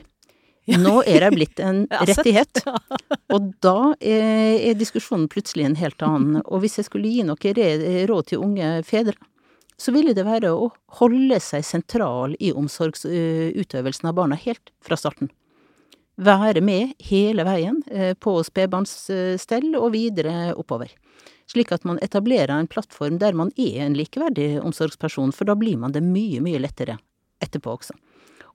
Nå 0.72 1.02
er 1.10 1.26
de 1.26 1.32
blitt 1.34 1.60
en 1.64 1.84
rettighet. 2.10 2.64
Og 3.34 3.52
da 3.64 3.94
er, 3.98 4.60
er 4.72 4.80
diskusjonen 4.80 5.28
plutselig 5.32 5.66
en 5.68 5.80
helt 5.80 6.02
annen. 6.06 6.42
Og 6.46 6.64
hvis 6.64 6.80
jeg 6.80 6.90
skulle 6.90 7.12
gi 7.12 7.26
noe 7.26 8.08
råd 8.12 8.32
til 8.32 8.44
unge 8.44 8.74
fedre, 8.88 9.18
så 9.82 9.94
ville 9.96 10.14
det 10.14 10.28
være 10.28 10.52
å 10.54 10.70
holde 11.00 11.40
seg 11.42 11.66
sentral 11.66 12.36
i 12.40 12.52
omsorgsutøvelsen 12.54 14.12
av 14.12 14.18
barna 14.20 14.38
helt 14.38 14.74
fra 14.86 14.98
starten. 15.00 15.32
Være 16.22 16.62
med 16.62 16.92
hele 17.08 17.46
veien 17.48 17.80
eh, 17.90 18.14
på 18.14 18.36
spedbarnsstell 18.46 19.72
og 19.80 19.94
videre 19.96 20.52
oppover. 20.54 20.92
Slik 21.52 21.72
at 21.76 21.84
man 21.88 22.00
etablerer 22.06 22.54
en 22.56 22.70
plattform 22.72 23.18
der 23.20 23.36
man 23.36 23.52
er 23.60 23.82
en 23.86 23.98
likeverdig 23.98 24.62
omsorgsperson, 24.64 25.34
for 25.36 25.50
da 25.50 25.56
blir 25.60 25.80
man 25.82 25.92
det 25.96 26.04
mye, 26.06 26.40
mye 26.44 26.62
lettere 26.64 26.96
etterpå 27.44 27.74
også. 27.76 27.98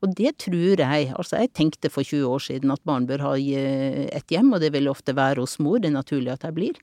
Og 0.04 0.12
det 0.16 0.34
tror 0.44 0.80
jeg, 0.80 1.10
altså 1.16 1.40
jeg 1.40 1.52
tenkte 1.56 1.90
for 1.92 2.04
20 2.06 2.24
år 2.28 2.42
siden 2.46 2.72
at 2.72 2.82
barn 2.88 3.06
bør 3.08 3.24
ha 3.24 3.34
eh, 3.36 4.06
et 4.16 4.32
hjem, 4.32 4.52
og 4.54 4.60
det 4.64 4.72
vil 4.74 4.88
ofte 4.92 5.14
være 5.16 5.42
hos 5.44 5.58
mor, 5.60 5.80
det 5.80 5.90
er 5.90 5.96
naturlig 5.96 6.32
at 6.34 6.44
de 6.44 6.52
blir. 6.56 6.80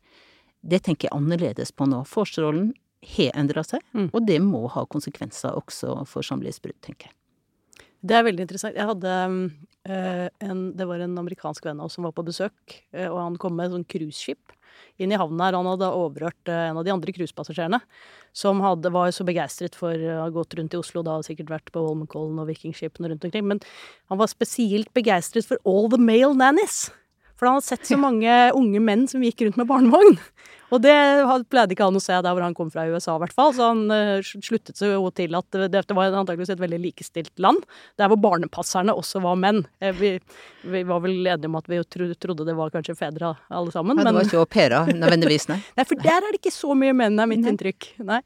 Det 0.62 0.82
tenker 0.86 1.10
jeg 1.10 1.18
annerledes 1.18 1.74
på 1.76 1.88
nå. 1.90 2.04
Farsrollen 2.10 2.72
har 3.16 3.34
endra 3.38 3.66
seg, 3.68 3.82
Mm. 3.94 4.10
og 4.14 4.26
det 4.26 4.40
må 4.42 4.68
ha 4.72 4.86
konsekvenser 4.86 5.54
også 5.60 6.06
for 6.08 6.26
samlivsbrudd, 6.26 6.80
tenker 6.82 7.10
jeg. 7.10 7.16
Det 8.04 8.16
er 8.18 8.26
veldig 8.26 8.44
interessant. 8.46 8.76
Jeg 8.76 8.88
hadde 8.90 9.12
øh, 9.88 10.30
en 10.44 10.62
Det 10.76 10.88
var 10.88 11.00
en 11.00 11.18
amerikansk 11.18 11.66
venn 11.66 11.80
av 11.80 11.86
oss 11.88 11.96
som 11.96 12.04
var 12.04 12.12
på 12.12 12.26
besøk, 12.26 12.82
øh, 12.94 13.10
og 13.12 13.20
han 13.22 13.38
kom 13.38 13.56
med 13.56 13.70
et 13.70 13.76
sånn 13.78 13.88
cruiseskip 13.88 14.56
inn 15.02 15.14
i 15.14 15.20
havna 15.20 15.50
her. 15.50 15.58
Han 15.60 15.70
hadde 15.74 15.92
overhørt 15.98 16.52
eh, 16.52 16.66
en 16.70 16.80
av 16.82 16.88
de 16.88 16.94
andre 16.94 17.16
cruisepassasjerene 17.16 17.82
som 18.34 18.64
hadde, 18.66 18.90
var 18.94 19.12
så 19.14 19.26
begeistret 19.28 19.78
for 19.78 19.94
å 19.94 20.18
ha 20.24 20.30
gått 20.34 20.56
rundt 20.58 20.74
i 20.74 20.80
Oslo, 20.80 21.04
da 21.06 21.18
hadde 21.18 21.30
sikkert 21.30 21.54
vært 21.54 21.70
på 21.74 21.84
Holmenkollen 21.86 22.42
og 22.42 22.50
Vikingskipene 22.50 23.12
rundt 23.12 23.28
omkring, 23.28 23.46
men 23.52 23.62
han 24.10 24.20
var 24.22 24.32
spesielt 24.32 24.90
begeistret 24.98 25.46
for 25.46 25.62
all 25.70 25.86
the 25.94 26.02
male 26.02 26.34
nannies. 26.34 26.88
For 27.44 27.50
han 27.52 27.58
hadde 27.60 27.68
sett 27.68 27.90
så 27.92 27.98
mange 28.00 28.32
unge 28.56 28.80
menn 28.80 29.04
som 29.12 29.20
gikk 29.26 29.42
rundt 29.44 29.58
med 29.60 29.68
barnevogn. 29.68 30.16
Og 30.74 30.80
det 30.82 30.94
pleide 31.52 31.76
ikke 31.76 31.86
han 31.86 31.98
å 32.00 32.02
se 32.02 32.16
der 32.16 32.34
hvor 32.34 32.42
han 32.42 32.56
kom 32.58 32.70
fra 32.74 32.86
i 32.88 32.94
USA, 32.96 33.14
i 33.18 33.22
hvert 33.22 33.36
fall. 33.36 33.52
Så 33.54 33.68
han 33.68 33.82
eh, 33.94 34.24
sluttet 34.24 34.80
seg 34.80 34.94
jo 34.96 35.10
til 35.14 35.36
at 35.38 35.46
det- 35.54 35.68
dette 35.76 35.94
var 35.94 36.10
antakeligvis 36.16 36.50
et 36.56 36.64
veldig 36.64 36.80
likestilt 36.82 37.30
land, 37.44 37.62
der 38.00 38.08
hvor 38.10 38.18
barnepasserne 38.24 38.96
også 38.96 39.22
var 39.22 39.36
menn. 39.38 39.60
Eh, 39.84 39.92
Vi, 39.94 40.14
vi 40.64 40.82
var 40.88 41.04
vel 41.04 41.20
enige 41.28 41.46
om 41.52 41.60
at 41.60 41.68
vi 41.70 41.78
trodde 41.84 42.48
det 42.48 42.56
var 42.58 42.72
kanskje 42.74 42.96
fedre 42.98 43.36
alle 43.52 43.72
sammen, 43.76 43.98
Ja, 44.00 44.04
det 44.08 44.14
men 44.14 44.16
var 44.16 44.24
ikke 44.32 44.40
au 44.42 44.46
pairer 44.50 44.90
nødvendigvis, 44.96 45.50
nei. 45.52 45.60
Nei, 45.78 45.86
for 45.86 45.96
der 46.08 46.18
er 46.24 46.32
det 46.32 46.40
ikke 46.42 46.56
så 46.56 46.74
mye 46.80 46.96
menn, 46.96 47.20
er 47.20 47.28
mitt 47.30 47.46
inntrykk. 47.46 47.92
Nei. 48.08 48.22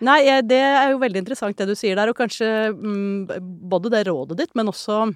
Nei, 0.00 0.18
eh, 0.26 0.40
det 0.42 0.58
er 0.64 0.90
jo 0.96 0.98
veldig 1.04 1.22
interessant 1.22 1.56
det 1.62 1.68
du 1.68 1.76
sier 1.78 1.94
der, 2.00 2.08
og 2.10 2.16
kanskje 2.18 2.50
mm, 2.74 3.38
både 3.70 3.90
det 3.94 4.06
rådet 4.08 4.36
ditt, 4.40 4.56
men 4.58 4.72
også 4.72 5.12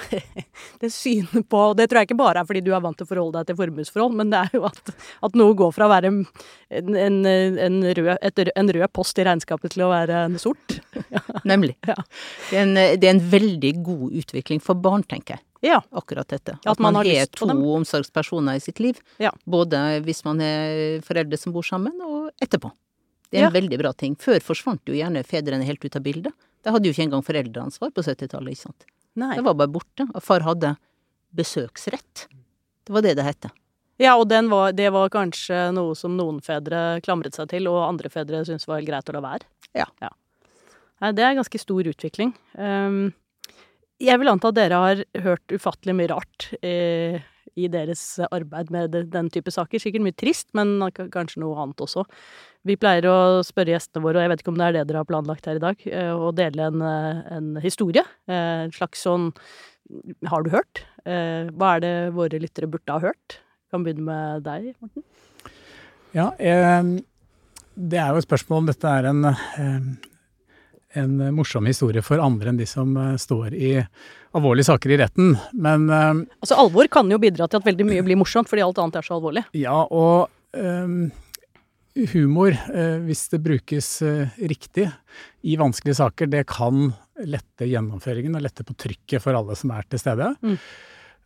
det 0.80 0.88
synet 0.92 1.46
på 1.52 1.60
Det 1.76 1.88
tror 1.90 2.00
jeg 2.00 2.08
ikke 2.08 2.18
bare 2.18 2.42
er 2.42 2.48
fordi 2.48 2.62
du 2.64 2.70
er 2.72 2.82
vant 2.84 2.96
til 2.98 3.06
å 3.06 3.10
forholde 3.10 3.40
deg 3.40 3.50
til 3.50 3.58
formuesforhold, 3.60 4.16
men 4.18 4.32
det 4.32 4.40
er 4.46 4.58
jo 4.58 4.66
at, 4.68 4.92
at 5.28 5.38
noe 5.38 5.56
går 5.58 5.72
fra 5.76 5.88
å 5.88 5.92
være 5.92 6.10
en, 6.12 6.20
en, 6.80 7.20
en, 7.28 7.78
rød, 7.98 8.12
et, 8.16 8.42
en 8.56 8.74
rød 8.78 8.88
post 8.96 9.20
i 9.20 9.26
regnskapet 9.28 9.74
til 9.76 9.86
å 9.86 9.92
være 9.92 10.24
en 10.26 10.38
sort. 10.40 10.78
Nemlig. 11.52 11.76
Ja. 11.88 11.98
Det, 12.50 12.56
er 12.56 12.62
en, 12.64 12.76
det 12.76 13.08
er 13.08 13.16
en 13.16 13.24
veldig 13.32 13.72
god 13.84 14.20
utvikling 14.22 14.62
for 14.64 14.78
barn, 14.78 15.04
tenker 15.08 15.36
jeg. 15.36 15.44
Ja. 15.62 15.78
Akkurat 15.94 16.28
dette. 16.28 16.56
At 16.66 16.80
man 16.82 16.96
har 16.98 17.06
har 17.06 17.28
to 17.30 17.46
omsorgspersoner 17.46 18.58
i 18.58 18.62
sitt 18.62 18.80
liv. 18.82 18.98
Ja. 19.22 19.30
Både 19.44 20.00
hvis 20.02 20.24
man 20.26 20.40
er 20.42 21.02
foreldre 21.06 21.38
som 21.38 21.54
bor 21.54 21.66
sammen, 21.66 22.00
og 22.02 22.32
etterpå. 22.42 22.72
Det 23.32 23.40
er 23.40 23.48
en 23.48 23.54
veldig 23.54 23.78
bra 23.80 23.92
ting. 23.96 24.16
Før 24.20 24.42
forsvant 24.44 24.82
jo 24.88 24.96
gjerne 24.96 25.22
fedrene 25.24 25.64
helt 25.64 25.84
ut 25.84 25.94
av 25.96 26.02
bildet. 26.04 26.34
De 26.62 26.74
hadde 26.74 26.88
jo 26.88 26.94
ikke 26.94 27.06
engang 27.06 27.24
foreldreansvar 27.24 27.94
på 27.94 28.04
70-tallet, 28.04 28.54
ikke 28.54 28.66
sant. 28.68 28.84
Nei. 29.20 29.34
Det 29.36 29.44
var 29.44 29.58
bare 29.58 29.72
borte. 29.72 30.06
Og 30.12 30.22
far 30.24 30.44
hadde 30.46 30.74
besøksrett. 31.36 32.26
Det 32.82 32.94
var 32.94 33.04
det 33.04 33.16
det 33.18 33.26
het. 33.26 33.50
Ja, 34.00 34.16
og 34.16 34.26
den 34.30 34.48
var, 34.50 34.72
det 34.74 34.88
var 34.92 35.12
kanskje 35.12 35.68
noe 35.76 35.94
som 35.98 36.16
noen 36.18 36.40
fedre 36.44 37.00
klamret 37.04 37.36
seg 37.36 37.50
til, 37.52 37.68
og 37.70 37.84
andre 37.84 38.10
fedre 38.12 38.42
syntes 38.48 38.68
var 38.68 38.82
greit 38.86 39.08
å 39.08 39.16
la 39.16 39.22
være. 39.24 39.48
Ja. 39.78 39.86
Nei, 41.02 41.12
det 41.16 41.24
er 41.26 41.36
ganske 41.38 41.60
stor 41.60 41.88
utvikling. 41.92 42.32
Um, 42.56 43.12
jeg 44.02 44.18
vil 44.18 44.32
anta 44.32 44.50
at 44.50 44.58
dere 44.58 44.80
har 44.82 45.04
hørt 45.24 45.54
ufattelig 45.54 45.94
mye 45.94 46.10
rart 46.10 46.48
eh, 46.64 47.22
i 47.56 47.68
deres 47.72 48.18
arbeid 48.30 48.70
med 48.70 48.94
den 49.12 49.28
type 49.32 49.52
saker. 49.52 49.78
Sikkert 49.82 50.04
mye 50.06 50.16
trist, 50.16 50.48
men 50.56 50.78
kanskje 51.12 51.42
noe 51.42 51.58
annet 51.62 51.82
også. 51.84 52.04
Vi 52.64 52.76
pleier 52.78 53.08
å 53.10 53.42
spørre 53.44 53.74
gjestene 53.74 54.02
våre, 54.04 54.20
og 54.20 54.24
jeg 54.24 54.32
vet 54.32 54.42
ikke 54.44 54.52
om 54.54 54.60
det 54.60 54.68
er 54.68 54.76
det 54.78 54.86
dere 54.88 55.02
har 55.02 55.08
planlagt 55.08 55.46
her 55.50 55.58
i 55.58 55.64
dag, 55.64 55.86
eh, 55.86 56.12
å 56.14 56.32
dele 56.34 56.68
en, 56.70 56.82
eh, 56.82 57.22
en 57.36 57.54
historie. 57.64 58.04
Eh, 58.28 58.64
En 58.64 58.70
slags 58.70 59.02
sånn 59.02 59.32
Har 60.30 60.42
du 60.42 60.50
hørt? 60.50 60.84
Hva 61.04 61.76
er 61.76 61.80
det 61.80 62.14
våre 62.14 62.38
lyttere 62.40 62.70
burde 62.70 62.88
ha 62.88 63.00
hørt? 63.00 63.40
Kan 63.70 63.84
begynne 63.84 64.04
med 64.06 64.44
deg, 64.44 64.74
Morten. 64.80 65.02
Ja, 66.14 66.30
eh, 66.38 66.82
det 67.76 67.98
er 67.98 68.12
jo 68.12 68.20
et 68.20 68.26
spørsmål 68.28 68.58
om 68.62 68.66
dette 68.66 68.84
er 68.84 69.06
en, 69.10 69.24
eh, 69.24 69.80
en 70.98 71.16
morsom 71.36 71.66
historie 71.68 72.02
for 72.04 72.22
andre 72.22 72.52
enn 72.52 72.60
de 72.60 72.68
som 72.68 72.92
eh, 72.96 73.16
står 73.20 73.56
i 73.56 73.72
alvorlige 74.36 74.70
saker 74.70 74.94
i 74.94 75.00
retten. 75.00 75.34
Men 75.52 75.88
eh, 75.90 76.12
Altså, 76.40 76.58
alvor 76.58 76.88
kan 76.92 77.10
jo 77.12 77.20
bidra 77.22 77.48
til 77.48 77.62
at 77.62 77.68
veldig 77.68 77.88
mye 77.88 78.06
blir 78.06 78.20
morsomt, 78.20 78.50
fordi 78.50 78.64
alt 78.64 78.80
annet 78.82 79.00
er 79.00 79.08
så 79.08 79.18
alvorlig. 79.18 79.44
ja, 79.56 79.76
og 79.88 80.28
um, 80.56 81.10
humor, 82.12 82.56
eh, 82.74 82.98
hvis 83.04 83.26
det 83.32 83.42
brukes 83.44 83.88
eh, 84.02 84.28
riktig 84.48 84.88
i 85.42 85.56
vanskelige 85.60 85.98
saker, 86.00 86.30
det 86.32 86.46
kan 86.50 86.92
lette 87.28 87.68
gjennomføringen 87.68 88.36
og 88.38 88.44
lette 88.46 88.64
på 88.64 88.76
trykket 88.80 89.22
for 89.22 89.36
alle 89.36 89.56
som 89.58 89.72
er 89.76 89.84
til 89.90 90.00
stede. 90.00 90.32
Mm. 90.42 90.56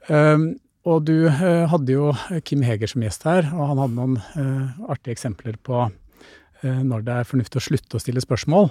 Um, 0.06 0.48
og 0.86 1.06
du 1.06 1.26
eh, 1.26 1.66
hadde 1.70 1.94
jo 1.94 2.10
Kim 2.46 2.62
Heger 2.66 2.90
som 2.90 3.02
gjest 3.02 3.26
her, 3.26 3.48
og 3.54 3.72
han 3.72 3.80
hadde 3.82 3.96
noen 3.96 4.18
uh, 4.38 4.90
artige 4.92 5.16
eksempler 5.16 5.58
på 5.66 5.86
uh, 5.86 6.82
når 6.86 7.06
det 7.06 7.16
er 7.16 7.30
fornuftig 7.30 7.58
å 7.58 7.66
slutte 7.70 7.98
å 7.98 8.02
stille 8.02 8.22
spørsmål. 8.22 8.70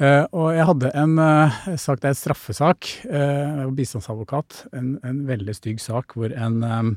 Eh, 0.00 0.24
og 0.32 0.54
jeg 0.56 0.64
hadde 0.64 0.90
en 0.96 1.18
eh, 1.20 1.56
sak, 1.76 2.00
det 2.00 2.08
er 2.08 2.14
en 2.14 2.18
straffesak, 2.22 2.88
eh, 3.04 3.40
jeg 3.44 3.66
var 3.66 3.74
bistandsadvokat, 3.76 4.62
en, 4.76 4.94
en 5.04 5.18
veldig 5.28 5.54
stygg 5.58 5.82
sak 5.82 6.16
hvor 6.16 6.32
en 6.32 6.96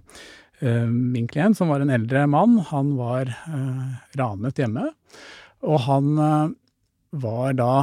min 0.63 1.25
klient, 1.27 1.57
som 1.57 1.67
var 1.73 1.81
en 1.83 1.91
eldre 1.91 2.21
mann, 2.31 2.53
han 2.69 2.93
var 2.95 3.27
ranet 4.15 4.61
hjemme, 4.61 4.85
og 5.67 5.81
han 5.89 6.05
var 7.19 7.57
da 7.57 7.73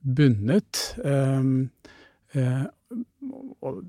bundet 0.00 0.80
og, 3.60 3.82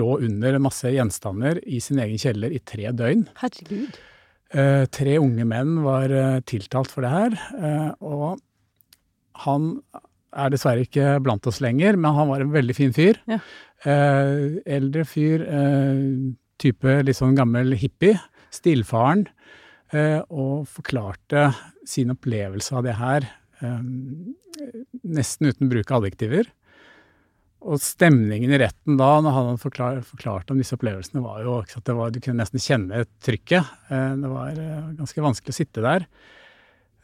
lå 0.00 0.10
under 0.26 0.58
masse 0.64 0.90
gjenstander 0.90 1.62
i 1.62 1.78
sin 1.84 2.02
egen 2.02 2.18
kjeller 2.18 2.50
i 2.56 2.58
tre 2.66 2.90
døgn. 2.96 3.28
Herregud. 3.38 4.02
Tre 4.98 5.16
unge 5.22 5.46
menn 5.46 5.78
var 5.86 6.16
tiltalt 6.48 6.90
for 6.90 7.06
det 7.06 7.14
her, 7.14 7.38
og 8.02 8.42
han 9.44 9.70
er 10.38 10.52
dessverre 10.52 10.84
ikke 10.84 11.16
blant 11.24 11.46
oss 11.48 11.62
lenger, 11.64 11.96
men 11.96 12.16
han 12.16 12.28
var 12.30 12.44
en 12.44 12.52
veldig 12.52 12.76
fin 12.76 12.92
fyr. 12.94 13.20
Ja. 13.30 13.38
Eh, 13.88 14.58
eldre 14.78 15.04
fyr, 15.08 15.44
eh, 15.46 16.02
type 16.60 16.98
litt 17.06 17.18
sånn 17.18 17.38
gammel 17.38 17.76
hippie, 17.78 18.18
stillfaren, 18.54 19.26
eh, 19.92 20.20
og 20.28 20.68
forklarte 20.68 21.48
sin 21.88 22.12
opplevelse 22.12 22.76
av 22.76 22.84
det 22.84 22.96
her 22.98 23.28
eh, 23.62 23.82
nesten 25.04 25.50
uten 25.50 25.70
bruk 25.70 25.90
av 25.90 26.04
adjektiver. 26.04 26.50
og 27.58 27.80
stemningen 27.82 28.52
i 28.54 28.58
retten 28.62 28.96
da, 29.00 29.16
når 29.18 29.34
han 29.34 29.48
hadde 29.50 30.04
forklart, 30.06 30.50
om 30.52 30.60
disse 30.60 30.76
opplevelsene, 30.76 31.24
var 31.24 31.42
jo 31.42 31.56
ikke 31.64 31.80
at 31.80 31.88
det 31.88 31.96
var, 31.98 32.12
du 32.14 32.20
kunne 32.22 32.38
nesten 32.44 32.62
kjenne 32.62 33.00
trykket. 33.24 33.72
Eh, 33.90 34.12
det 34.20 34.30
var 34.30 34.60
eh, 34.62 34.92
ganske 35.00 35.24
vanskelig 35.24 35.54
å 35.54 35.58
sitte 35.58 35.82
der. 35.82 36.06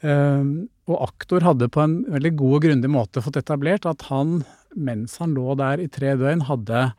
Eh, 0.03 0.45
og 0.91 1.01
aktor 1.01 1.45
hadde 1.47 1.71
på 1.73 1.83
en 1.85 2.01
veldig 2.13 2.35
god 2.41 2.57
og 2.59 2.67
grundig 2.67 2.91
måte 2.93 3.23
fått 3.25 3.39
etablert 3.41 3.87
at 3.89 4.07
han, 4.11 4.43
mens 4.77 5.17
han 5.23 5.37
lå 5.37 5.55
der 5.61 5.81
i 5.81 5.89
tre 5.93 6.17
døgn, 6.21 6.49
hadde 6.51 6.91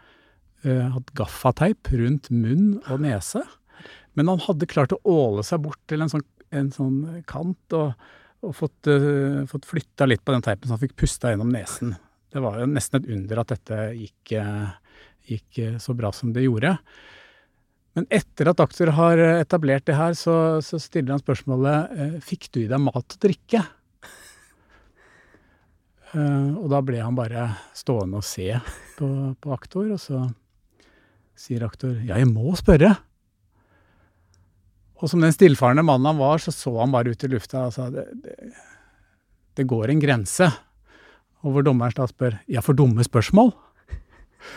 hatt 0.65 1.11
gaffateip 1.13 1.91
rundt 1.93 2.31
munn 2.33 2.79
og 2.89 3.03
nese. 3.03 3.43
Men 4.17 4.31
han 4.31 4.41
hadde 4.41 4.65
klart 4.65 4.95
å 4.95 5.01
åle 5.05 5.43
seg 5.45 5.61
bort 5.61 5.77
til 5.85 6.01
en 6.01 6.09
sånn, 6.09 6.23
en 6.49 6.71
sånn 6.73 6.95
kant 7.29 7.75
og, 7.77 7.91
og 8.41 8.55
fått, 8.57 8.89
uh, 8.89 9.43
fått 9.51 9.67
flytta 9.69 10.07
litt 10.09 10.23
på 10.25 10.33
den 10.33 10.41
teipen, 10.41 10.65
så 10.65 10.73
han 10.73 10.81
fikk 10.81 10.95
pusta 11.03 11.29
gjennom 11.29 11.51
nesen. 11.53 11.93
Det 12.33 12.41
var 12.41 12.57
jo 12.57 12.65
nesten 12.71 13.03
et 13.03 13.11
under 13.13 13.43
at 13.43 13.53
dette 13.53 13.83
gikk, 13.99 14.33
gikk 15.29 15.59
så 15.85 15.93
bra 15.93 16.09
som 16.15 16.33
det 16.33 16.47
gjorde. 16.47 16.73
Men 17.95 18.07
etter 18.11 18.49
at 18.51 18.59
aktor 18.59 18.91
har 18.97 19.21
etablert 19.39 19.85
det 19.87 19.95
her, 19.95 20.15
så, 20.19 20.59
så 20.59 20.79
stiller 20.83 21.15
han 21.15 21.23
spørsmålet 21.23 22.19
fikk 22.25 22.49
du 22.51 22.65
i 22.65 22.69
deg 22.71 22.81
mat 22.83 22.99
og 22.99 23.19
drikke. 23.23 23.61
Uh, 26.11 26.51
og 26.61 26.67
da 26.73 26.81
ble 26.83 26.99
han 26.99 27.15
bare 27.15 27.47
stående 27.75 28.19
og 28.19 28.27
se 28.27 28.49
på, 28.97 29.09
på, 29.39 29.55
aktor, 29.55 29.87
og 29.95 30.01
så 30.01 30.25
sier 31.39 31.63
aktor 31.67 31.95
ja, 32.03 32.19
jeg 32.19 32.27
må 32.31 32.51
spørre. 32.59 32.91
Og 34.99 35.11
som 35.11 35.23
den 35.23 35.35
stillfarende 35.35 35.83
mannen 35.87 36.11
han 36.11 36.19
var, 36.19 36.43
så 36.43 36.51
så 36.55 36.75
han 36.81 36.91
bare 36.91 37.15
ut 37.15 37.23
i 37.23 37.31
lufta 37.31 37.67
og 37.67 37.75
sa 37.75 37.87
det, 37.91 38.05
det, 38.23 38.35
det 39.55 39.67
går 39.71 39.91
en 39.91 40.03
grense. 40.03 40.51
Og 41.45 41.55
hvor 41.55 41.63
dommeren 41.63 41.95
da 41.95 42.07
spør 42.09 42.39
'ja, 42.43 42.59
for 42.59 42.75
dumme 42.75 43.03
spørsmål'? 43.07 43.53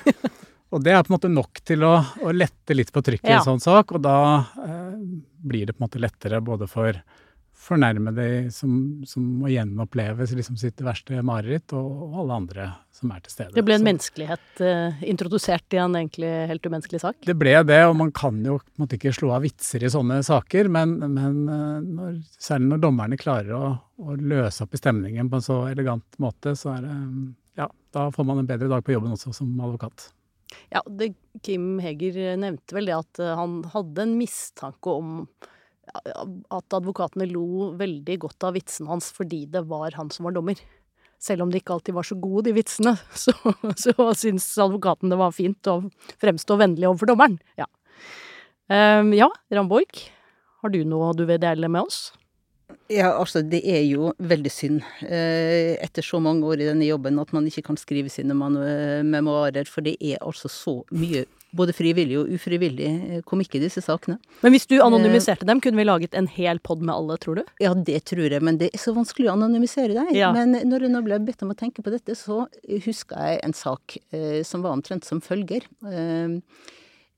og 0.69 0.85
det 0.85 0.93
er 0.93 1.05
på 1.05 1.13
en 1.13 1.17
måte 1.17 1.31
nok 1.33 1.63
til 1.65 1.87
å, 1.87 1.95
å 2.25 2.35
lette 2.35 2.77
litt 2.77 2.93
på 2.93 3.03
trykket 3.05 3.31
ja. 3.31 3.39
i 3.39 3.41
en 3.41 3.47
sånn 3.47 3.65
sak, 3.65 3.95
og 3.97 4.05
da 4.05 4.19
eh, 4.65 4.99
blir 5.41 5.69
det 5.69 5.77
på 5.77 5.83
en 5.83 5.89
måte 5.89 6.03
lettere 6.03 6.43
både 6.45 6.69
for 6.71 6.99
fornærmede 7.59 8.53
som, 8.55 8.73
som 9.09 9.25
må 9.41 9.51
gjenoppleve 9.51 10.27
liksom 10.39 10.57
sitt 10.61 10.81
verste 10.85 11.19
mareritt, 11.27 11.73
og, 11.77 11.89
og, 11.89 12.19
alle 12.23 12.37
andre 12.43 12.69
som 12.95 13.11
er 13.15 13.23
til 13.25 13.35
stede. 13.35 13.55
Det 13.57 13.65
ble 13.67 13.77
en 13.77 13.83
Så, 13.83 13.89
menneskelighet 13.89 14.63
eh, 14.65 15.01
introdusert 15.11 15.77
i 15.77 15.81
en 15.83 15.97
egentlig 15.99 16.31
helt 16.53 16.69
umenneskelig 16.69 17.03
sak? 17.03 17.19
Det 17.27 17.37
ble 17.39 17.57
det, 17.67 17.81
og 17.89 17.97
man 17.99 18.13
kan 18.15 18.39
jo 18.47 18.59
måte 18.81 18.99
ikke 18.99 19.15
slå 19.17 19.33
av 19.37 19.45
vitser 19.47 19.85
i 19.85 19.93
sånne 19.93 20.21
saker, 20.27 20.71
men, 20.75 20.95
men 21.03 21.41
uh, 21.51 21.81
når, 21.83 22.21
særlig 22.39 22.73
når 22.75 22.85
dommerne 22.87 23.21
klarer 23.21 23.57
å, 23.59 23.75
å, 24.05 24.17
løse 24.19 24.65
opp 24.65 24.77
i 24.77 24.81
stemningen 24.81 25.31
på 25.31 25.41
en 25.41 25.49
så 25.49 25.61
elegant 25.73 26.23
måte, 26.23 26.55
så 26.59 26.77
er 26.77 26.87
det 26.87 26.97
Ja, 27.59 27.67
da 27.95 28.07
får 28.15 28.27
man 28.27 28.45
en 28.45 28.49
bedre 28.49 28.71
dag 28.71 28.87
på 28.87 28.95
jobben 28.95 29.17
også 29.17 29.35
som 29.35 29.51
advokat. 29.59 30.13
Ja, 30.73 30.83
det, 30.87 31.13
Kim 31.45 31.77
Heger 31.83 32.37
nevnte 32.41 32.77
vel 32.77 32.89
det 32.89 32.97
at 32.97 33.21
uh, 33.23 33.35
han 33.39 33.61
hadde 33.75 34.05
en 34.05 34.19
mistanke 34.21 34.93
om 34.93 35.23
at 35.89 36.75
advokatene 36.77 37.25
lo 37.31 37.71
veldig 37.79 38.19
godt 38.25 38.45
av 38.45 38.57
vitsene 38.59 38.91
hans 38.91 39.09
fordi 39.17 39.47
det 39.49 39.65
var 39.71 39.97
han 39.97 40.13
som 40.13 40.29
var 40.29 40.37
dommer. 40.37 40.61
Selv 41.19 41.43
om 41.43 41.51
de 41.51 41.59
ikke 41.59 41.75
alltid 41.75 41.97
var 41.97 42.07
så 42.07 42.15
gode, 42.21 42.45
de 42.47 42.55
vitsene, 42.59 42.95
så, 43.25 43.35
så 43.81 43.95
syntes 44.15 44.53
advokaten 44.63 45.11
det 45.11 45.19
var 45.19 45.35
fint 45.35 45.71
å 45.71 45.81
fremstå 46.23 46.59
vennlig 46.61 46.87
overfor 46.91 47.11
dommeren. 47.11 47.39
Ja, 47.59 47.67
um, 48.71 49.13
ja 49.17 49.31
Ramborg, 49.55 50.05
har 50.63 50.75
du 50.75 50.83
noe 50.87 51.15
du 51.19 51.25
vil 51.29 51.43
dele 51.43 51.71
med 51.73 51.89
oss? 51.89 52.13
Ja, 52.89 53.11
altså 53.19 53.43
det 53.45 53.61
er 53.69 53.83
jo 53.85 54.13
veldig 54.17 54.51
synd 54.53 54.79
eh, 55.05 55.77
etter 55.85 56.05
så 56.05 56.21
mange 56.25 56.47
år 56.49 56.63
i 56.63 56.69
denne 56.71 56.87
jobben 56.89 57.21
at 57.21 57.35
man 57.37 57.49
ikke 57.49 57.67
kan 57.67 57.77
skrive 57.81 58.09
sine 58.13 58.37
memoarer, 58.37 59.69
for 59.69 59.85
det 59.85 59.99
er 60.01 60.23
altså 60.25 60.49
så 60.49 60.79
mye 60.97 61.27
både 61.57 61.73
frivillig 61.73 62.17
og 62.21 62.31
ufrivillig 62.37 62.89
eh, 62.89 63.21
komikk 63.29 63.57
i 63.57 63.63
disse 63.63 63.83
sakene. 63.85 64.19
Men 64.45 64.55
hvis 64.55 64.69
du 64.69 64.79
anonymiserte 64.85 65.49
dem, 65.49 65.61
kunne 65.65 65.81
vi 65.81 65.87
laget 65.87 66.17
en 66.19 66.29
hel 66.33 66.61
pod 66.65 66.83
med 66.85 66.95
alle, 66.95 67.19
tror 67.21 67.41
du? 67.41 67.45
Ja, 67.63 67.75
det 67.75 68.03
tror 68.11 68.27
jeg, 68.29 68.43
men 68.45 68.61
det 68.61 68.71
er 68.73 68.83
så 68.83 68.95
vanskelig 68.97 69.31
å 69.31 69.37
anonymisere 69.37 69.97
deg. 69.97 70.13
Ja. 70.17 70.33
Men 70.37 70.57
når 70.69 70.87
jeg 70.87 70.95
nå 70.95 71.05
ble 71.07 71.21
bedt 71.25 71.45
om 71.45 71.53
å 71.55 71.59
tenke 71.59 71.85
på 71.85 71.93
dette, 71.95 72.17
så 72.19 72.47
huska 72.85 73.31
jeg 73.31 73.43
en 73.47 73.57
sak 73.57 73.99
eh, 74.13 74.41
som 74.49 74.65
var 74.65 74.77
omtrent 74.77 75.09
som 75.09 75.23
følger. 75.25 75.69
Eh, 75.89 76.39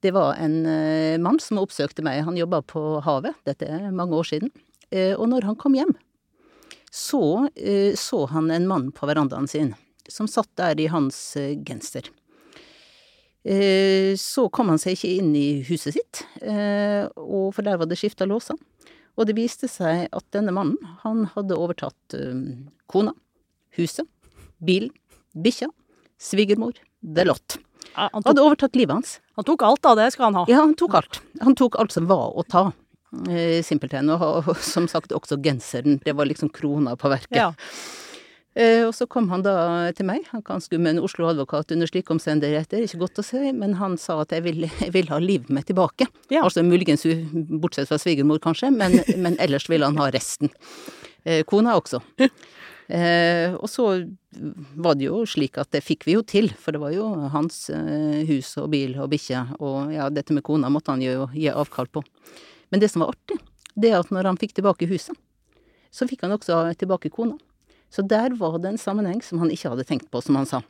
det 0.01 0.15
var 0.17 0.39
en 0.41 0.65
eh, 0.65 1.21
mann 1.21 1.41
som 1.43 1.61
oppsøkte 1.61 2.05
meg. 2.07 2.23
Han 2.27 2.39
jobba 2.39 2.63
på 2.67 2.83
havet, 3.05 3.39
dette 3.49 3.69
er 3.69 3.91
mange 3.95 4.17
år 4.17 4.31
siden. 4.31 4.55
Eh, 4.91 5.15
og 5.15 5.29
når 5.31 5.47
han 5.47 5.59
kom 5.59 5.77
hjem, 5.79 5.93
så 6.91 7.49
eh, 7.55 7.95
så 7.99 8.25
han 8.33 8.51
en 8.51 8.67
mann 8.67 8.91
på 8.95 9.07
verandaen 9.07 9.49
sin 9.51 9.75
som 10.11 10.27
satt 10.27 10.51
der 10.59 10.81
i 10.83 10.89
hans 10.91 11.37
genser. 11.67 12.09
Eh, 13.47 14.17
så 14.19 14.49
kom 14.51 14.73
han 14.73 14.81
seg 14.83 14.97
ikke 14.97 15.13
inn 15.21 15.31
i 15.39 15.63
huset 15.69 15.95
sitt, 15.95 16.25
for 16.43 17.63
der 17.63 17.79
var 17.79 17.87
det 17.87 18.01
skifta 18.01 18.27
låser. 18.27 18.59
Og 19.15 19.29
det 19.29 19.37
viste 19.39 19.69
seg 19.71 20.09
at 20.11 20.27
denne 20.35 20.51
mannen, 20.57 20.81
han 21.05 21.29
hadde 21.37 21.55
overtatt 21.55 22.17
kona, 22.91 23.15
huset, 23.79 24.09
bilen, 24.59 24.91
bikkja, 25.39 25.71
svigermor, 26.19 26.75
the 27.05 27.29
lot. 27.29 27.61
Han 27.95 28.11
tok, 28.19 28.33
hadde 28.33 28.45
overtatt 28.49 28.79
livet 28.79 28.99
hans. 28.99 29.17
Han 29.39 29.47
tok 29.47 29.63
alt 29.67 29.87
av 29.93 29.99
det 30.01 30.11
skal 30.15 30.31
han 30.31 30.41
ha. 30.43 30.45
Ja, 30.51 30.65
han 30.65 30.75
tok 30.79 30.99
alt. 30.99 31.23
Han 31.45 31.55
tok 31.59 31.79
alt 31.79 31.95
som 31.95 32.11
var 32.11 32.35
å 32.35 32.45
ta. 32.51 32.71
Simpelthen. 33.67 34.11
Og, 34.15 34.23
og 34.51 34.61
som 34.63 34.87
sagt 34.91 35.15
også 35.17 35.41
genseren. 35.43 35.99
Det 36.05 36.15
var 36.17 36.29
liksom 36.31 36.53
krona 36.55 36.97
på 36.99 37.11
verket. 37.13 37.37
Ja. 37.37 37.51
Eh, 38.59 38.83
og 38.83 38.95
så 38.97 39.07
kom 39.07 39.29
han 39.31 39.45
da 39.47 39.55
til 39.95 40.09
meg, 40.09 40.25
han 40.33 40.43
kan 40.43 40.63
skumme 40.63 40.91
en 40.91 40.99
Oslo-advokat 41.05 41.71
under 41.77 41.87
slike 41.87 42.11
omstendigheter, 42.11 42.83
ikke 42.83 42.99
godt 43.05 43.21
å 43.23 43.25
si, 43.25 43.53
men 43.55 43.77
han 43.79 43.95
sa 44.01 44.19
at 44.25 44.35
jeg 44.35 44.43
vil, 44.49 44.65
jeg 44.83 44.91
vil 44.97 45.11
ha 45.13 45.21
livet 45.23 45.53
mitt 45.55 45.69
tilbake. 45.71 46.09
Ja. 46.33 46.43
Altså 46.43 46.65
muligens 46.67 47.07
bortsett 47.63 47.91
fra 47.91 48.01
svigermor, 48.03 48.43
kanskje, 48.43 48.73
men, 48.75 48.99
men, 49.15 49.39
ellers 49.43 49.69
vil 49.71 49.87
han 49.87 50.01
ha 50.03 50.11
resten. 50.11 50.51
Eh, 51.23 51.45
kona 51.47 51.79
også. 51.79 52.03
Eh, 52.91 53.53
og 53.55 53.69
så 53.71 53.85
var 54.83 54.97
det 54.99 55.05
jo 55.07 55.21
slik 55.29 55.61
at 55.63 55.71
det 55.71 55.85
fikk 55.87 56.09
vi 56.09 56.17
jo 56.17 56.25
til, 56.27 56.49
for 56.59 56.75
det 56.75 56.81
var 56.83 56.91
jo 56.91 57.07
hans 57.31 57.69
eh, 57.71 58.25
hus 58.27 58.57
og 58.59 58.73
bil 58.73 58.97
og 58.99 59.13
bikkje, 59.13 59.45
og 59.63 59.93
ja, 59.95 60.09
dette 60.11 60.35
med 60.35 60.43
kona 60.43 60.73
måtte 60.75 60.97
han 60.97 61.05
jo 61.05 61.29
gi 61.31 61.53
avkall 61.55 61.87
på. 61.87 62.03
Men 62.71 62.83
det 62.83 62.91
som 62.93 63.05
var 63.05 63.15
artig, 63.15 63.39
det 63.75 63.93
er 63.93 64.01
at 64.01 64.11
når 64.15 64.31
han 64.31 64.41
fikk 64.41 64.57
tilbake 64.59 64.89
huset, 64.91 65.17
så 65.91 66.07
fikk 66.07 66.25
han 66.27 66.35
også 66.37 66.63
tilbake 66.79 67.11
kona. 67.13 67.39
Så 67.91 68.05
der 68.07 68.37
var 68.39 68.59
det 68.63 68.71
en 68.71 68.79
sammenheng 68.79 69.23
som 69.27 69.41
han 69.43 69.51
ikke 69.51 69.73
hadde 69.73 69.87
tenkt 69.89 70.11
på, 70.11 70.23
som 70.23 70.39
han 70.39 70.47
sa. 70.47 70.63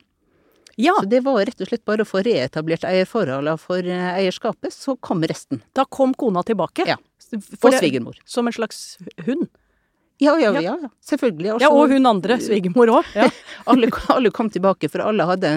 Ja. 0.79 0.95
Så 0.99 1.05
det 1.11 1.21
var 1.25 1.43
rett 1.45 1.61
og 1.61 1.69
slett 1.69 1.83
bare 1.85 2.05
å 2.05 2.09
få 2.09 2.23
reetablert 2.25 2.85
eierforholdene 2.87 3.59
for 3.61 3.85
eh, 3.85 4.07
eierskapet, 4.15 4.73
så 4.73 4.95
kom 4.97 5.21
resten. 5.29 5.61
Da 5.77 5.85
kom 5.85 6.15
kona 6.17 6.41
tilbake? 6.47 6.87
Ja. 6.89 6.97
Og 7.31 7.75
svigermor. 7.75 8.17
Som 8.25 8.49
en 8.49 8.55
slags 8.55 8.97
hund? 9.27 9.45
Ja, 10.21 10.35
ja, 10.39 10.51
ja, 10.53 10.61
ja. 10.61 10.89
selvfølgelig. 11.01 11.53
Også, 11.55 11.65
ja, 11.65 11.69
Og 11.73 11.89
hun 11.89 12.05
andre, 12.05 12.35
svigermor 12.37 12.91
òg. 12.93 13.07
Ja. 13.17 13.25
alle, 13.69 13.87
alle, 14.13 14.29
kom 14.33 14.51
tilbake, 14.53 14.89
for 14.89 15.01
alle, 15.01 15.25
hadde, 15.25 15.49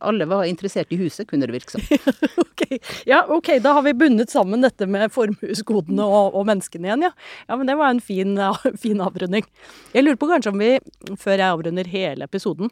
alle 0.00 0.26
var 0.30 0.44
interessert 0.46 0.92
i 0.94 0.98
huset, 1.00 1.26
kunne 1.26 1.48
det 1.48 1.56
virke 1.56 1.74
som. 1.74 1.82
okay. 2.44 2.78
Ja, 3.06 3.24
ok, 3.26 3.56
da 3.64 3.72
har 3.74 3.82
vi 3.82 3.94
bundet 3.98 4.30
sammen 4.30 4.62
dette 4.62 4.86
med 4.86 5.10
formuesgodene 5.14 6.06
og, 6.06 6.36
og, 6.38 6.46
menneskene 6.46 6.86
igjen, 6.86 7.06
ja. 7.08 7.10
Ja, 7.48 7.58
Men 7.58 7.70
det 7.70 7.76
var 7.80 7.90
en 7.90 8.02
fin, 8.02 8.38
fin 8.84 9.02
avrunding. 9.02 9.48
Jeg 9.90 10.06
lurer 10.06 10.20
på 10.22 10.30
kanskje 10.30 10.54
om 10.54 10.62
vi, 10.62 10.70
før 11.18 11.36
jeg 11.36 11.48
avrunder 11.48 11.90
hele 11.90 12.30
episoden, 12.30 12.70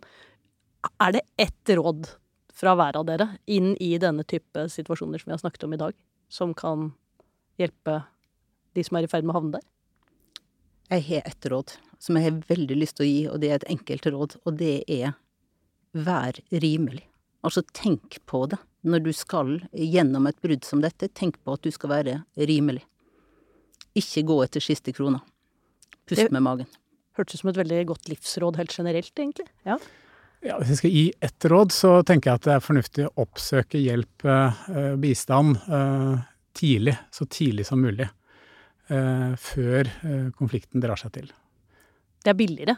er 1.03 1.19
det 1.19 1.25
ett 1.49 1.75
råd 1.77 2.13
fra 2.61 2.77
hver 2.79 3.01
av 3.01 3.11
dere 3.11 3.27
inn 3.51 3.73
i 3.83 3.97
denne 3.99 4.23
type 4.29 4.69
situasjoner 4.71 5.19
som 5.19 5.33
vi 5.33 5.35
har 5.35 5.43
snakket 5.43 5.67
om 5.67 5.75
i 5.75 5.83
dag, 5.83 5.99
som 6.31 6.55
kan 6.55 6.93
hjelpe 7.59 8.05
de 8.79 8.87
som 8.87 8.99
er 9.01 9.07
i 9.07 9.11
ferd 9.11 9.27
med 9.27 9.35
å 9.35 9.41
havne 9.41 9.59
der? 9.59 9.67
Jeg 10.91 11.07
har 11.07 11.29
ett 11.29 11.47
råd 11.47 11.73
som 12.03 12.17
jeg 12.17 12.27
har 12.27 12.41
veldig 12.49 12.77
lyst 12.81 12.97
til 12.99 13.07
å 13.07 13.11
gi, 13.11 13.21
og 13.31 13.43
det 13.43 13.51
er 13.51 13.61
et 13.61 13.69
enkelt 13.77 14.09
råd, 14.11 14.37
og 14.43 14.57
det 14.59 14.81
er 14.91 15.13
vær 15.95 16.39
rimelig. 16.51 17.05
Altså, 17.47 17.63
tenk 17.77 18.19
på 18.27 18.45
det 18.51 18.59
når 18.87 19.05
du 19.05 19.11
skal 19.15 19.59
gjennom 19.71 20.27
et 20.27 20.39
brudd 20.43 20.65
som 20.67 20.83
dette. 20.83 21.11
Tenk 21.15 21.39
på 21.45 21.55
at 21.55 21.65
du 21.65 21.71
skal 21.75 21.93
være 21.93 22.17
rimelig. 22.51 22.83
Ikke 23.99 24.25
gå 24.27 24.39
etter 24.45 24.65
siste 24.65 24.95
krona. 24.97 25.21
Pust 26.09 26.27
det 26.27 26.35
med 26.35 26.45
magen. 26.47 26.69
Hørtes 27.19 27.39
ut 27.39 27.45
som 27.45 27.53
et 27.53 27.61
veldig 27.61 27.81
godt 27.91 28.11
livsråd 28.11 28.59
helt 28.61 28.75
generelt, 28.75 29.13
egentlig. 29.15 29.47
Ja. 29.69 29.79
Ja, 30.41 30.57
hvis 30.57 30.73
jeg 30.73 30.81
skal 30.81 30.95
gi 30.95 31.03
ett 31.21 31.47
råd, 31.53 31.75
så 31.77 31.91
tenker 32.09 32.31
jeg 32.31 32.41
at 32.41 32.47
det 32.47 32.55
er 32.55 32.65
fornuftig 32.65 33.05
å 33.07 33.27
oppsøke 33.27 33.81
hjelp, 33.83 34.25
eh, 34.25 34.95
bistand, 34.97 35.59
eh, 35.69 36.23
tidlig. 36.57 36.97
Så 37.13 37.29
tidlig 37.29 37.67
som 37.69 37.83
mulig. 37.83 38.09
Eh, 38.91 39.35
før 39.39 39.87
eh, 39.87 40.31
konflikten 40.35 40.83
drar 40.83 40.99
seg 40.99 41.13
til. 41.15 41.29
Det 42.21 42.33
er 42.33 42.39
billigere 42.39 42.75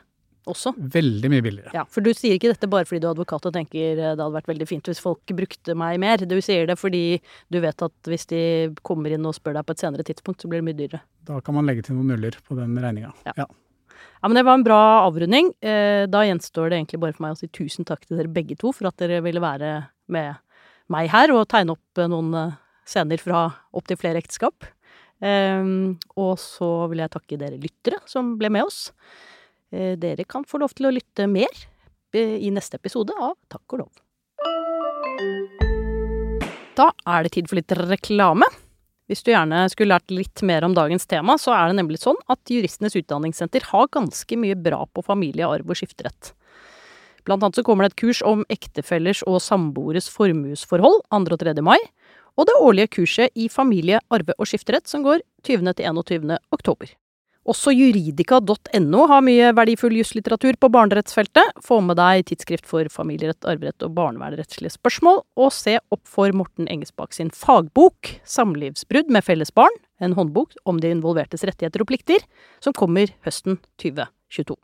også? 0.51 0.75
Veldig 0.77 1.31
mye 1.33 1.45
billigere. 1.45 1.73
Ja, 1.73 1.85
For 1.89 2.05
du 2.05 2.11
sier 2.13 2.37
ikke 2.37 2.51
dette 2.51 2.69
bare 2.71 2.85
fordi 2.89 3.01
du 3.01 3.07
er 3.09 3.15
advokat 3.15 3.47
og 3.49 3.55
tenker 3.55 3.95
eh, 3.95 4.13
det 4.13 4.21
hadde 4.21 4.35
vært 4.35 4.51
veldig 4.51 4.69
fint 4.69 4.91
hvis 4.91 5.01
folk 5.01 5.33
brukte 5.39 5.77
meg 5.79 5.97
mer. 6.03 6.21
Du 6.29 6.37
sier 6.45 6.69
det 6.69 6.77
fordi 6.81 7.23
du 7.49 7.61
vet 7.65 7.87
at 7.87 8.13
hvis 8.13 8.29
de 8.29 8.43
kommer 8.85 9.15
inn 9.15 9.25
og 9.29 9.39
spør 9.39 9.57
deg 9.57 9.69
på 9.69 9.77
et 9.77 9.87
senere 9.87 10.07
tidspunkt, 10.09 10.45
så 10.45 10.53
blir 10.53 10.61
det 10.61 10.69
mye 10.69 10.81
dyrere. 10.83 11.03
Da 11.25 11.41
kan 11.41 11.57
man 11.57 11.71
legge 11.71 11.87
til 11.89 11.97
noen 11.97 12.13
nuller 12.13 12.37
på 12.45 12.59
den 12.61 12.77
regninga. 12.77 13.15
Ja. 13.31 13.37
ja. 13.45 13.49
Ja, 14.23 14.29
men 14.29 14.37
Det 14.37 14.45
var 14.47 14.55
en 14.59 14.65
bra 14.67 14.83
avrunding. 15.03 15.49
Da 15.59 16.21
gjenstår 16.23 16.71
det 16.71 16.77
egentlig 16.79 17.01
bare 17.03 17.15
for 17.17 17.25
meg 17.25 17.35
å 17.35 17.39
si 17.41 17.49
tusen 17.51 17.87
takk 17.87 18.05
til 18.07 18.21
dere 18.21 18.31
begge 18.31 18.55
to 18.59 18.71
for 18.71 18.87
at 18.87 18.99
dere 19.03 19.19
ville 19.25 19.43
være 19.43 19.73
med 20.15 20.39
meg 20.95 21.11
her 21.11 21.33
og 21.35 21.49
tegne 21.51 21.75
opp 21.75 22.03
noen 22.11 22.53
scener 22.87 23.19
fra 23.19 23.49
opptil 23.75 23.99
flere 23.99 24.23
ekteskap. 24.23 24.69
Og 25.23 26.33
så 26.41 26.71
vil 26.91 27.03
jeg 27.05 27.13
takke 27.15 27.39
dere 27.39 27.61
lyttere 27.63 28.01
som 28.11 28.35
ble 28.41 28.51
med 28.51 28.67
oss. 28.67 28.89
Dere 29.71 30.27
kan 30.29 30.43
få 30.45 30.59
lov 30.61 30.75
til 30.75 30.89
å 30.89 30.95
lytte 30.95 31.29
mer 31.31 31.63
i 32.19 32.51
neste 32.53 32.77
episode 32.81 33.15
av 33.17 33.37
Takk 33.53 33.77
og 33.77 33.85
lov. 33.85 33.93
Da 36.77 36.91
er 37.07 37.25
det 37.25 37.35
tid 37.37 37.49
for 37.49 37.61
litt 37.61 37.73
reklame. 37.79 38.49
Hvis 39.11 39.25
du 39.27 39.33
gjerne 39.33 39.67
skulle 39.69 39.93
lært 39.95 40.13
litt 40.15 40.43
mer 40.47 40.65
om 40.65 40.75
dagens 40.77 41.05
tema, 41.11 41.35
så 41.41 41.53
er 41.53 41.69
det 41.69 41.79
nemlig 41.81 41.99
sånn 42.01 42.17
at 42.33 42.41
Juristenes 42.49 42.97
Utdanningssenter 42.97 43.67
har 43.69 43.91
ganske 43.93 44.39
mye 44.41 44.57
bra 44.57 44.87
på 44.89 45.05
familie, 45.05 45.45
arv 45.45 45.69
og 45.69 45.77
skifterett. 45.77 46.33
Blant 47.27 47.45
annet 47.45 47.59
så 47.59 47.65
kommer 47.67 47.85
det 47.85 47.93
et 47.93 48.01
kurs 48.03 48.23
om 48.27 48.43
ektefellers 48.51 49.21
og 49.29 49.43
samboeres 49.45 50.09
formuesforhold 50.11 51.05
2. 51.13 51.21
og 51.29 51.43
3. 51.45 51.55
mai, 51.63 51.79
og 52.37 52.49
det 52.49 52.59
årlige 52.59 52.93
kurset 52.99 53.33
i 53.35 53.49
familie, 53.53 54.01
arve 54.11 54.37
og 54.39 54.49
skifterett 54.49 54.89
som 54.89 55.05
går 55.05 55.23
20. 55.45 55.73
til 55.77 55.89
21. 55.89 56.39
oktober. 56.53 56.93
Også 57.43 57.73
juridika.no 57.75 59.07
har 59.11 59.23
mye 59.27 59.49
verdifull 59.59 59.97
juslitteratur 59.99 60.55
på 60.63 60.69
barnerettsfeltet. 60.71 61.57
Få 61.65 61.81
med 61.83 61.99
deg 61.99 62.29
tidsskrift 62.29 62.69
for 62.71 62.87
familierett, 62.93 63.43
arverett 63.51 63.83
og 63.83 63.97
barnevernrettslige 63.97 64.77
spørsmål, 64.77 65.25
og 65.35 65.51
se 65.55 65.75
opp 65.91 66.05
for 66.07 66.31
Morten 66.39 66.71
Engesbak 66.71 67.13
sin 67.13 67.35
fagbok 67.35 68.15
'Samlivsbrudd 68.23 69.11
med 69.11 69.27
felles 69.27 69.51
barn', 69.51 69.83
en 69.99 70.15
håndbok 70.15 70.55
om 70.65 70.79
de 70.79 70.95
involvertes 70.95 71.43
rettigheter 71.43 71.83
og 71.83 71.91
plikter, 71.91 72.23
som 72.61 72.73
kommer 72.73 73.11
høsten 73.27 73.59
2022. 73.83 74.55